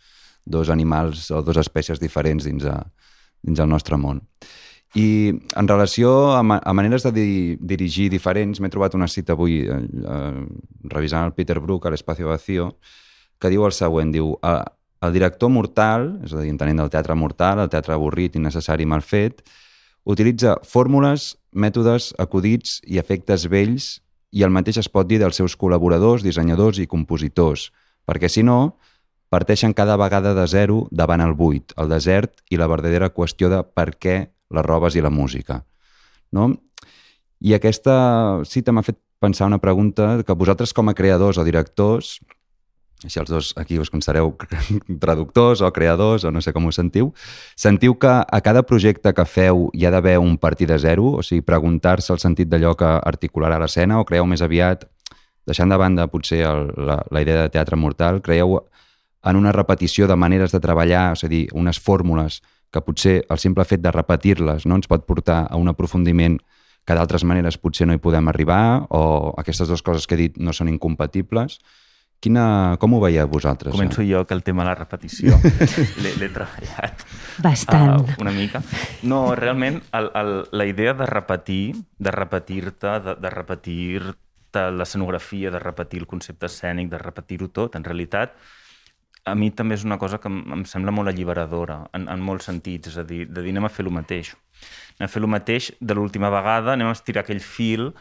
dos 0.47 0.71
animals 0.71 1.27
o 1.35 1.43
dues 1.43 1.59
espècies 1.59 1.99
diferents 1.99 2.47
dins, 2.47 2.63
a, 2.63 2.79
dins 3.43 3.59
el 3.59 3.69
nostre 3.69 3.99
món. 3.99 4.23
I 4.97 5.35
en 5.59 5.67
relació 5.69 6.31
a, 6.33 6.41
ma 6.41 6.57
a 6.65 6.73
maneres 6.73 7.03
de 7.05 7.11
di 7.13 7.27
dirigir 7.61 8.07
diferents, 8.09 8.57
m'he 8.57 8.71
trobat 8.73 8.95
una 8.97 9.07
cita 9.11 9.35
avui 9.35 9.59
eh, 9.61 9.77
eh, 9.77 10.39
revisant 10.89 11.27
el 11.27 11.35
Peter 11.37 11.59
Brook 11.61 11.85
a 11.85 11.91
l'Espacio 11.93 12.31
Vacío, 12.31 12.71
que 13.39 13.51
diu 13.53 13.67
el 13.67 13.75
següent, 13.75 14.09
diu 14.15 14.33
el 15.05 15.13
director 15.15 15.49
mortal, 15.49 16.11
és 16.25 16.33
a 16.33 16.41
dir, 16.43 16.51
entenent 16.51 16.81
del 16.81 16.91
teatre 16.91 17.15
mortal, 17.15 17.63
el 17.63 17.71
teatre 17.71 17.95
avorrit, 17.95 18.35
innecessari, 18.35 18.85
mal 18.85 19.03
fet, 19.05 19.43
utilitza 20.09 20.57
fórmules, 20.67 21.33
mètodes, 21.53 22.11
acudits 22.19 22.79
i 22.87 22.99
efectes 22.99 23.47
vells 23.49 23.99
i 24.31 24.43
el 24.45 24.53
mateix 24.53 24.77
es 24.83 24.89
pot 24.91 25.07
dir 25.09 25.19
dels 25.21 25.39
seus 25.39 25.55
col·laboradors, 25.57 26.23
dissenyadors 26.25 26.79
i 26.79 26.87
compositors, 26.87 27.69
perquè 28.05 28.29
si 28.29 28.43
no, 28.45 28.77
parteixen 29.29 29.73
cada 29.77 29.97
vegada 29.97 30.33
de 30.37 30.45
zero 30.49 30.83
davant 30.91 31.21
el 31.21 31.35
buit, 31.37 31.73
el 31.77 31.89
desert 31.89 32.41
i 32.49 32.57
la 32.57 32.67
verdadera 32.69 33.11
qüestió 33.13 33.49
de 33.49 33.61
per 33.63 33.93
què 33.97 34.17
les 34.49 34.65
robes 34.65 34.97
i 34.97 35.05
la 35.05 35.13
música. 35.13 35.63
No? 36.31 36.49
I 37.39 37.55
aquesta 37.55 38.41
cita 38.45 38.73
m'ha 38.73 38.85
fet 38.85 38.99
pensar 39.19 39.47
una 39.47 39.61
pregunta 39.61 40.23
que 40.25 40.35
vosaltres 40.35 40.73
com 40.73 40.89
a 40.89 40.95
creadors 40.95 41.37
o 41.37 41.45
directors 41.45 42.17
si 43.07 43.19
els 43.21 43.29
dos 43.31 43.53
aquí 43.57 43.79
us 43.79 43.91
considereu 43.93 44.33
traductors 45.03 45.61
o 45.61 45.71
creadors 45.71 46.25
o 46.27 46.31
no 46.31 46.41
sé 46.41 46.51
com 46.53 46.65
us 46.67 46.79
sentiu, 46.79 47.13
sentiu 47.55 47.95
que 47.99 48.11
a 48.11 48.41
cada 48.43 48.63
projecte 48.67 49.13
que 49.15 49.25
feu 49.25 49.69
hi 49.73 49.85
ha 49.85 49.91
d'haver 49.91 50.17
un 50.19 50.37
partit 50.37 50.67
de 50.67 50.79
zero? 50.79 51.13
O 51.19 51.23
sigui, 51.23 51.45
preguntar-se 51.45 52.11
el 52.13 52.19
sentit 52.19 52.49
d'allò 52.51 52.75
que 52.75 52.89
articularà 52.99 53.59
l'escena 53.59 53.99
o 53.99 54.05
creieu 54.05 54.27
més 54.27 54.43
aviat, 54.43 54.85
deixant 55.47 55.71
de 55.71 55.79
banda 55.79 56.09
potser 56.11 56.43
el, 56.45 56.69
la, 56.75 56.99
la 57.09 57.23
idea 57.23 57.45
de 57.45 57.55
teatre 57.55 57.79
mortal, 57.79 58.21
creieu 58.21 58.59
en 59.23 59.35
una 59.35 59.51
repetició 59.51 60.07
de 60.07 60.15
maneres 60.15 60.51
de 60.51 60.61
treballar, 60.63 61.11
és 61.15 61.23
a 61.23 61.31
dir, 61.31 61.47
unes 61.55 61.79
fórmules 61.79 62.41
que 62.71 62.81
potser 62.85 63.23
el 63.29 63.39
simple 63.41 63.65
fet 63.65 63.81
de 63.81 63.91
repetir-les 63.91 64.67
no 64.69 64.77
ens 64.77 64.87
pot 64.87 65.05
portar 65.07 65.45
a 65.49 65.57
un 65.57 65.71
aprofundiment 65.71 66.37
que 66.85 66.95
d'altres 66.95 67.25
maneres 67.27 67.57
potser 67.57 67.87
no 67.87 67.95
hi 67.95 68.01
podem 68.01 68.29
arribar 68.29 68.85
o 68.89 69.33
aquestes 69.41 69.69
dues 69.69 69.83
coses 69.85 70.07
que 70.07 70.15
he 70.15 70.23
dit 70.27 70.37
no 70.37 70.53
són 70.53 70.69
incompatibles 70.71 71.59
Quina, 72.19 72.75
com 72.79 72.93
ho 72.95 72.99
veieu 72.99 73.27
vosaltres? 73.31 73.71
Començo 73.71 74.03
jo, 74.03 74.25
que 74.27 74.35
el 74.35 74.43
tema 74.43 74.65
de 74.65 74.69
la 74.73 74.75
repetició 74.75 75.37
l'he 76.03 76.27
treballat 76.27 77.05
Bastant. 77.39 78.01
Uh, 78.03 78.17
una 78.19 78.33
mica. 78.35 78.59
No, 79.07 79.21
realment, 79.39 79.79
el, 79.95 80.09
el, 80.19 80.31
la 80.51 80.65
idea 80.67 80.93
de 80.99 81.07
repetir, 81.07 81.77
de 81.97 82.11
repetir-te, 82.11 82.97
de, 83.05 83.15
de 83.23 83.31
repetir-te 83.31 84.65
l'escenografia, 84.75 85.53
de 85.55 85.63
repetir 85.63 86.03
el 86.03 86.09
concepte 86.11 86.49
escènic, 86.51 86.91
de 86.91 86.99
repetir-ho 86.99 87.47
tot, 87.55 87.79
en 87.79 87.87
realitat, 87.87 88.35
a 89.23 89.35
mi 89.35 89.51
també 89.55 89.77
és 89.77 89.85
una 89.87 89.99
cosa 90.01 90.19
que 90.19 90.27
em, 90.27 90.41
em 90.59 90.65
sembla 90.67 90.91
molt 90.95 91.11
alliberadora, 91.11 91.85
en, 91.95 92.07
en 92.11 92.23
molts 92.23 92.49
sentits, 92.49 92.91
és 92.91 92.99
a 92.99 93.05
dir, 93.07 93.25
de 93.29 93.45
dir 93.45 93.55
anem 93.55 93.69
a 93.69 93.71
fer 93.71 93.85
el 93.87 93.93
mateix. 93.95 94.33
Anem 94.97 95.07
a 95.07 95.13
fer 95.13 95.23
el 95.23 95.31
mateix 95.31 95.71
de 95.79 95.95
l'última 95.95 96.31
vegada, 96.33 96.75
anem 96.75 96.91
a 96.91 96.97
estirar 96.97 97.23
aquell 97.23 97.43
fil 97.43 97.93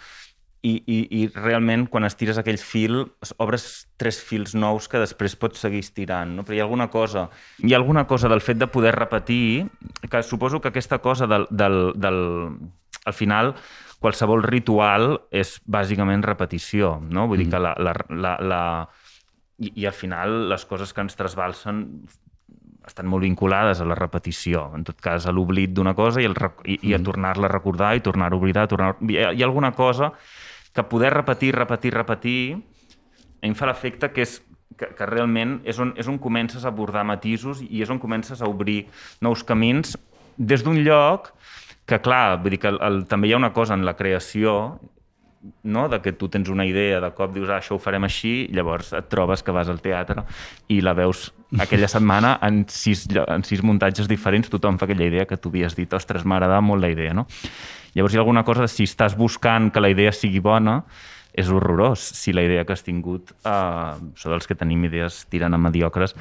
i, 0.63 0.75
i, 0.87 0.99
i 1.21 1.27
realment 1.35 1.87
quan 1.91 2.07
estires 2.09 2.39
aquell 2.41 2.59
fil 2.59 3.05
obres 3.39 3.87
tres 4.01 4.19
fils 4.25 4.57
nous 4.59 4.89
que 4.91 4.99
després 4.99 5.37
pots 5.39 5.63
seguir 5.63 5.85
estirant, 5.85 6.35
no? 6.35 6.45
però 6.47 6.57
hi 6.57 6.63
ha 6.63 6.67
alguna 6.67 6.89
cosa 6.91 7.29
hi 7.63 7.75
ha 7.75 7.79
alguna 7.79 8.07
cosa 8.11 8.31
del 8.31 8.43
fet 8.43 8.59
de 8.59 8.67
poder 8.67 8.95
repetir 8.97 9.69
que 10.11 10.23
suposo 10.23 10.61
que 10.61 10.73
aquesta 10.73 10.99
cosa 10.99 11.29
del, 11.31 11.47
del, 11.51 11.93
del 11.95 12.19
al 13.05 13.15
final 13.15 13.55
qualsevol 13.99 14.45
ritual 14.47 15.17
és 15.35 15.59
bàsicament 15.67 16.23
repetició, 16.23 16.97
no? 17.03 17.27
Vull 17.27 17.41
mm. 17.41 17.45
dir 17.45 17.51
que 17.55 17.63
la, 17.63 17.75
la, 17.83 17.95
la, 18.15 18.35
la... 18.39 18.63
I, 19.59 19.73
I 19.83 19.87
al 19.91 19.97
final 19.97 20.37
les 20.53 20.65
coses 20.71 20.95
que 20.95 21.03
ens 21.03 21.19
trasbalsen 21.19 21.83
estan 22.89 23.09
molt 23.11 23.27
vinculades 23.27 23.83
a 23.83 23.87
la 23.89 23.97
repetició, 23.99 24.69
en 24.79 24.87
tot 24.87 25.01
cas 25.03 25.27
a 25.27 25.35
l'oblit 25.35 25.75
d'una 25.77 25.93
cosa 25.99 26.23
i, 26.23 26.29
el, 26.29 26.37
i, 26.65 26.79
i 26.89 26.95
a 26.95 27.01
mm. 27.01 27.09
tornar-la 27.11 27.51
a 27.51 27.53
recordar 27.53 27.97
i 27.99 28.05
tornar 28.05 28.31
a 28.31 28.39
oblidar, 28.39 28.69
tornar... 28.71 28.95
Hi 29.03 29.19
ha, 29.19 29.33
hi 29.35 29.43
ha 29.43 29.49
alguna 29.49 29.75
cosa 29.77 30.13
que 30.79 30.87
poder 30.87 31.11
repetir, 31.15 31.57
repetir, 31.57 31.93
repetir, 31.95 32.43
a 32.55 33.43
mi 33.43 33.51
em 33.51 33.59
fa 33.59 33.67
l'efecte 33.67 34.13
que 34.15 34.23
és 34.23 34.39
que, 34.79 34.93
que 34.95 35.07
realment 35.11 35.59
és 35.67 35.79
on, 35.83 35.93
és 35.99 36.07
on 36.11 36.21
comences 36.23 36.65
a 36.65 36.71
abordar 36.71 37.05
matisos 37.07 37.61
i 37.67 37.83
és 37.83 37.91
on 37.91 37.99
comences 37.99 38.41
a 38.43 38.51
obrir 38.51 38.85
nous 39.25 39.43
camins 39.47 39.97
des 40.39 40.63
d'un 40.63 40.79
lloc 40.87 41.33
que, 41.89 41.99
clar, 42.05 42.39
vull 42.43 42.55
dir 42.55 42.61
que 42.63 42.71
el, 42.71 42.79
el, 42.85 43.03
també 43.11 43.29
hi 43.29 43.35
ha 43.35 43.41
una 43.41 43.55
cosa 43.57 43.75
en 43.75 43.87
la 43.89 43.97
creació 43.99 44.79
no? 45.63 45.89
de 45.89 46.01
que 46.01 46.13
tu 46.13 46.29
tens 46.29 46.49
una 46.49 46.67
idea, 46.67 47.01
de 47.01 47.11
cop 47.15 47.35
dius, 47.35 47.49
ah, 47.51 47.59
això 47.59 47.77
ho 47.77 47.83
farem 47.83 48.07
així, 48.09 48.49
llavors 48.55 48.93
et 48.97 49.09
trobes 49.11 49.43
que 49.43 49.55
vas 49.55 49.69
al 49.69 49.83
teatre 49.85 50.25
i 50.69 50.81
la 50.83 50.95
veus 50.99 51.29
aquella 51.61 51.89
setmana 51.97 52.37
en 52.43 52.65
sis, 52.73 53.07
en 53.27 53.45
sis 53.47 53.63
muntatges 53.63 54.11
diferents, 54.11 54.51
tothom 54.51 54.79
fa 54.79 54.89
aquella 54.89 55.07
idea 55.09 55.27
que 55.27 55.39
tu 55.39 55.53
havies 55.53 55.77
dit, 55.79 55.93
ostres, 55.95 56.25
m'ha 56.25 56.41
agradat 56.41 56.65
molt 56.65 56.83
la 56.85 56.91
idea, 56.93 57.15
no? 57.15 57.29
Llavors 57.95 58.15
hi 58.15 58.19
ha 58.19 58.25
alguna 58.25 58.45
cosa 58.45 58.69
si 58.69 58.85
estàs 58.87 59.17
buscant 59.17 59.71
que 59.73 59.81
la 59.81 59.91
idea 59.91 60.13
sigui 60.13 60.43
bona, 60.45 60.83
és 61.39 61.51
horrorós 61.53 62.03
si 62.19 62.33
la 62.35 62.43
idea 62.43 62.65
que 62.67 62.75
has 62.75 62.83
tingut, 62.83 63.31
uh, 63.47 63.95
sou 64.19 64.33
dels 64.33 64.49
que 64.49 64.57
tenim 64.59 64.83
idees 64.89 65.21
tirant 65.31 65.55
a 65.55 65.61
mediocres, 65.61 66.17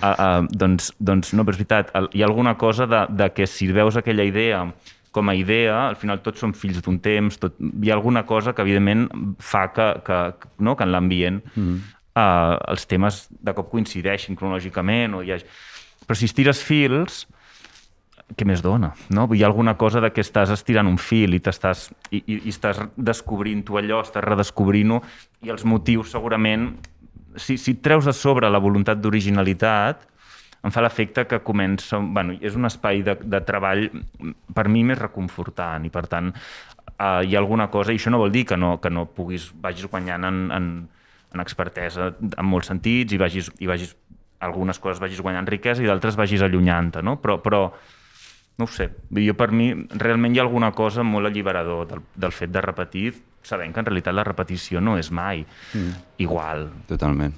uh, 0.00 0.12
uh, 0.12 0.48
doncs, 0.48 0.92
doncs 0.98 1.34
no, 1.36 1.44
però 1.44 1.56
és 1.56 1.60
veritat, 1.60 1.92
hi 2.14 2.22
ha 2.22 2.28
alguna 2.30 2.56
cosa 2.60 2.88
de, 2.88 3.04
de 3.12 3.28
que 3.36 3.46
si 3.50 3.68
veus 3.74 3.98
aquella 4.00 4.24
idea 4.24 4.64
com 5.12 5.28
a 5.28 5.34
idea, 5.36 5.88
al 5.88 5.96
final 6.00 6.22
tots 6.24 6.40
som 6.40 6.54
fills 6.56 6.80
d'un 6.82 6.98
temps, 7.04 7.36
tot, 7.40 7.58
hi 7.60 7.90
ha 7.90 7.96
alguna 7.98 8.24
cosa 8.26 8.54
que 8.56 8.64
evidentment 8.64 9.06
fa 9.38 9.66
que, 9.76 9.88
que, 10.06 10.48
no, 10.58 10.74
que 10.76 10.84
en 10.88 10.92
l'ambient 10.92 11.42
mm 11.44 11.62
-hmm. 11.62 11.78
uh, 12.16 12.56
els 12.72 12.86
temes 12.86 13.28
de 13.30 13.54
cop 13.54 13.70
coincideixin 13.70 14.36
cronològicament 14.36 15.14
o 15.14 15.22
hi 15.22 15.32
ha... 15.32 15.38
però 16.06 16.14
si 16.14 16.24
estires 16.24 16.62
fils 16.62 17.26
què 18.36 18.46
més 18.46 18.62
dona? 18.62 18.92
No? 19.10 19.28
Hi 19.34 19.42
ha 19.42 19.46
alguna 19.46 19.76
cosa 19.76 20.00
de 20.00 20.10
que 20.12 20.22
estàs 20.22 20.50
estirant 20.50 20.88
un 20.88 20.98
fil 20.98 21.34
i, 21.34 21.40
estàs, 21.44 21.90
i, 22.10 22.22
i, 22.26 22.40
i 22.46 22.48
estàs 22.48 22.80
descobrint 22.96 23.64
tu 23.64 23.76
allò, 23.76 24.00
estàs 24.00 24.24
redescobrint-ho 24.24 25.02
i 25.42 25.50
els 25.50 25.64
motius 25.64 26.10
segurament 26.10 26.72
si, 27.36 27.56
si 27.58 27.74
treus 27.74 28.04
de 28.04 28.12
sobre 28.12 28.50
la 28.50 28.58
voluntat 28.58 29.00
d'originalitat 29.00 30.06
em 30.62 30.70
fa 30.70 30.82
l'efecte 30.84 31.26
que 31.26 31.40
comença... 31.42 31.98
Bueno, 31.98 32.36
és 32.40 32.56
un 32.58 32.68
espai 32.68 33.02
de, 33.06 33.16
de 33.18 33.40
treball 33.46 33.88
per 34.54 34.68
mi 34.70 34.84
més 34.86 35.00
reconfortant 35.00 35.86
i, 35.86 35.90
per 35.90 36.06
tant, 36.10 36.30
eh, 36.32 37.22
hi 37.26 37.34
ha 37.34 37.40
alguna 37.40 37.68
cosa... 37.72 37.92
I 37.92 38.00
això 38.00 38.12
no 38.14 38.22
vol 38.22 38.34
dir 38.34 38.44
que 38.48 38.58
no, 38.58 38.76
que 38.82 38.92
no 38.92 39.08
puguis, 39.10 39.50
vagis 39.62 39.90
guanyant 39.90 40.28
en, 40.28 40.44
en, 40.54 40.68
en 41.34 41.42
expertesa 41.42 42.12
en 42.12 42.46
molts 42.46 42.70
sentits 42.70 43.14
i 43.14 43.20
vagis, 43.20 43.50
i 43.58 43.70
vagis 43.70 43.96
algunes 44.42 44.78
coses 44.82 45.02
vagis 45.02 45.22
guanyant 45.22 45.46
riquesa 45.50 45.82
i 45.82 45.90
d'altres 45.90 46.16
vagis 46.18 46.42
allunyant-te, 46.42 47.02
no? 47.02 47.18
Però, 47.22 47.38
però 47.42 47.64
no 48.58 48.66
ho 48.66 48.70
sé, 48.70 48.88
jo 49.16 49.34
per 49.38 49.50
mi 49.54 49.70
realment 49.98 50.34
hi 50.34 50.40
ha 50.40 50.46
alguna 50.46 50.72
cosa 50.76 51.04
molt 51.06 51.30
alliberador 51.30 51.86
del, 51.90 52.02
del 52.14 52.34
fet 52.34 52.52
de 52.52 52.62
repetir, 52.64 53.12
sabent 53.42 53.72
que 53.74 53.82
en 53.82 53.88
realitat 53.88 54.14
la 54.14 54.26
repetició 54.26 54.82
no 54.82 54.96
és 54.98 55.10
mai 55.10 55.42
mm. 55.42 56.18
igual. 56.22 56.68
Totalment. 56.90 57.34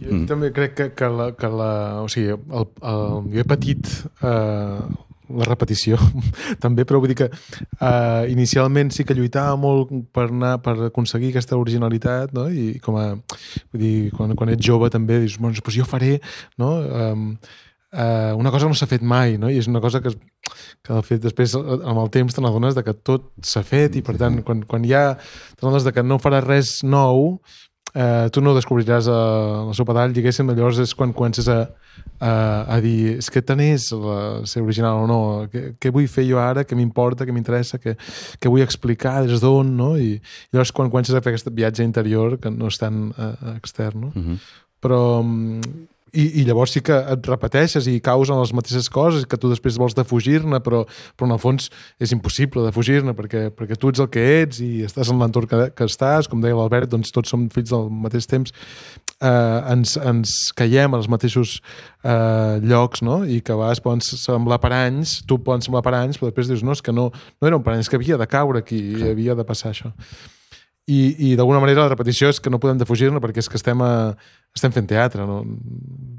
Jo 0.00 0.14
mm. 0.14 0.24
també 0.30 0.50
crec 0.56 0.74
que, 0.78 0.88
que, 0.96 1.12
la, 1.12 1.30
que 1.36 1.52
la, 1.52 1.70
o 2.00 2.08
sigui, 2.08 2.34
el, 2.34 2.66
el, 2.92 3.06
jo 3.34 3.42
he 3.42 3.46
patit 3.48 3.90
eh, 4.24 4.80
la 5.36 5.46
repetició 5.46 5.98
també, 6.64 6.84
però 6.88 7.00
vull 7.00 7.12
dir 7.12 7.18
que 7.22 7.28
uh, 7.30 8.26
inicialment 8.30 8.92
sí 8.94 9.06
que 9.06 9.16
lluitava 9.16 9.56
molt 9.60 9.92
per 10.14 10.28
anar 10.28 10.56
per 10.64 10.76
aconseguir 10.90 11.32
aquesta 11.32 11.58
originalitat 11.60 12.34
no? 12.36 12.48
i 12.50 12.78
com 12.82 12.98
a, 13.00 13.08
vull 13.70 13.82
dir, 13.84 13.94
quan, 14.16 14.34
quan 14.38 14.52
ets 14.54 14.66
jove 14.66 14.90
també 14.92 15.20
dius, 15.24 15.38
bueno, 15.40 15.56
doncs 15.58 15.78
jo 15.78 15.86
faré 15.88 16.16
no? 16.60 16.72
Um, 16.80 17.24
uh, 17.94 18.34
una 18.38 18.52
cosa 18.54 18.70
no 18.70 18.78
s'ha 18.78 18.90
fet 18.90 19.06
mai 19.06 19.38
no? 19.40 19.50
i 19.50 19.60
és 19.60 19.70
una 19.70 19.82
cosa 19.84 20.02
que, 20.02 20.14
que 20.82 20.92
de 20.92 21.02
fet 21.06 21.24
després 21.24 21.56
amb 21.56 22.02
el 22.02 22.12
temps 22.14 22.34
te 22.34 22.44
n'adones 22.44 22.78
de 22.78 22.86
que 22.86 22.96
tot 22.96 23.30
s'ha 23.46 23.64
fet 23.66 23.98
i 23.98 24.04
per 24.06 24.18
tant 24.20 24.42
quan, 24.46 24.64
quan 24.66 24.86
ja 24.88 25.14
t'adones 25.56 25.86
de 25.86 25.94
que 25.94 26.06
no 26.06 26.20
faràs 26.22 26.46
res 26.46 26.78
nou 26.86 27.38
eh, 27.94 28.28
tu 28.32 28.42
no 28.42 28.54
descobriràs 28.56 29.08
uh, 29.10 29.68
la 29.68 29.74
sopa 29.76 29.94
d'all, 29.96 30.14
diguéssim, 30.16 30.50
llavors 30.54 30.80
és 30.82 30.94
quan 30.96 31.12
comences 31.16 31.48
a, 31.50 31.58
a, 32.18 32.32
a 32.76 32.78
dir 32.84 33.16
és 33.18 33.30
que 33.32 33.42
tant 33.42 33.60
és 33.64 33.90
la, 33.92 34.18
ser 34.50 34.62
original 34.64 35.04
o 35.04 35.08
no, 35.10 35.20
què, 35.52 35.64
què 35.80 35.92
vull 35.94 36.08
fer 36.10 36.26
jo 36.28 36.40
ara, 36.42 36.64
què 36.64 36.78
m'importa, 36.78 37.26
què 37.28 37.34
m'interessa, 37.34 37.80
què, 37.82 37.96
què 38.40 38.52
vull 38.52 38.64
explicar, 38.64 39.20
des 39.28 39.42
d'on, 39.44 39.74
no? 39.76 39.92
I, 39.98 40.16
I 40.18 40.56
llavors 40.56 40.74
quan 40.76 40.92
comences 40.92 41.16
a 41.16 41.22
fer 41.24 41.34
aquest 41.34 41.50
viatge 41.54 41.86
interior 41.86 42.38
que 42.40 42.52
no 42.54 42.70
és 42.70 42.80
tan 42.80 43.08
uh, 43.16 43.54
extern, 43.56 44.08
no? 44.08 44.12
Uh 44.14 44.20
mhm. 44.20 44.34
-huh. 44.34 44.58
Però 44.80 45.00
i, 46.12 46.24
i 46.40 46.44
llavors 46.46 46.74
sí 46.74 46.82
que 46.84 46.96
et 47.12 47.28
repeteixes 47.28 47.86
i 47.90 47.98
caus 48.04 48.30
en 48.32 48.40
les 48.40 48.52
mateixes 48.56 48.88
coses 48.92 49.26
que 49.28 49.38
tu 49.40 49.50
després 49.50 49.78
vols 49.80 49.96
defugir-ne 49.96 50.60
però, 50.64 50.82
però 51.16 51.28
en 51.28 51.36
el 51.36 51.42
fons 51.42 51.70
és 52.02 52.14
impossible 52.16 52.64
defugir-ne 52.66 53.14
perquè, 53.16 53.46
perquè 53.54 53.78
tu 53.78 53.92
ets 53.92 54.02
el 54.02 54.10
que 54.12 54.24
ets 54.40 54.62
i 54.64 54.70
estàs 54.86 55.12
en 55.12 55.20
l'entorn 55.22 55.50
que, 55.50 55.60
que 55.76 55.88
estàs, 55.88 56.30
com 56.30 56.42
deia 56.42 56.58
l'Albert 56.58 56.90
doncs 56.90 57.14
tots 57.14 57.30
som 57.30 57.46
fills 57.52 57.70
del 57.72 57.88
mateix 57.90 58.26
temps. 58.30 58.54
Eh, 59.20 59.60
ens, 59.74 59.96
ens 60.00 60.34
caiem 60.56 60.96
als 60.96 61.10
mateixos 61.12 61.58
eh, 62.02 62.58
llocs 62.64 63.04
no? 63.06 63.20
i 63.28 63.40
que 63.44 63.54
a 63.54 63.60
vegades 63.60 63.84
poden 63.84 64.02
semblar 64.02 64.60
anys 64.72 65.20
tu 65.28 65.38
poden 65.44 65.64
semblar 65.64 65.94
anys 66.00 66.18
però 66.18 66.30
després 66.30 66.48
dius 66.48 66.64
no, 66.64 66.72
és 66.72 66.82
que 66.82 66.94
no, 66.94 67.10
no 67.12 67.48
era 67.48 67.58
un 67.58 67.72
any, 67.74 67.84
és 67.84 67.92
que 67.92 68.00
havia 68.00 68.18
de 68.20 68.28
caure 68.30 68.64
aquí 68.64 68.80
i 68.80 69.10
havia 69.10 69.36
de 69.36 69.44
passar 69.44 69.74
això 69.74 69.92
i, 70.88 71.30
i 71.30 71.36
d'alguna 71.36 71.60
manera 71.62 71.84
la 71.84 71.92
repetició 71.92 72.30
és 72.32 72.40
que 72.40 72.50
no 72.50 72.58
podem 72.62 72.78
defugir-ne 72.80 73.20
perquè 73.22 73.42
és 73.42 73.48
que 73.50 73.58
estem, 73.60 73.82
a, 73.84 74.14
estem 74.56 74.72
fent 74.74 74.88
teatre 74.90 75.26
no? 75.28 75.42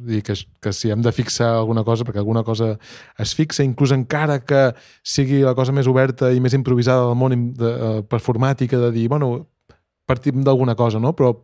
I 0.08 0.22
que, 0.26 0.36
que 0.62 0.74
si 0.76 0.92
hem 0.94 1.02
de 1.04 1.14
fixar 1.16 1.50
alguna 1.58 1.84
cosa 1.88 2.06
perquè 2.08 2.22
alguna 2.22 2.44
cosa 2.48 2.76
es 3.20 3.34
fixa 3.38 3.66
inclús 3.68 3.94
encara 3.96 4.40
que 4.46 4.70
sigui 5.04 5.42
la 5.44 5.56
cosa 5.58 5.76
més 5.76 5.90
oberta 5.92 6.32
i 6.32 6.40
més 6.44 6.56
improvisada 6.58 7.10
del 7.10 7.18
món 7.20 7.36
de, 7.58 7.72
uh, 7.72 8.02
performàtica 8.08 8.80
de 8.86 8.92
dir, 8.96 9.08
bueno, 9.12 9.34
partim 10.08 10.46
d'alguna 10.46 10.78
cosa 10.80 11.02
no? 11.02 11.16
però 11.18 11.36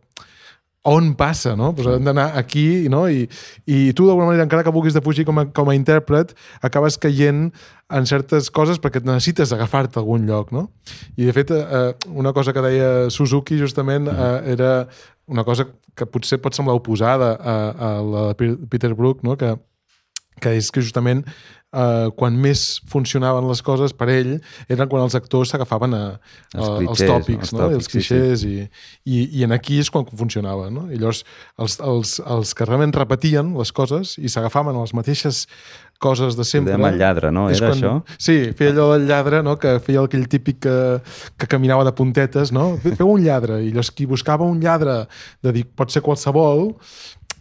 on 0.86 1.14
passa, 1.18 1.54
no? 1.56 1.72
Pues 1.74 1.88
hem 1.90 2.04
d'anar 2.06 2.30
aquí, 2.38 2.88
no? 2.88 3.02
I, 3.10 3.26
i 3.66 3.92
tu, 3.92 4.06
d'alguna 4.06 4.30
manera, 4.30 4.46
encara 4.46 4.64
que 4.64 4.72
vulguis 4.72 4.94
de 4.96 5.02
fugir 5.04 5.26
com 5.28 5.40
a, 5.42 5.44
com 5.54 5.68
a 5.68 5.76
intèrpret, 5.76 6.34
acabes 6.64 6.96
caient 7.00 7.48
en 7.88 8.08
certes 8.08 8.50
coses 8.54 8.80
perquè 8.80 9.02
necessites 9.04 9.52
agafar-te 9.52 9.98
a 9.98 10.02
algun 10.02 10.26
lloc, 10.28 10.52
no? 10.54 10.68
I, 11.16 11.26
de 11.26 11.34
fet, 11.36 11.52
eh, 11.52 11.92
una 12.14 12.32
cosa 12.36 12.54
que 12.56 12.64
deia 12.64 12.90
Suzuki, 13.10 13.58
justament, 13.60 14.08
eh, 14.12 14.54
era 14.54 14.72
una 15.28 15.44
cosa 15.44 15.68
que 15.98 16.06
potser 16.06 16.38
pot 16.40 16.56
semblar 16.56 16.78
oposada 16.78 17.34
a, 17.36 17.56
a 17.72 17.90
la 18.02 18.28
de 18.32 18.54
Peter 18.70 18.94
Brook, 18.94 19.24
no? 19.26 19.36
Que, 19.36 19.56
que 20.40 20.54
és 20.58 20.70
que 20.74 20.84
justament 20.84 21.24
eh, 21.72 22.08
quan 22.16 22.36
més 22.40 22.64
funcionaven 22.88 23.48
les 23.48 23.62
coses 23.64 23.94
per 23.96 24.08
ell 24.12 24.36
eren 24.68 24.88
quan 24.90 25.04
els 25.04 25.16
actors 25.18 25.52
s'agafaven 25.52 25.96
a, 25.96 26.04
a, 26.16 26.58
els, 26.58 26.68
clichés, 26.68 26.92
als 26.92 27.04
tòpics, 27.12 27.52
no? 27.56 27.70
els 27.78 27.90
clichés, 27.92 28.44
sí, 28.44 28.54
sí. 28.54 28.86
I, 29.04 29.18
i, 29.18 29.26
i 29.40 29.44
en 29.48 29.56
aquí 29.56 29.80
és 29.82 29.90
quan 29.92 30.06
funcionava. 30.08 30.68
No? 30.72 30.86
I 30.92 31.00
llavors 31.00 31.24
els, 31.58 31.78
els, 31.84 32.16
els 32.24 32.54
que 32.56 32.68
realment 32.68 32.94
repetien 32.96 33.52
les 33.58 33.74
coses 33.74 34.16
i 34.18 34.32
s'agafaven 34.32 34.76
a 34.76 34.86
les 34.86 34.96
mateixes 34.96 35.44
coses 35.98 36.36
de 36.38 36.46
sempre. 36.46 36.76
Dèiem 36.76 36.86
el 36.92 37.00
lladre, 37.00 37.30
no? 37.34 37.48
Era 37.50 37.72
quan, 37.72 37.80
això? 37.80 38.18
Sí, 38.22 38.52
feia 38.56 38.70
allò 38.70 38.92
del 38.94 39.08
lladre, 39.08 39.42
no? 39.42 39.56
que 39.58 39.76
feia 39.82 40.04
aquell 40.06 40.28
típic 40.30 40.60
que, 40.62 40.76
que 41.34 41.48
caminava 41.50 41.82
de 41.88 41.92
puntetes, 41.98 42.52
no? 42.54 42.70
Feu 42.84 43.10
un 43.10 43.24
lladre, 43.24 43.58
i 43.64 43.72
llavors 43.72 43.90
qui 43.90 44.06
buscava 44.06 44.46
un 44.46 44.62
lladre 44.62 45.00
de 45.42 45.54
dir 45.56 45.66
pot 45.66 45.90
ser 45.90 46.04
qualsevol, 46.06 46.70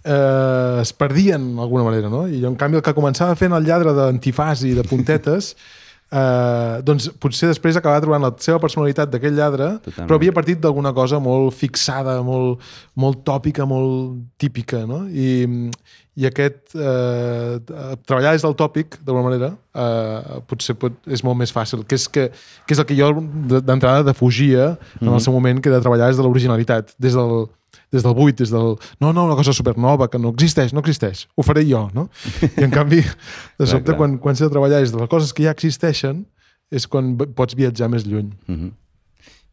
eh, 0.08 0.82
es 0.82 0.94
perdien 0.96 1.50
d'alguna 1.58 1.84
manera, 1.90 2.12
no? 2.14 2.26
I 2.28 2.46
en 2.48 2.56
canvi 2.60 2.80
el 2.80 2.86
que 2.86 2.96
començava 2.96 3.36
fent 3.36 3.56
el 3.58 3.68
lladre 3.68 3.94
d'antifàs 3.98 4.64
i 4.68 4.74
de 4.78 4.88
puntetes 4.88 5.54
eh, 6.12 6.80
doncs 6.88 7.10
potser 7.22 7.52
després 7.52 7.78
acabava 7.78 8.04
trobant 8.04 8.24
la 8.24 8.32
seva 8.44 8.62
personalitat 8.64 9.12
d'aquell 9.12 9.36
lladre, 9.38 9.74
Totalment. 9.84 10.08
però 10.08 10.20
havia 10.20 10.36
partit 10.36 10.62
d'alguna 10.64 10.94
cosa 10.96 11.20
molt 11.24 11.56
fixada, 11.58 12.20
molt, 12.26 12.64
molt 12.96 13.24
tòpica, 13.28 13.68
molt 13.68 14.22
típica, 14.40 14.86
no? 14.88 15.04
I, 15.12 15.70
i 16.18 16.26
aquest 16.30 16.74
eh, 16.74 17.60
treballar 18.08 18.34
des 18.38 18.46
del 18.46 18.56
tòpic, 18.58 19.00
d'alguna 19.04 19.28
manera, 19.28 19.52
eh, 19.76 20.40
potser 20.50 20.78
pot, 20.80 20.96
és 21.06 21.24
molt 21.28 21.38
més 21.42 21.54
fàcil, 21.54 21.84
que 21.88 22.00
és, 22.00 22.08
que, 22.10 22.30
que 22.66 22.78
és 22.78 22.82
el 22.82 22.88
que 22.90 22.98
jo 22.98 23.12
d'entrada 23.60 24.08
defugia 24.08 24.72
mm 24.72 24.78
-hmm. 24.78 25.02
en 25.02 25.08
el 25.08 25.14
mhm. 25.14 25.26
seu 25.26 25.34
moment, 25.34 25.62
que 25.62 25.70
de 25.70 25.82
treballar 25.82 26.08
des 26.08 26.18
de 26.18 26.24
l'originalitat, 26.24 26.96
des 26.98 27.14
del, 27.14 27.48
des 27.94 28.04
del 28.04 28.16
buit, 28.16 28.38
des 28.38 28.52
del... 28.52 28.76
No, 29.00 29.14
no, 29.14 29.26
una 29.26 29.36
cosa 29.36 29.54
supernova, 29.56 30.10
que 30.12 30.20
no 30.20 30.34
existeix, 30.36 30.74
no 30.76 30.84
existeix, 30.84 31.28
ho 31.36 31.46
faré 31.46 31.64
jo, 31.68 31.88
no? 31.96 32.08
I 32.50 32.66
en 32.68 32.74
canvi, 32.74 33.00
de 33.02 33.68
sobte, 33.68 33.94
clar, 33.94 33.98
quan, 34.02 34.18
quan 34.24 34.36
s'ha 34.36 34.50
de 34.50 34.56
treballar 34.56 34.82
des 34.84 34.92
de 34.92 35.00
les 35.00 35.12
coses 35.12 35.32
que 35.34 35.46
ja 35.48 35.56
existeixen, 35.56 36.26
és 36.72 36.88
quan 36.92 37.16
pots 37.16 37.56
viatjar 37.56 37.88
més 37.90 38.06
lluny. 38.08 38.34
Uh 38.48 38.56
-huh. 38.56 38.72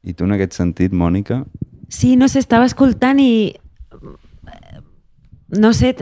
I 0.05 0.15
tu, 0.15 0.25
en 0.25 0.33
aquest 0.33 0.53
sentit, 0.53 0.93
Mònica? 0.93 1.45
Sí, 1.89 2.17
no 2.17 2.29
sé, 2.29 2.39
estava 2.39 2.67
escoltant 2.67 3.21
i... 3.21 3.55
No 5.49 5.73
sé, 5.73 5.95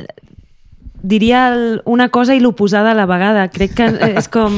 diria 1.03 1.81
una 1.85 2.09
cosa 2.09 2.35
i 2.35 2.41
l'oposada 2.41 2.93
a 2.93 2.95
la 2.95 3.07
vegada. 3.07 3.49
Crec 3.49 3.75
que 3.75 3.87
és 4.17 4.29
com, 4.29 4.53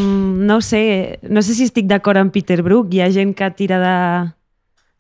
no 0.47 0.61
sé, 0.61 1.19
no 1.23 1.43
sé 1.43 1.55
si 1.55 1.65
estic 1.65 1.87
d'acord 1.87 2.21
amb 2.21 2.33
Peter 2.33 2.63
Brook. 2.63 2.95
Hi 2.95 3.01
ha 3.01 3.11
gent 3.11 3.35
que 3.35 3.51
tira 3.51 3.81
de 3.81 3.97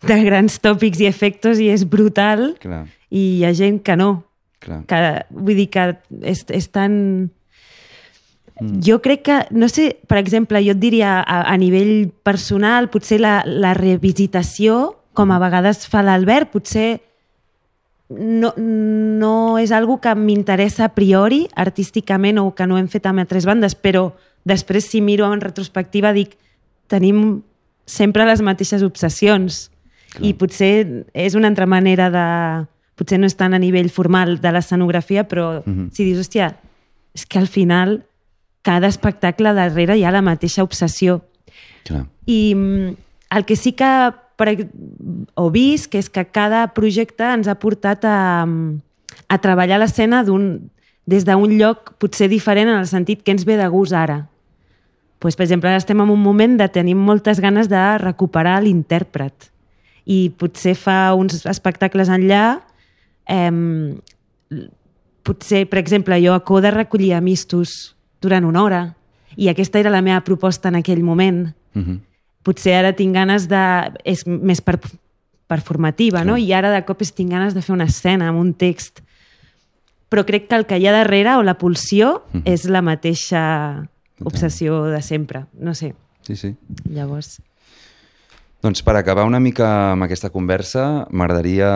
de 0.02 0.18
grans 0.24 0.58
tòpics 0.60 1.00
i 1.00 1.08
efectes 1.08 1.60
i 1.62 1.70
és 1.72 1.84
brutal 1.88 2.52
Clar. 2.60 2.84
i 3.10 3.38
hi 3.38 3.44
ha 3.46 3.52
gent 3.56 3.80
que 3.84 3.96
no. 3.96 4.24
Clar. 4.64 4.82
Que, 4.88 5.00
vull 5.30 5.62
dir 5.62 5.70
que 5.72 5.88
és, 6.22 6.44
és 6.48 6.68
tan... 6.72 6.92
Mm. 8.60 8.76
Jo 8.86 9.00
crec 9.02 9.24
que, 9.26 9.38
no 9.50 9.68
sé, 9.68 9.96
per 10.06 10.20
exemple, 10.20 10.60
jo 10.62 10.74
et 10.76 10.82
diria 10.82 11.18
a, 11.20 11.40
a 11.50 11.56
nivell 11.58 12.10
personal, 12.26 12.88
potser 12.92 13.18
la, 13.22 13.40
la 13.46 13.74
revisitació, 13.74 14.94
com 15.14 15.30
a 15.30 15.40
vegades 15.42 15.86
fa 15.90 16.04
l'Albert, 16.06 16.52
potser 16.54 16.88
no, 18.14 18.52
no 18.58 19.58
és 19.58 19.72
algo 19.72 19.98
que 20.02 20.12
m'interessa 20.14 20.86
a 20.86 20.92
priori 20.94 21.44
artísticament 21.56 22.38
o 22.42 22.50
que 22.54 22.66
no 22.68 22.78
hem 22.78 22.88
fet 22.92 23.06
amb 23.10 23.22
altres 23.22 23.46
bandes, 23.48 23.74
però 23.74 24.10
després, 24.44 24.86
si 24.86 25.00
miro 25.00 25.30
en 25.32 25.42
retrospectiva, 25.42 26.12
dic, 26.14 26.36
tenim 26.90 27.42
sempre 27.86 28.26
les 28.28 28.42
mateixes 28.44 28.84
obsessions. 28.84 29.68
Clar. 30.14 30.26
I 30.28 30.32
potser 30.38 31.04
és 31.12 31.34
una 31.34 31.48
altra 31.50 31.66
manera 31.66 32.10
de... 32.10 32.66
Potser 32.94 33.18
no 33.18 33.26
és 33.26 33.34
tant 33.34 33.54
a 33.54 33.58
nivell 33.58 33.90
formal 33.90 34.36
de 34.40 34.52
l'escenografia, 34.54 35.26
però 35.26 35.62
Mhm. 35.66 35.88
si 35.92 36.04
dius, 36.04 36.20
hòstia, 36.22 36.54
és 37.14 37.26
que 37.26 37.38
al 37.38 37.48
final 37.48 38.04
cada 38.62 38.86
espectacle 38.86 39.52
darrere 39.52 39.96
hi 39.98 40.04
ha 40.04 40.12
la 40.14 40.22
mateixa 40.22 40.62
obsessió. 40.62 41.22
Clar. 41.84 42.06
I 42.26 42.54
mm, 42.54 42.94
el 43.36 43.44
que 43.44 43.56
sí 43.56 43.72
que 43.72 44.12
per, 44.36 44.68
ho 45.34 45.50
vist, 45.50 45.90
que 45.90 45.98
és 45.98 46.08
que 46.10 46.24
cada 46.26 46.68
projecte 46.74 47.24
ens 47.34 47.46
ha 47.48 47.58
portat 47.60 48.04
a, 48.04 48.44
mm, 48.46 48.80
a 49.28 49.38
treballar 49.38 49.78
l'escena 49.78 50.24
des 50.24 51.24
d'un 51.24 51.58
lloc 51.58 51.94
potser 51.98 52.28
diferent 52.28 52.68
en 52.68 52.78
el 52.78 52.86
sentit 52.86 53.22
que 53.22 53.32
ens 53.32 53.44
ve 53.44 53.56
de 53.56 53.66
gust 53.68 53.92
ara. 53.92 54.28
Pues, 55.18 55.36
per 55.36 55.44
exemple, 55.44 55.68
ara 55.68 55.78
estem 55.78 56.00
en 56.00 56.10
un 56.10 56.20
moment 56.20 56.58
de 56.58 56.68
tenir 56.68 56.94
moltes 56.94 57.40
ganes 57.40 57.68
de 57.68 57.98
recuperar 57.98 58.62
l'intèrpret. 58.62 59.50
I 60.04 60.30
potser 60.36 60.74
fa 60.76 61.14
uns 61.16 61.46
espectacles 61.48 62.10
enllà 62.12 62.60
eh, 63.26 63.96
potser, 65.24 65.64
per 65.68 65.80
exemple, 65.80 66.18
jo 66.20 66.34
a 66.34 66.44
Coda 66.44 66.70
recollia 66.70 67.22
mistos 67.24 67.96
durant 68.20 68.44
una 68.44 68.62
hora 68.62 68.82
i 69.36 69.48
aquesta 69.50 69.80
era 69.80 69.90
la 69.90 70.02
meva 70.04 70.20
proposta 70.22 70.68
en 70.68 70.76
aquell 70.78 71.02
moment. 71.02 71.48
Mhm. 71.74 72.00
Potser 72.44 72.74
ara 72.76 72.92
tinc 72.92 73.14
ganes 73.14 73.48
de... 73.48 73.64
és 74.04 74.26
més 74.26 74.60
per, 74.60 74.78
performativa, 75.48 76.24
no? 76.24 76.36
I 76.36 76.52
ara 76.52 76.70
de 76.70 76.82
cop 76.84 77.00
tinc 77.02 77.32
ganes 77.32 77.54
de 77.54 77.62
fer 77.62 77.72
una 77.72 77.88
escena 77.88 78.28
amb 78.28 78.38
un 78.38 78.52
text. 78.52 79.00
Però 80.12 80.24
crec 80.28 80.46
que 80.48 80.56
el 80.56 80.66
que 80.66 80.78
hi 80.78 80.86
ha 80.86 80.92
darrere 80.92 81.38
o 81.38 81.42
la 81.42 81.56
pulsió 81.58 82.22
és 82.44 82.68
la 82.68 82.82
mateixa 82.82 83.88
obsessió 84.20 84.84
de 84.92 85.00
sempre. 85.02 85.46
No 85.54 85.74
sé. 85.74 85.94
Sí, 86.22 86.36
sí. 86.36 86.54
Llavors... 86.84 87.40
Doncs 88.64 88.80
per 88.80 88.94
acabar 88.96 89.26
una 89.28 89.42
mica 89.44 89.66
amb 89.92 90.06
aquesta 90.06 90.30
conversa, 90.32 91.04
m'agradaria, 91.12 91.66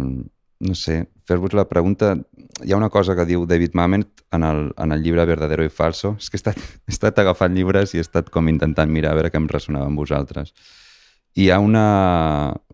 no 0.00 0.76
sé, 0.78 1.02
fer-vos 1.28 1.52
la 1.52 1.66
pregunta... 1.68 2.14
Hi 2.60 2.72
ha 2.74 2.78
una 2.78 2.90
cosa 2.92 3.14
que 3.16 3.24
diu 3.24 3.46
David 3.48 3.72
Mamet 3.76 4.22
en 4.36 4.44
el, 4.44 4.58
en 4.76 4.92
el 4.92 5.00
llibre 5.00 5.24
Verdadero 5.28 5.64
i 5.64 5.70
Falso. 5.72 6.14
És 6.20 6.28
que 6.28 6.36
he 6.36 6.40
estat, 6.40 6.56
he 6.88 6.92
estat 6.92 7.20
agafant 7.20 7.52
llibres 7.56 7.92
i 7.92 8.00
he 8.00 8.04
estat 8.04 8.28
com 8.32 8.48
intentant 8.48 8.88
mirar 8.92 9.12
a 9.12 9.18
veure 9.18 9.32
què 9.32 9.40
em 9.40 9.48
ressonava 9.48 9.88
amb 9.88 10.00
vosaltres. 10.00 10.52
I 11.36 11.46
hi 11.46 11.50
ha 11.52 11.60
una, 11.60 11.84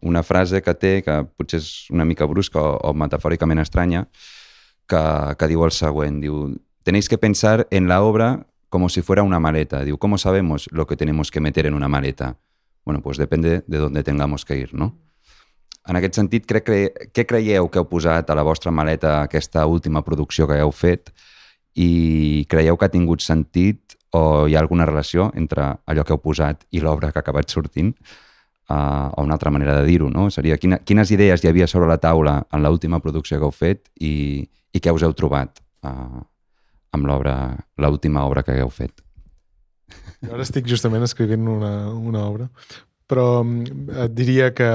una 0.02 0.22
frase 0.26 0.62
que 0.62 0.74
té, 0.78 0.94
que 1.06 1.20
potser 1.34 1.62
és 1.62 1.70
una 1.94 2.06
mica 2.06 2.30
brusca 2.30 2.62
o, 2.62 2.72
o 2.78 2.94
metafòricament 2.94 3.62
estranya, 3.62 4.06
que, 4.86 5.04
que 5.34 5.50
diu 5.50 5.66
el 5.66 5.74
següent. 5.74 6.22
Diu, 6.22 6.44
tenéis 6.86 7.10
que 7.10 7.18
pensar 7.18 7.66
en 7.70 7.90
la 7.90 8.02
obra 8.06 8.36
como 8.70 8.88
si 8.88 9.02
fuera 9.02 9.26
una 9.26 9.42
maleta. 9.42 9.82
Diu, 9.82 9.98
¿cómo 9.98 10.18
sabemos 10.18 10.68
lo 10.70 10.86
que 10.86 10.96
tenemos 10.96 11.30
que 11.30 11.42
meter 11.42 11.66
en 11.66 11.74
una 11.74 11.88
maleta? 11.88 12.36
Bueno, 12.86 13.02
pues 13.02 13.18
depende 13.18 13.64
de 13.66 13.78
dónde 13.78 14.04
tengamos 14.04 14.44
que 14.44 14.56
ir, 14.56 14.72
no? 14.72 14.96
En 15.86 15.96
aquest 15.98 16.14
sentit, 16.18 16.46
crec 16.46 16.64
que, 16.66 16.76
què 17.14 17.24
creieu 17.26 17.66
que 17.70 17.80
heu 17.82 17.86
posat 17.90 18.30
a 18.30 18.34
la 18.38 18.44
vostra 18.46 18.72
maleta 18.74 19.20
aquesta 19.24 19.64
última 19.66 20.02
producció 20.06 20.46
que 20.46 20.58
heu 20.62 20.70
fet 20.74 21.10
i 21.74 22.46
creieu 22.50 22.78
que 22.78 22.86
ha 22.86 22.94
tingut 22.94 23.22
sentit 23.22 23.96
o 24.14 24.46
hi 24.46 24.54
ha 24.54 24.62
alguna 24.62 24.86
relació 24.86 25.28
entre 25.34 25.66
allò 25.86 26.04
que 26.06 26.14
heu 26.14 26.22
posat 26.22 26.62
i 26.70 26.82
l'obra 26.82 27.10
que 27.10 27.18
ha 27.18 27.26
acabat 27.26 27.50
sortint? 27.50 27.92
Uh, 28.66 29.10
o 29.14 29.22
una 29.22 29.34
altra 29.34 29.50
manera 29.54 29.76
de 29.78 29.86
dir-ho, 29.86 30.10
no? 30.10 30.26
Seria 30.30 30.58
quina, 30.58 30.80
quines 30.82 31.10
idees 31.14 31.42
hi 31.42 31.50
havia 31.50 31.68
sobre 31.70 31.86
la 31.90 32.00
taula 32.02 32.40
en 32.50 32.62
l'última 32.62 32.98
producció 33.02 33.38
que 33.38 33.46
heu 33.46 33.54
fet 33.54 33.90
i, 34.02 34.42
i 34.74 34.82
què 34.82 34.94
us 34.94 35.06
heu 35.06 35.14
trobat 35.14 35.62
uh, 35.86 36.22
amb 36.94 37.06
l'obra, 37.06 37.36
l'última 37.78 38.26
obra 38.26 38.42
que 38.42 38.58
heu 38.58 38.70
fet? 38.74 39.05
Jo 40.24 40.34
ara 40.34 40.44
estic 40.46 40.66
justament 40.70 41.04
escrivint 41.06 41.46
una, 41.50 41.72
una 41.92 42.24
obra, 42.26 42.50
però 43.10 43.44
mm, 43.44 43.88
et 44.06 44.14
diria 44.16 44.50
que 44.56 44.68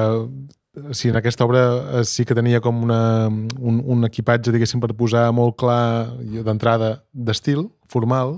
o 0.72 0.94
sigui, 0.96 1.12
en 1.12 1.20
aquesta 1.20 1.44
obra 1.44 1.62
eh, 2.00 2.04
sí 2.08 2.24
que 2.26 2.38
tenia 2.38 2.62
com 2.64 2.84
una, 2.86 3.28
un, 3.28 3.82
un 3.84 4.08
equipatge, 4.08 4.54
diguéssim, 4.56 4.80
per 4.80 4.94
posar 4.96 5.28
molt 5.36 5.58
clar 5.60 6.16
d'entrada 6.48 6.94
d'estil, 7.12 7.66
formal. 7.92 8.38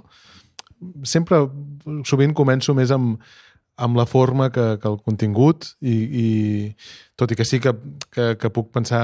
Sempre, 1.07 1.43
sovint 2.09 2.33
començo 2.35 2.73
més 2.75 2.91
amb, 2.91 3.21
amb 3.75 3.97
la 3.97 4.05
forma 4.05 4.51
que, 4.53 4.77
que 4.77 4.87
el 4.89 4.99
contingut 5.01 5.65
i, 5.81 5.93
i 5.93 6.27
tot 7.17 7.31
i 7.33 7.37
que 7.37 7.45
sí 7.45 7.59
que, 7.63 7.73
que, 8.13 8.27
que 8.37 8.51
puc 8.53 8.69
pensar 8.75 9.01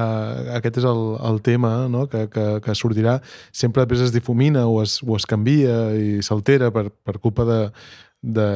aquest 0.58 0.78
és 0.82 0.86
el, 0.90 1.02
el 1.26 1.42
tema 1.46 1.88
no? 1.90 2.06
que, 2.12 2.28
que, 2.30 2.46
que 2.66 2.76
sortirà, 2.78 3.18
sempre 3.52 3.84
després 3.84 4.06
es 4.06 4.14
difumina 4.14 4.68
o 4.70 4.84
es, 4.84 5.00
o 5.02 5.18
es 5.18 5.26
canvia 5.30 5.80
i 5.98 6.20
s'altera 6.26 6.70
per, 6.76 6.90
per 6.92 7.18
culpa 7.18 7.48
de, 7.50 7.60
de, 8.22 8.50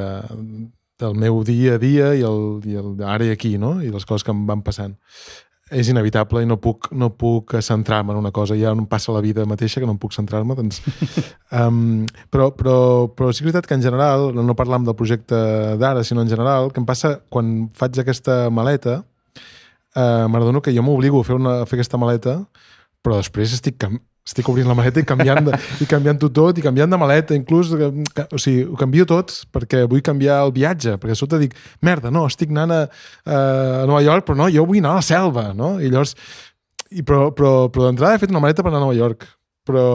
del 1.01 1.18
meu 1.18 1.41
dia 1.47 1.80
a 1.80 1.82
dia 1.82 2.14
i 2.14 2.22
el, 2.28 2.43
i 2.70 2.78
el 2.78 2.93
ara 3.01 3.26
i 3.26 3.34
aquí, 3.34 3.57
no? 3.57 3.80
i 3.82 3.89
les 3.93 4.05
coses 4.05 4.26
que 4.26 4.34
em 4.36 4.45
van 4.49 4.61
passant. 4.66 4.95
És 5.74 5.89
inevitable 5.89 6.43
i 6.43 6.47
no 6.49 6.59
puc, 6.61 6.91
no 6.93 7.09
puc 7.17 7.55
centrar-me 7.65 8.13
en 8.13 8.19
una 8.19 8.32
cosa. 8.36 8.57
Ja 8.59 8.74
em 8.76 8.86
passa 8.89 9.13
la 9.15 9.24
vida 9.26 9.45
mateixa 9.49 9.82
que 9.82 9.89
no 9.89 9.95
em 9.95 10.01
puc 10.01 10.13
centrar-me. 10.15 10.55
Doncs, 10.59 10.82
um, 11.59 12.03
però, 12.34 12.51
però, 12.57 12.76
però 13.09 13.32
sí 13.32 13.41
que 13.41 13.49
és 13.49 13.51
veritat 13.51 13.69
que 13.69 13.78
en 13.78 13.86
general, 13.86 14.30
no 14.38 14.57
parlam 14.59 14.86
del 14.86 14.97
projecte 14.99 15.39
d'ara, 15.82 16.05
sinó 16.05 16.21
en 16.21 16.32
general, 16.32 16.71
que 16.71 16.84
em 16.84 16.88
passa 16.89 17.15
quan 17.34 17.71
faig 17.74 17.99
aquesta 18.03 18.47
maleta, 18.53 19.01
eh, 19.95 20.26
m'adono 20.30 20.61
que 20.61 20.74
jo 20.76 20.84
m'obligo 20.86 21.21
a 21.21 21.28
fer, 21.28 21.38
una, 21.38 21.59
a 21.61 21.69
fer 21.69 21.80
aquesta 21.80 21.99
maleta, 22.01 22.38
però 23.03 23.19
després 23.19 23.53
estic, 23.57 23.88
estic 24.24 24.47
obrint 24.47 24.69
la 24.69 24.76
maleta 24.78 25.01
i 25.03 25.07
canviant, 25.07 25.41
de, 25.43 25.57
i 25.84 25.88
canviant-ho 25.89 26.30
tot, 26.32 26.57
i 26.59 26.63
canviant 26.63 26.91
de 26.93 26.99
maleta, 26.99 27.36
inclús, 27.36 27.74
que, 27.76 27.89
o 28.24 28.39
sigui, 28.39 28.63
ho 28.63 28.80
canvio 28.80 29.05
tot 29.09 29.34
perquè 29.51 29.84
vull 29.89 30.03
canviar 30.05 30.39
el 30.45 30.53
viatge, 30.55 30.95
perquè 31.01 31.17
a 31.17 31.19
sota 31.19 31.39
dic, 31.41 31.55
merda, 31.84 32.11
no, 32.13 32.24
estic 32.32 32.53
anant 32.53 32.71
a, 32.71 32.82
a 33.28 33.39
Nova 33.89 34.01
York, 34.05 34.28
però 34.30 34.39
no, 34.39 34.49
jo 34.53 34.63
vull 34.69 34.80
anar 34.80 34.95
a 34.95 35.01
la 35.01 35.05
selva, 35.05 35.49
no? 35.57 35.76
I 35.84 35.91
llavors, 35.91 36.15
i, 36.93 37.03
però, 37.03 37.32
però, 37.36 37.53
però 37.74 37.89
d'entrada 37.89 38.15
he 38.15 38.21
fet 38.21 38.32
una 38.32 38.43
maleta 38.43 38.63
per 38.63 38.71
anar 38.71 38.80
a 38.80 38.86
Nova 38.86 38.95
York, 38.95 39.28
però, 39.67 39.88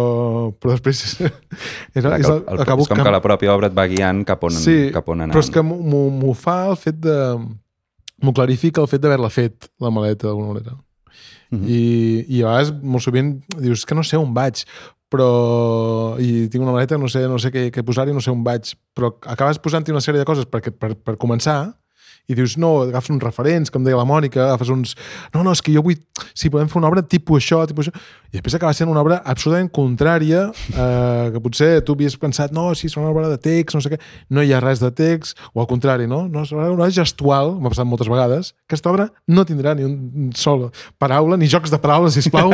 però 0.61 0.74
després 0.74 1.01
era, 1.99 2.11
Clar, 2.11 2.18
és, 2.20 2.29
el, 2.29 2.43
el, 2.43 2.61
acabo 2.64 2.85
és 2.85 2.93
com 2.93 3.01
que 3.01 3.14
la 3.14 3.22
pròpia 3.24 3.55
obra 3.55 3.72
et 3.72 3.76
va 3.76 3.87
guiant 3.89 4.24
cap 4.29 4.45
on, 4.49 4.61
sí, 4.61 4.76
cap 4.93 5.09
on 5.09 5.24
anar. 5.24 5.33
però 5.37 5.45
és 5.45 5.53
que 5.55 5.64
m'ho 5.64 6.37
fa 6.37 6.61
el 6.72 6.76
fet 6.81 7.01
de... 7.05 7.16
M'ho 8.18 8.33
clarifica 8.35 8.83
el 8.83 8.89
fet 8.91 8.99
d'haver-la 8.99 9.29
fet, 9.31 9.68
la 9.79 9.93
maleta, 9.95 10.26
d'alguna 10.26 10.57
manera. 10.57 10.72
Mhm. 11.51 11.64
I, 11.64 11.80
I 12.28 12.42
a 12.42 12.53
vegades, 12.53 12.72
molt 12.82 13.05
sovint, 13.05 13.34
dius, 13.57 13.86
que 13.88 13.96
no 13.96 14.05
sé 14.05 14.20
on 14.20 14.34
vaig, 14.36 14.64
però... 15.09 16.16
I 16.20 16.49
tinc 16.53 16.62
una 16.64 16.74
maleta, 16.74 16.99
no 17.01 17.09
sé, 17.09 17.24
no 17.30 17.38
sé 17.40 17.53
què, 17.55 17.68
què 17.72 17.84
posar-hi, 17.86 18.12
no 18.12 18.20
sé 18.24 18.32
on 18.34 18.42
vaig, 18.44 18.74
però 18.96 19.14
acabes 19.30 19.61
posant-hi 19.62 19.94
una 19.94 20.03
sèrie 20.05 20.20
de 20.20 20.28
coses 20.28 20.49
perquè, 20.51 20.74
per, 20.74 20.94
per 20.96 21.16
començar, 21.20 21.72
i 22.29 22.37
dius, 22.37 22.59
no, 22.61 22.83
agafes 22.85 23.09
uns 23.14 23.24
referents, 23.24 23.72
com 23.72 23.85
deia 23.85 23.97
la 23.97 24.05
Mònica, 24.09 24.43
agafes 24.45 24.68
uns... 24.74 24.93
No, 25.33 25.41
no, 25.47 25.55
és 25.57 25.62
que 25.64 25.72
jo 25.72 25.81
vull... 25.87 25.97
Sí, 26.37 26.51
podem 26.53 26.68
fer 26.68 26.76
una 26.81 26.91
obra 26.91 27.01
tipus 27.01 27.41
això, 27.41 27.62
tipus 27.70 27.89
això... 27.89 28.03
I 28.29 28.37
després 28.37 28.59
acaba 28.59 28.74
sent 28.76 28.91
una 28.93 29.01
obra 29.01 29.22
absolutament 29.24 29.70
contrària, 29.72 30.43
eh, 30.53 31.31
que 31.33 31.41
potser 31.41 31.70
tu 31.89 31.97
havies 31.97 32.18
pensat, 32.20 32.53
no, 32.53 32.66
sí, 32.76 32.91
serà 32.93 33.07
una 33.07 33.14
obra 33.14 33.31
de 33.33 33.41
text, 33.41 33.79
no 33.79 33.81
sé 33.81 33.95
què... 33.95 34.01
No 34.37 34.45
hi 34.45 34.53
ha 34.53 34.61
res 34.61 34.85
de 34.85 34.93
text, 34.93 35.41
o 35.55 35.64
al 35.64 35.70
contrari, 35.70 36.05
no? 36.11 36.26
No, 36.29 36.45
serà 36.45 36.66
una 36.66 36.74
obra 36.76 36.91
gestual, 36.93 37.55
m'ha 37.57 37.72
passat 37.72 37.89
moltes 37.89 38.12
vegades, 38.12 38.53
aquesta 38.68 38.93
obra 38.93 39.09
no 39.33 39.47
tindrà 39.49 39.72
ni 39.79 39.89
un 39.89 40.29
sol 40.37 40.68
paraula, 41.01 41.41
ni 41.41 41.49
jocs 41.49 41.72
de 41.72 41.81
paraules, 41.81 42.18
sisplau, 42.18 42.53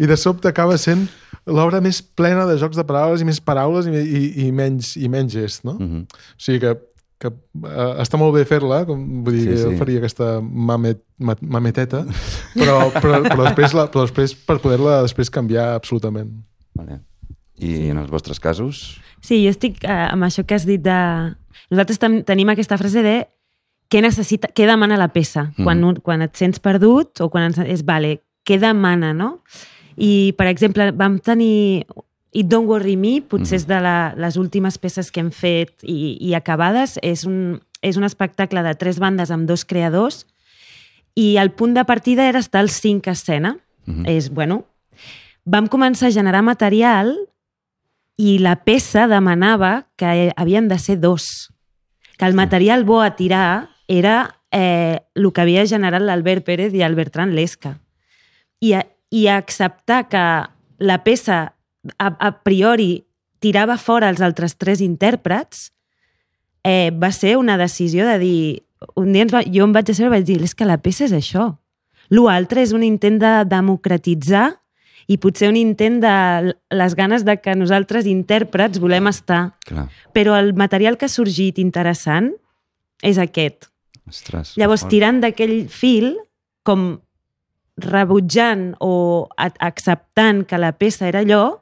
i 0.00 0.08
de 0.08 0.16
sobte 0.16 0.48
acaba 0.48 0.80
sent 0.80 1.10
l'obra 1.44 1.80
més 1.84 2.00
plena 2.00 2.46
de 2.48 2.56
jocs 2.60 2.78
de 2.78 2.84
paraules 2.88 3.20
i 3.20 3.28
més 3.28 3.40
paraules 3.44 3.88
i, 3.88 3.92
i, 3.92 4.22
i 4.46 4.50
menys, 4.54 4.94
i 4.96 5.12
menys 5.12 5.36
gest, 5.36 5.66
no? 5.68 5.76
Mhm. 5.76 6.06
O 6.08 6.44
sigui 6.44 6.64
que, 6.64 6.74
que 7.20 7.28
uh, 7.28 8.00
està 8.00 8.16
molt 8.20 8.32
bé 8.34 8.46
fer-la, 8.48 8.82
com 8.88 9.00
vull 9.26 9.36
dir, 9.36 9.44
Sí, 9.52 9.58
sí, 9.60 9.76
faria 9.80 10.00
aquesta 10.00 10.38
mamet, 10.40 11.02
ma, 11.20 11.36
mameteta, 11.40 12.06
però, 12.56 12.78
però, 12.96 13.20
però, 13.26 13.44
després 13.44 13.76
la, 13.76 13.86
però 13.92 14.06
després 14.06 14.34
per 14.34 14.56
poder-la 14.62 15.02
després 15.04 15.32
canviar 15.32 15.74
absolutament. 15.76 16.32
Vale. 16.78 17.02
I 17.60 17.74
sí. 17.74 17.90
en 17.92 18.00
els 18.00 18.08
vostres 18.08 18.40
casos? 18.40 19.00
Sí, 19.20 19.42
jo 19.44 19.52
estic 19.52 19.84
eh, 19.84 20.06
amb 20.08 20.24
això 20.30 20.46
que 20.48 20.56
has 20.56 20.64
dit 20.68 20.80
de... 20.80 20.96
Nosaltres 21.70 22.00
tenim 22.26 22.48
aquesta 22.50 22.78
frase 22.80 23.04
de 23.04 23.16
què 23.90 24.00
necessita, 24.02 24.48
què 24.54 24.64
demana 24.70 24.96
la 24.98 25.10
peça. 25.12 25.50
Mhm. 25.50 25.66
Quan, 25.66 25.84
un, 25.84 26.00
quan 26.00 26.24
et 26.24 26.38
sents 26.38 26.62
perdut 26.62 27.20
o 27.20 27.28
quan 27.28 27.50
ens, 27.50 27.60
és, 27.66 27.84
vale, 27.86 28.20
què 28.48 28.56
demana, 28.62 29.12
no? 29.16 29.34
I, 30.00 30.32
per 30.38 30.46
exemple, 30.48 30.88
vam 30.96 31.18
tenir 31.20 31.84
It 32.32 32.46
Don't 32.46 32.68
Worry 32.70 32.96
Me, 32.96 33.18
potser 33.26 33.58
és 33.58 33.66
de 33.66 33.80
la, 33.82 34.12
les 34.14 34.36
últimes 34.38 34.78
peces 34.78 35.10
que 35.10 35.22
hem 35.22 35.32
fet 35.34 35.82
i, 35.82 36.14
i 36.22 36.34
acabades. 36.38 36.96
És 37.02 37.24
un, 37.26 37.58
és 37.82 37.98
un 37.98 38.06
espectacle 38.06 38.62
de 38.62 38.74
tres 38.78 39.00
bandes 39.02 39.32
amb 39.34 39.48
dos 39.50 39.64
creadors 39.66 40.24
i 41.18 41.36
el 41.42 41.50
punt 41.50 41.74
de 41.74 41.84
partida 41.84 42.28
era 42.28 42.38
estar 42.38 42.62
als 42.62 42.78
cinc 42.78 43.08
escena. 43.10 43.56
Mhm. 43.86 44.06
És, 44.06 44.30
bueno, 44.30 44.64
vam 45.44 45.66
començar 45.66 46.08
a 46.08 46.14
generar 46.14 46.42
material 46.46 47.16
i 48.20 48.38
la 48.38 48.56
peça 48.64 49.08
demanava 49.08 49.88
que 49.96 50.30
havien 50.36 50.68
de 50.68 50.78
ser 50.78 51.00
dos. 51.00 51.50
Que 52.18 52.26
el 52.26 52.34
material 52.34 52.84
bo 52.84 53.00
a 53.00 53.16
tirar 53.16 53.70
era 53.88 54.36
eh, 54.52 55.00
el 55.14 55.32
que 55.32 55.40
havia 55.40 55.66
generat 55.66 56.02
l'Albert 56.02 56.44
Pérez 56.44 56.74
i 56.74 56.82
el 56.82 56.94
Bertran 56.94 57.34
Lesca. 57.34 57.78
I, 58.60 58.74
a, 58.74 58.84
I 59.10 59.26
acceptar 59.32 60.06
que 60.12 60.24
la 60.78 60.98
peça 61.02 61.56
a, 61.98 62.10
a 62.12 62.30
priori 62.44 63.04
tirava 63.40 63.76
fora 63.80 64.10
els 64.12 64.20
altres 64.20 64.56
tres 64.60 64.82
intèrprets, 64.84 65.70
eh, 66.64 66.90
va 66.92 67.12
ser 67.12 67.36
una 67.40 67.58
decisió 67.60 68.06
de 68.08 68.18
dir... 68.20 68.42
Un 68.96 69.12
dia 69.12 69.26
ens 69.26 69.32
va, 69.32 69.42
jo 69.44 69.66
em 69.66 69.74
vaig 69.76 69.90
asseure 69.92 70.08
i 70.08 70.14
vaig 70.20 70.24
dir, 70.28 70.38
és 70.44 70.54
que 70.56 70.64
la 70.64 70.78
peça 70.80 71.04
és 71.04 71.12
això. 71.12 71.50
L'altre 72.10 72.62
és 72.64 72.72
un 72.72 72.82
intent 72.82 73.18
de 73.20 73.32
democratitzar 73.44 74.46
i 75.10 75.18
potser 75.20 75.50
un 75.50 75.58
intent 75.58 75.98
de 76.00 76.14
les 76.72 76.94
ganes 76.96 77.26
de 77.26 77.36
que 77.42 77.52
nosaltres, 77.58 78.08
intèrprets, 78.08 78.80
volem 78.80 79.10
estar. 79.10 79.50
Clar. 79.68 79.88
Però 80.16 80.36
el 80.38 80.54
material 80.56 80.96
que 80.96 81.08
ha 81.08 81.12
sorgit 81.12 81.60
interessant 81.60 82.30
és 83.04 83.20
aquest. 83.20 83.68
Ostres, 84.08 84.54
Llavors, 84.58 84.86
tirant 84.90 85.20
d'aquell 85.22 85.68
fil, 85.70 86.14
com 86.64 87.00
rebutjant 87.80 88.74
o 88.84 89.28
acceptant 89.36 90.44
que 90.48 90.60
la 90.60 90.72
peça 90.76 91.08
era 91.08 91.22
allò, 91.24 91.60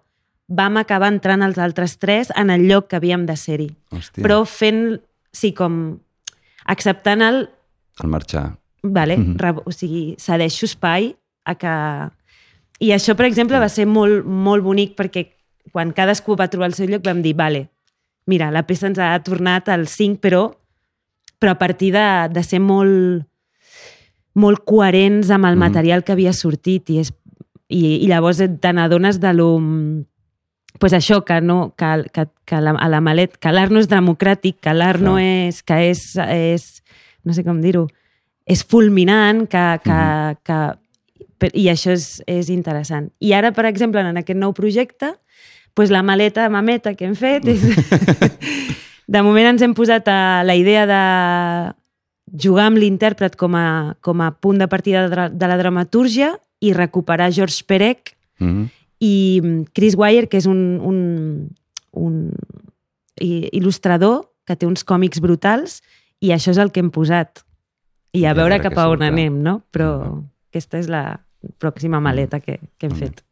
vam 0.49 0.76
acabar 0.80 1.11
entrant 1.12 1.42
els 1.44 1.59
altres 1.61 1.99
tres 2.01 2.30
en 2.36 2.51
el 2.51 2.66
lloc 2.68 2.88
que 2.88 2.96
havíem 2.96 3.26
de 3.28 3.36
ser-hi. 3.36 3.68
Però 4.24 4.44
fent, 4.49 5.01
sí, 5.32 5.53
com 5.53 5.99
acceptant 6.64 7.22
el... 7.22 7.49
Al 8.01 8.09
marxar. 8.09 8.59
Vale, 8.82 9.16
Mhm. 9.18 9.36
re- 9.38 9.62
o 9.64 9.72
sigui, 9.72 10.14
cedeixo 10.18 10.64
espai 10.66 11.14
a 11.44 11.55
que... 11.55 11.72
I 12.80 12.92
això, 12.94 13.16
per 13.16 13.26
exemple, 13.26 13.59
va 13.59 13.68
ser 13.68 13.86
molt, 13.90 14.24
molt 14.24 14.62
bonic 14.62 14.94
perquè 14.96 15.26
quan 15.72 15.90
cadascú 15.92 16.36
va 16.38 16.46
trobar 16.49 16.68
el 16.70 16.74
seu 16.74 16.86
lloc 16.86 17.03
vam 17.05 17.20
dir, 17.22 17.34
vale, 17.34 17.68
mira, 18.26 18.51
la 18.55 18.62
peça 18.66 18.86
ens 18.86 18.99
ha 18.99 19.18
tornat 19.22 19.68
al 19.68 19.86
5, 19.88 20.20
però, 20.22 20.44
però 21.40 21.53
a 21.53 21.59
partir 21.59 21.90
de, 21.92 22.28
de 22.32 22.42
ser 22.46 22.61
molt, 22.61 23.26
molt 24.34 24.62
coherents 24.64 25.28
amb 25.30 25.44
el 25.46 25.57
Mhm. 25.57 25.59
material 25.59 26.05
que 26.05 26.12
havia 26.12 26.32
sortit 26.32 26.88
i, 26.90 26.99
és, 27.01 27.12
i, 27.68 28.05
i 28.05 28.07
llavors 28.07 28.38
te 28.38 28.72
n'adones 28.72 29.18
de 29.20 29.32
lo 29.34 29.59
pues 30.78 30.92
això, 30.92 31.22
que, 31.24 31.40
no, 31.40 31.74
que, 31.76 32.08
que, 32.12 32.26
que 32.44 32.60
la, 32.60 32.70
a 32.70 32.88
la 32.88 33.00
malet, 33.00 33.36
que 33.38 33.52
l'art 33.52 33.72
no 33.74 33.80
és 33.82 33.88
democràtic, 33.90 34.58
que 34.62 34.74
l'art 34.74 35.02
no 35.02 35.16
és, 35.18 35.62
que 35.66 35.78
és, 35.90 36.02
és, 36.28 36.66
no 37.24 37.34
sé 37.34 37.44
com 37.46 37.60
dir-ho, 37.60 37.86
és 38.48 38.62
fulminant, 38.64 39.46
que, 39.50 39.64
que, 39.84 40.00
que, 40.46 40.58
per- 41.38 41.52
i 41.54 41.68
això 41.72 41.92
és, 41.96 42.22
és 42.26 42.50
interessant. 42.54 43.10
I 43.20 43.34
ara, 43.36 43.52
per 43.56 43.66
exemple, 43.68 44.00
en 44.00 44.20
aquest 44.20 44.38
nou 44.38 44.54
projecte, 44.56 45.14
pues 45.74 45.90
la 45.90 46.02
maleta 46.02 46.48
mameta 46.50 46.94
que 46.94 47.06
hem 47.06 47.14
fet 47.18 47.46
és... 47.46 47.62
de 49.08 49.22
moment 49.24 49.54
ens 49.54 49.62
hem 49.64 49.74
posat 49.74 50.08
a 50.10 50.44
la 50.44 50.56
idea 50.58 50.84
de 50.88 51.02
jugar 52.42 52.66
amb 52.68 52.80
l'intèrpret 52.80 53.38
com, 53.40 53.54
a, 53.56 53.96
com 54.04 54.20
a 54.20 54.32
punt 54.36 54.58
de 54.60 54.68
partida 54.68 55.06
de, 55.08 55.28
de 55.32 55.48
la 55.48 55.56
dramatúrgia 55.56 56.34
i 56.60 56.74
recuperar 56.76 57.30
George 57.32 57.64
Perec 57.66 58.18
Mm 58.38 58.48
-hmm. 58.48 58.77
I 59.01 59.40
mm, 59.42 59.62
Chris 59.74 59.94
Wire, 59.96 60.28
que 60.28 60.38
és 60.40 60.46
un, 60.46 60.80
un, 60.82 60.99
un 61.92 62.16
il·lustrador 63.20 64.26
que 64.46 64.57
té 64.57 64.66
uns 64.66 64.84
còmics 64.86 65.20
brutals 65.20 65.80
i 66.24 66.32
això 66.34 66.51
és 66.55 66.59
el 66.59 66.72
que 66.72 66.80
hem 66.82 66.90
posat. 66.94 67.44
I 68.16 68.24
a 68.24 68.28
I 68.28 68.30
a 68.32 68.34
veure 68.38 68.61
cap 68.64 68.76
a 68.80 68.88
on 68.90 69.03
anem, 69.05 69.42
no? 69.44 69.61
Però 69.70 69.88
Mhm. 70.09 70.22
aquesta 70.51 70.78
és 70.78 70.88
la 70.88 71.20
pròxima 71.59 72.01
maleta 72.01 72.40
que, 72.40 72.59
que 72.78 72.86
hem 72.86 72.92
Molt 72.92 73.03
bé. 73.03 73.09
fet. 73.09 73.24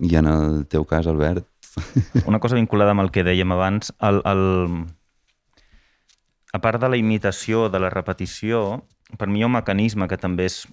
I 0.00 0.14
en 0.16 0.26
el 0.26 0.66
teu 0.68 0.84
cas, 0.84 1.06
Albert? 1.06 1.46
Una 2.26 2.38
cosa 2.38 2.54
vinculada 2.54 2.90
amb 2.92 3.00
el 3.00 3.10
que 3.10 3.24
dèiem 3.24 3.50
abans, 3.52 3.92
el, 4.00 4.20
el... 4.24 4.86
a 6.52 6.58
part 6.60 6.80
de 6.80 6.88
la 6.88 6.96
imitació, 6.96 7.68
de 7.68 7.78
la 7.80 7.90
repetició, 7.90 8.84
per 9.18 9.28
mi 9.28 9.40
hi 9.40 9.42
ha 9.42 9.46
un 9.46 9.52
mecanisme 9.58 10.06
que 10.08 10.16
també 10.18 10.46
és... 10.46 10.66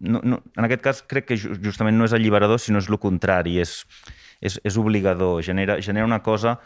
No, 0.00 0.20
no, 0.24 0.40
en 0.56 0.64
aquest 0.64 0.80
cas 0.84 1.02
crec 1.04 1.26
que 1.28 1.36
ju- 1.36 1.58
justament 1.60 1.98
no 1.98 2.06
és 2.08 2.14
alliberador, 2.16 2.60
sinó 2.60 2.80
és 2.80 2.88
el 2.88 2.96
contrari, 2.98 3.58
és, 3.60 3.84
és, 4.40 4.56
és 4.64 4.76
obligador, 4.80 5.42
genera, 5.44 5.76
genera 5.84 6.06
una 6.08 6.22
cosa 6.24 6.58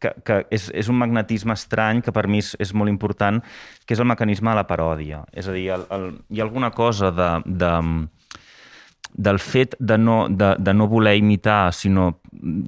que, 0.00 0.10
que 0.24 0.42
és, 0.52 0.66
és 0.74 0.90
un 0.92 0.98
magnetisme 1.00 1.54
estrany 1.56 2.02
que 2.04 2.12
per 2.12 2.26
mi 2.28 2.42
és, 2.42 2.52
és 2.60 2.74
molt 2.76 2.92
important, 2.92 3.40
que 3.86 3.96
és 3.96 4.02
el 4.02 4.08
mecanisme 4.10 4.52
de 4.52 4.58
la 4.58 4.66
paròdia. 4.68 5.22
És 5.32 5.48
a 5.48 5.54
dir, 5.56 5.70
el, 5.72 5.86
el, 5.96 6.10
hi 6.28 6.42
ha 6.42 6.44
alguna 6.44 6.70
cosa 6.76 7.08
de, 7.14 7.30
de, 7.46 7.72
del 9.14 9.38
fet 9.40 9.78
de 9.78 9.96
no, 9.96 10.26
de, 10.28 10.52
de 10.58 10.74
no 10.74 10.88
voler 10.90 11.16
imitar, 11.16 11.72
sinó 11.72 12.18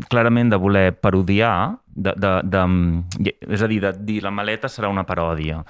clarament 0.08 0.54
de 0.54 0.60
voler 0.62 0.86
parodiar, 0.96 1.76
de, 1.92 2.12
de, 2.16 2.32
de, 2.44 3.36
és 3.50 3.62
a 3.62 3.68
dir, 3.68 3.82
de 3.84 3.92
dir 4.00 4.22
la 4.24 4.32
maleta 4.32 4.70
serà 4.72 4.88
una 4.92 5.04
paròdia. 5.08 5.60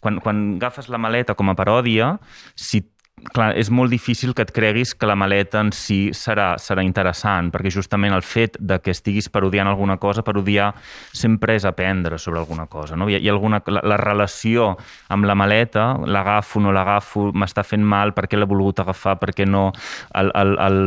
Quan, 0.00 0.22
quan 0.22 0.46
agafes 0.56 0.88
la 0.92 0.98
maleta 1.00 1.34
com 1.34 1.50
a 1.50 1.56
paròdia, 1.58 2.14
si 2.54 2.84
clar, 3.34 3.52
és 3.58 3.70
molt 3.70 3.92
difícil 3.92 4.34
que 4.34 4.44
et 4.46 4.52
creguis 4.54 4.94
que 4.94 5.08
la 5.08 5.16
maleta 5.18 5.60
en 5.64 5.72
si 5.76 6.10
serà, 6.16 6.54
serà 6.62 6.84
interessant, 6.86 7.50
perquè 7.54 7.72
justament 7.74 8.14
el 8.16 8.24
fet 8.26 8.58
de 8.60 8.80
que 8.82 8.94
estiguis 8.94 9.30
parodiant 9.32 9.70
alguna 9.70 9.98
cosa, 10.02 10.24
parodiar 10.26 10.72
sempre 11.12 11.56
és 11.58 11.66
aprendre 11.68 12.18
sobre 12.18 12.40
alguna 12.40 12.66
cosa. 12.66 12.96
No? 12.96 13.08
Hi 13.08 13.20
hi 13.20 13.28
alguna, 13.28 13.62
la, 13.68 13.84
la 13.84 13.96
relació 14.00 14.74
amb 15.08 15.28
la 15.28 15.36
maleta, 15.36 15.92
l'agafo, 16.06 16.60
no 16.60 16.72
l'agafo, 16.72 17.30
m'està 17.32 17.64
fent 17.66 17.84
mal, 17.84 18.14
per 18.16 18.26
què 18.28 18.38
l'he 18.38 18.48
volgut 18.48 18.80
agafar, 18.80 19.18
per 19.20 19.34
què 19.36 19.48
no... 19.48 19.70
El, 20.16 20.32
el, 20.34 20.56
el, 20.64 20.80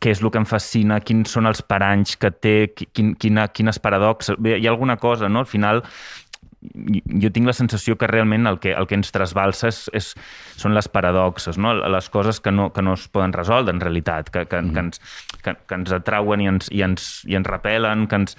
què 0.00 0.12
és 0.12 0.20
el 0.22 0.30
que 0.30 0.40
em 0.40 0.46
fascina, 0.48 1.00
quins 1.04 1.32
són 1.34 1.48
els 1.50 1.62
paranys 1.66 2.14
que 2.20 2.30
té, 2.30 2.54
quin, 2.74 3.14
quina, 3.20 3.48
quines 3.50 3.80
paradoxes... 3.82 4.38
Bé, 4.38 4.58
hi 4.58 4.68
ha 4.68 4.72
alguna 4.72 4.96
cosa, 5.02 5.28
no? 5.28 5.42
Al 5.42 5.50
final, 5.50 5.82
jo 6.72 7.30
tinc 7.34 7.48
la 7.48 7.54
sensació 7.56 7.96
que 8.00 8.08
realment 8.10 8.48
el 8.48 8.58
que, 8.62 8.72
el 8.72 8.86
que 8.88 8.96
ens 8.98 9.12
trasbalsa 9.14 9.68
és, 9.70 9.80
és, 9.96 10.12
són 10.60 10.74
les 10.76 10.88
paradoxes, 10.88 11.58
no? 11.60 11.74
les 11.74 12.08
coses 12.12 12.40
que 12.40 12.52
no, 12.54 12.70
que 12.72 12.82
no 12.82 12.94
es 12.98 13.06
poden 13.12 13.34
resoldre 13.36 13.74
en 13.74 13.82
realitat, 13.82 14.30
que, 14.30 14.46
que, 14.50 14.62
mm. 14.62 14.72
que, 14.72 14.84
ens, 14.86 15.02
que, 15.44 15.56
que 15.68 15.78
ens 15.80 15.92
atrauen 15.96 16.44
i 16.44 16.50
ens, 16.50 16.70
i 16.72 16.84
ens, 16.86 17.10
i 17.28 17.38
ens 17.38 17.50
repel·len, 17.50 18.08
que 18.08 18.22
ens, 18.22 18.38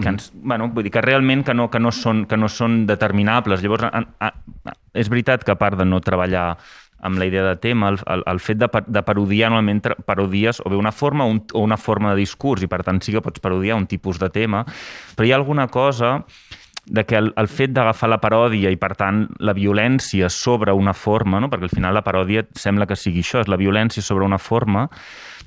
que 0.00 0.08
ens, 0.08 0.30
bueno, 0.34 0.70
vull 0.72 0.86
dir 0.86 0.94
que 0.94 1.02
realment 1.04 1.44
que 1.44 1.54
no, 1.54 1.68
que 1.70 1.80
no, 1.82 1.92
són, 1.92 2.24
que 2.28 2.38
no 2.40 2.48
són 2.48 2.86
determinables. 2.88 3.62
Llavors, 3.64 3.90
a, 3.90 4.00
a, 4.00 4.30
a, 4.64 4.76
és 4.96 5.10
veritat 5.12 5.44
que 5.44 5.52
a 5.52 5.60
part 5.60 5.76
de 5.78 5.86
no 5.88 6.00
treballar 6.00 6.54
amb 7.02 7.18
la 7.18 7.26
idea 7.26 7.42
de 7.44 7.56
tema, 7.56 7.90
el, 7.90 7.98
el, 8.06 8.22
el 8.30 8.40
fet 8.40 8.60
de, 8.62 8.68
de 8.86 9.02
parodiar 9.02 9.50
normalment 9.50 9.82
parodies 10.06 10.62
o 10.62 10.70
bé 10.70 10.78
una 10.78 10.92
forma 10.94 11.26
un, 11.26 11.42
o 11.52 11.60
una 11.60 11.76
forma 11.76 12.12
de 12.12 12.22
discurs 12.22 12.62
i 12.62 12.70
per 12.70 12.84
tant 12.86 13.02
sí 13.02 13.12
que 13.12 13.20
pots 13.20 13.42
parodiar 13.42 13.76
un 13.76 13.88
tipus 13.90 14.22
de 14.22 14.30
tema, 14.30 14.62
però 15.16 15.26
hi 15.26 15.32
ha 15.34 15.40
alguna 15.40 15.66
cosa 15.66 16.20
de 16.86 17.04
que 17.06 17.16
el, 17.16 17.32
el 17.38 17.48
fet 17.48 17.70
d'agafar 17.74 18.08
la 18.10 18.20
paròdia 18.22 18.70
i, 18.72 18.78
per 18.80 18.94
tant, 18.98 19.26
la 19.38 19.54
violència 19.54 20.28
sobre 20.32 20.74
una 20.74 20.94
forma, 20.94 21.40
no? 21.40 21.50
perquè 21.50 21.68
al 21.68 21.74
final 21.74 21.94
la 21.94 22.02
paròdia 22.02 22.42
sembla 22.58 22.88
que 22.90 22.98
sigui 22.98 23.22
això, 23.22 23.42
és 23.42 23.50
la 23.50 23.60
violència 23.60 24.02
sobre 24.02 24.26
una 24.26 24.40
forma, 24.42 24.88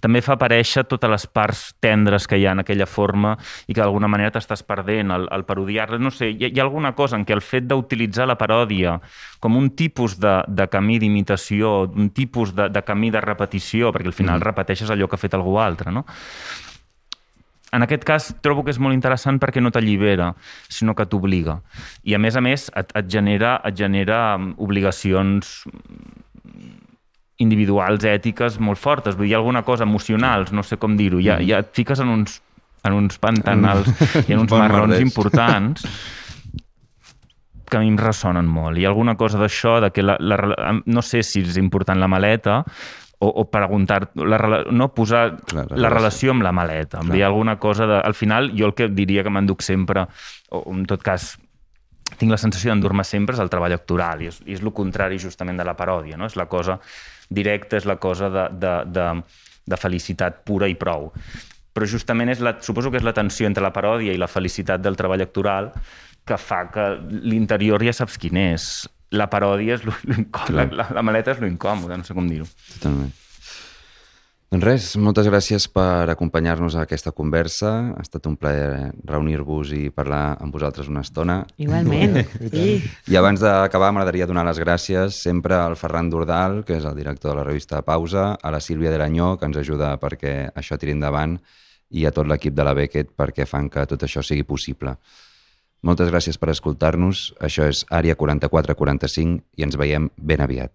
també 0.06 0.22
fa 0.22 0.36
aparèixer 0.36 0.86
totes 0.86 1.10
les 1.10 1.26
parts 1.28 1.62
tendres 1.82 2.28
que 2.28 2.38
hi 2.38 2.46
ha 2.46 2.54
en 2.56 2.62
aquella 2.62 2.86
forma 2.86 3.36
i 3.66 3.74
que 3.74 3.82
d'alguna 3.82 4.10
manera 4.12 4.34
t'estàs 4.36 4.62
perdent 4.68 5.14
al, 5.16 5.28
al 5.32 5.46
parodiar-la. 5.48 5.98
No 5.98 6.12
sé, 6.14 6.30
hi 6.30 6.52
hi 6.52 6.60
ha 6.60 6.66
alguna 6.66 6.94
cosa 6.96 7.18
en 7.18 7.26
què 7.26 7.34
el 7.36 7.42
fet 7.42 7.66
d'utilitzar 7.68 8.28
la 8.30 8.38
paròdia 8.38 9.00
com 9.42 9.58
un 9.58 9.72
tipus 9.76 10.20
de, 10.22 10.38
de 10.48 10.68
camí 10.72 11.00
d'imitació, 11.02 11.90
un 11.90 12.12
tipus 12.16 12.54
de, 12.56 12.70
de 12.70 12.86
camí 12.86 13.12
de 13.12 13.24
repetició, 13.24 13.92
perquè 13.96 14.12
al 14.12 14.18
final 14.18 14.40
mm. 14.40 14.48
repeteixes 14.52 14.94
allò 14.94 15.10
que 15.10 15.18
ha 15.18 15.26
fet 15.26 15.38
algú 15.38 15.58
altre, 15.62 15.92
no? 15.96 16.06
En 17.76 17.84
aquest 17.86 18.06
cas 18.08 18.30
trobo 18.46 18.64
que 18.66 18.74
és 18.74 18.80
molt 18.82 18.96
interessant 18.96 19.40
perquè 19.42 19.62
no 19.64 19.72
t'allibera, 19.74 20.32
sinó 20.72 20.96
que 20.96 21.08
t'obliga. 21.10 21.60
I 22.08 22.16
a 22.16 22.22
més 22.22 22.38
a 22.40 22.44
més 22.44 22.70
et, 22.72 22.92
et, 22.96 23.12
genera, 23.12 23.58
et 23.68 23.78
genera 23.78 24.38
mm, 24.38 24.56
obligacions 24.64 25.54
individuals, 27.44 28.06
ètiques, 28.08 28.60
molt 28.64 28.80
fortes. 28.80 29.18
Vull 29.20 29.28
dir, 29.28 29.38
alguna 29.38 29.66
cosa 29.68 29.84
emocionals, 29.84 30.54
no 30.56 30.64
sé 30.64 30.80
com 30.80 30.96
dir-ho. 30.98 31.20
Ja, 31.24 31.42
ja 31.44 31.60
et 31.64 31.74
fiques 31.76 32.00
en 32.00 32.12
uns, 32.14 32.40
en 32.88 32.96
uns 32.96 33.20
pantanals 33.20 33.90
i 34.30 34.36
en 34.36 34.46
uns 34.46 34.54
Bon 34.54 34.64
marrons 34.64 34.94
merders. 34.94 35.04
importants 35.04 35.90
que 37.66 37.78
a 37.78 37.82
mi 37.82 37.90
em 37.90 37.98
ressonen 37.98 38.48
molt. 38.48 38.78
Hi 38.78 38.86
ha 38.86 38.92
alguna 38.94 39.16
cosa 39.18 39.40
d'això, 39.42 39.80
de 39.84 39.90
que 39.92 40.04
la, 40.06 40.16
la, 40.22 40.38
no 40.86 41.02
sé 41.04 41.24
si 41.26 41.42
és 41.42 41.58
important 41.58 42.00
la 42.00 42.08
maleta, 42.08 42.62
o, 43.26 43.32
o 43.42 43.46
preguntar, 43.50 44.12
la, 44.16 44.64
no 44.72 44.92
posar 44.94 45.38
Clar, 45.50 45.66
la 45.72 45.88
la 45.88 45.90
relació. 45.94 46.36
amb 46.36 46.46
la 46.46 46.52
maleta. 46.56 47.02
Clar. 47.02 47.18
Hi 47.18 47.24
ha 47.24 47.32
alguna 47.32 47.58
cosa 47.60 47.88
de... 47.90 47.98
Al 47.98 48.14
final, 48.14 48.52
jo 48.58 48.70
el 48.70 48.76
que 48.78 48.88
diria 48.94 49.24
que 49.26 49.34
m'enduc 49.34 49.66
sempre, 49.66 50.06
o 50.54 50.62
en 50.74 50.86
tot 50.90 51.02
cas, 51.06 51.34
tinc 52.20 52.30
la 52.32 52.38
sensació 52.38 52.72
d'endur-me 52.72 53.04
sempre 53.08 53.36
és 53.36 53.42
el 53.42 53.50
treball 53.50 53.74
actoral, 53.76 54.22
i 54.22 54.30
és, 54.30 54.40
i 54.46 54.56
és 54.56 54.62
el 54.64 54.72
contrari 54.78 55.18
justament 55.22 55.58
de 55.58 55.66
la 55.66 55.74
paròdia, 55.78 56.20
no? 56.22 56.30
És 56.30 56.38
la 56.38 56.46
cosa 56.52 56.78
directa, 57.34 57.80
és 57.80 57.90
la 57.90 57.98
cosa 57.98 58.30
de, 58.30 58.48
de, 58.62 58.76
de, 58.94 59.10
de 59.66 59.82
felicitat 59.82 60.44
pura 60.46 60.70
i 60.70 60.78
prou. 60.80 61.10
Però 61.76 61.88
justament 61.90 62.32
és 62.32 62.40
la, 62.46 62.56
suposo 62.64 62.92
que 62.92 63.02
és 63.02 63.08
la 63.08 63.16
tensió 63.18 63.50
entre 63.50 63.66
la 63.66 63.74
paròdia 63.76 64.14
i 64.14 64.22
la 64.22 64.30
felicitat 64.32 64.84
del 64.84 64.96
treball 64.96 65.26
actoral 65.26 65.74
que 66.26 66.38
fa 66.42 66.64
que 66.74 66.86
l'interior 67.26 67.84
ja 67.86 67.94
saps 67.94 68.16
quin 68.22 68.38
és. 68.42 68.70
La 69.14 69.30
paròdia 69.30 69.78
és 69.78 69.86
lo, 69.86 69.94
lo 70.10 70.18
incòmode, 70.18 70.56
la, 70.56 70.66
la, 70.72 70.90
la 70.98 71.06
maleta 71.06 71.36
és 71.36 71.44
lo 71.44 71.52
incòmode, 71.52 72.00
no 72.00 72.08
sé 72.08 72.18
com 72.18 72.28
dir-ho. 72.32 72.48
Totalment. 72.78 73.14
Doncs 74.56 74.64
res, 74.64 74.86
moltes 75.02 75.26
gràcies 75.28 75.66
per 75.68 76.08
acompanyar-nos 76.14 76.78
a 76.78 76.84
aquesta 76.86 77.12
conversa. 77.12 77.72
Ha 77.98 78.04
estat 78.06 78.28
un 78.30 78.38
plaer 78.40 78.94
reunir-vos 79.04 79.74
i 79.76 79.90
parlar 79.92 80.38
amb 80.40 80.54
vosaltres 80.56 80.88
una 80.88 81.02
estona. 81.04 81.42
Igualment, 81.60 82.22
sí. 82.54 82.78
I 83.12 83.18
abans 83.20 83.42
d'acabar 83.44 83.90
m'agradaria 83.92 84.30
donar 84.30 84.46
les 84.48 84.62
gràcies 84.62 85.18
sempre 85.26 85.58
al 85.58 85.76
Ferran 85.76 86.12
Dordal, 86.14 86.62
que 86.64 86.78
és 86.78 86.88
el 86.88 86.96
director 86.96 87.34
de 87.34 87.40
la 87.42 87.44
revista 87.44 87.82
Pausa, 87.84 88.36
a 88.40 88.54
la 88.54 88.62
Sílvia 88.64 88.94
de 88.94 89.02
l'Anyó, 89.02 89.34
que 89.36 89.50
ens 89.50 89.60
ajuda 89.60 89.96
perquè 90.00 90.38
això 90.56 90.78
tiri 90.80 90.96
endavant, 90.96 91.36
i 91.92 92.06
a 92.06 92.14
tot 92.16 92.30
l'equip 92.30 92.56
de 92.56 92.64
la 92.64 92.78
Beckett 92.78 93.12
perquè 93.18 93.50
fan 93.50 93.68
que 93.74 93.84
tot 93.90 94.08
això 94.08 94.24
sigui 94.24 94.46
possible. 94.48 94.96
Moltes 95.86 96.10
gràcies 96.10 96.40
per 96.42 96.50
escoltar-nos. 96.50 97.28
Això 97.46 97.68
és 97.70 97.84
Àrea 97.94 98.18
4445 98.18 99.44
i 99.54 99.68
ens 99.68 99.78
veiem 99.78 100.10
ben 100.18 100.42
aviat. 100.42 100.74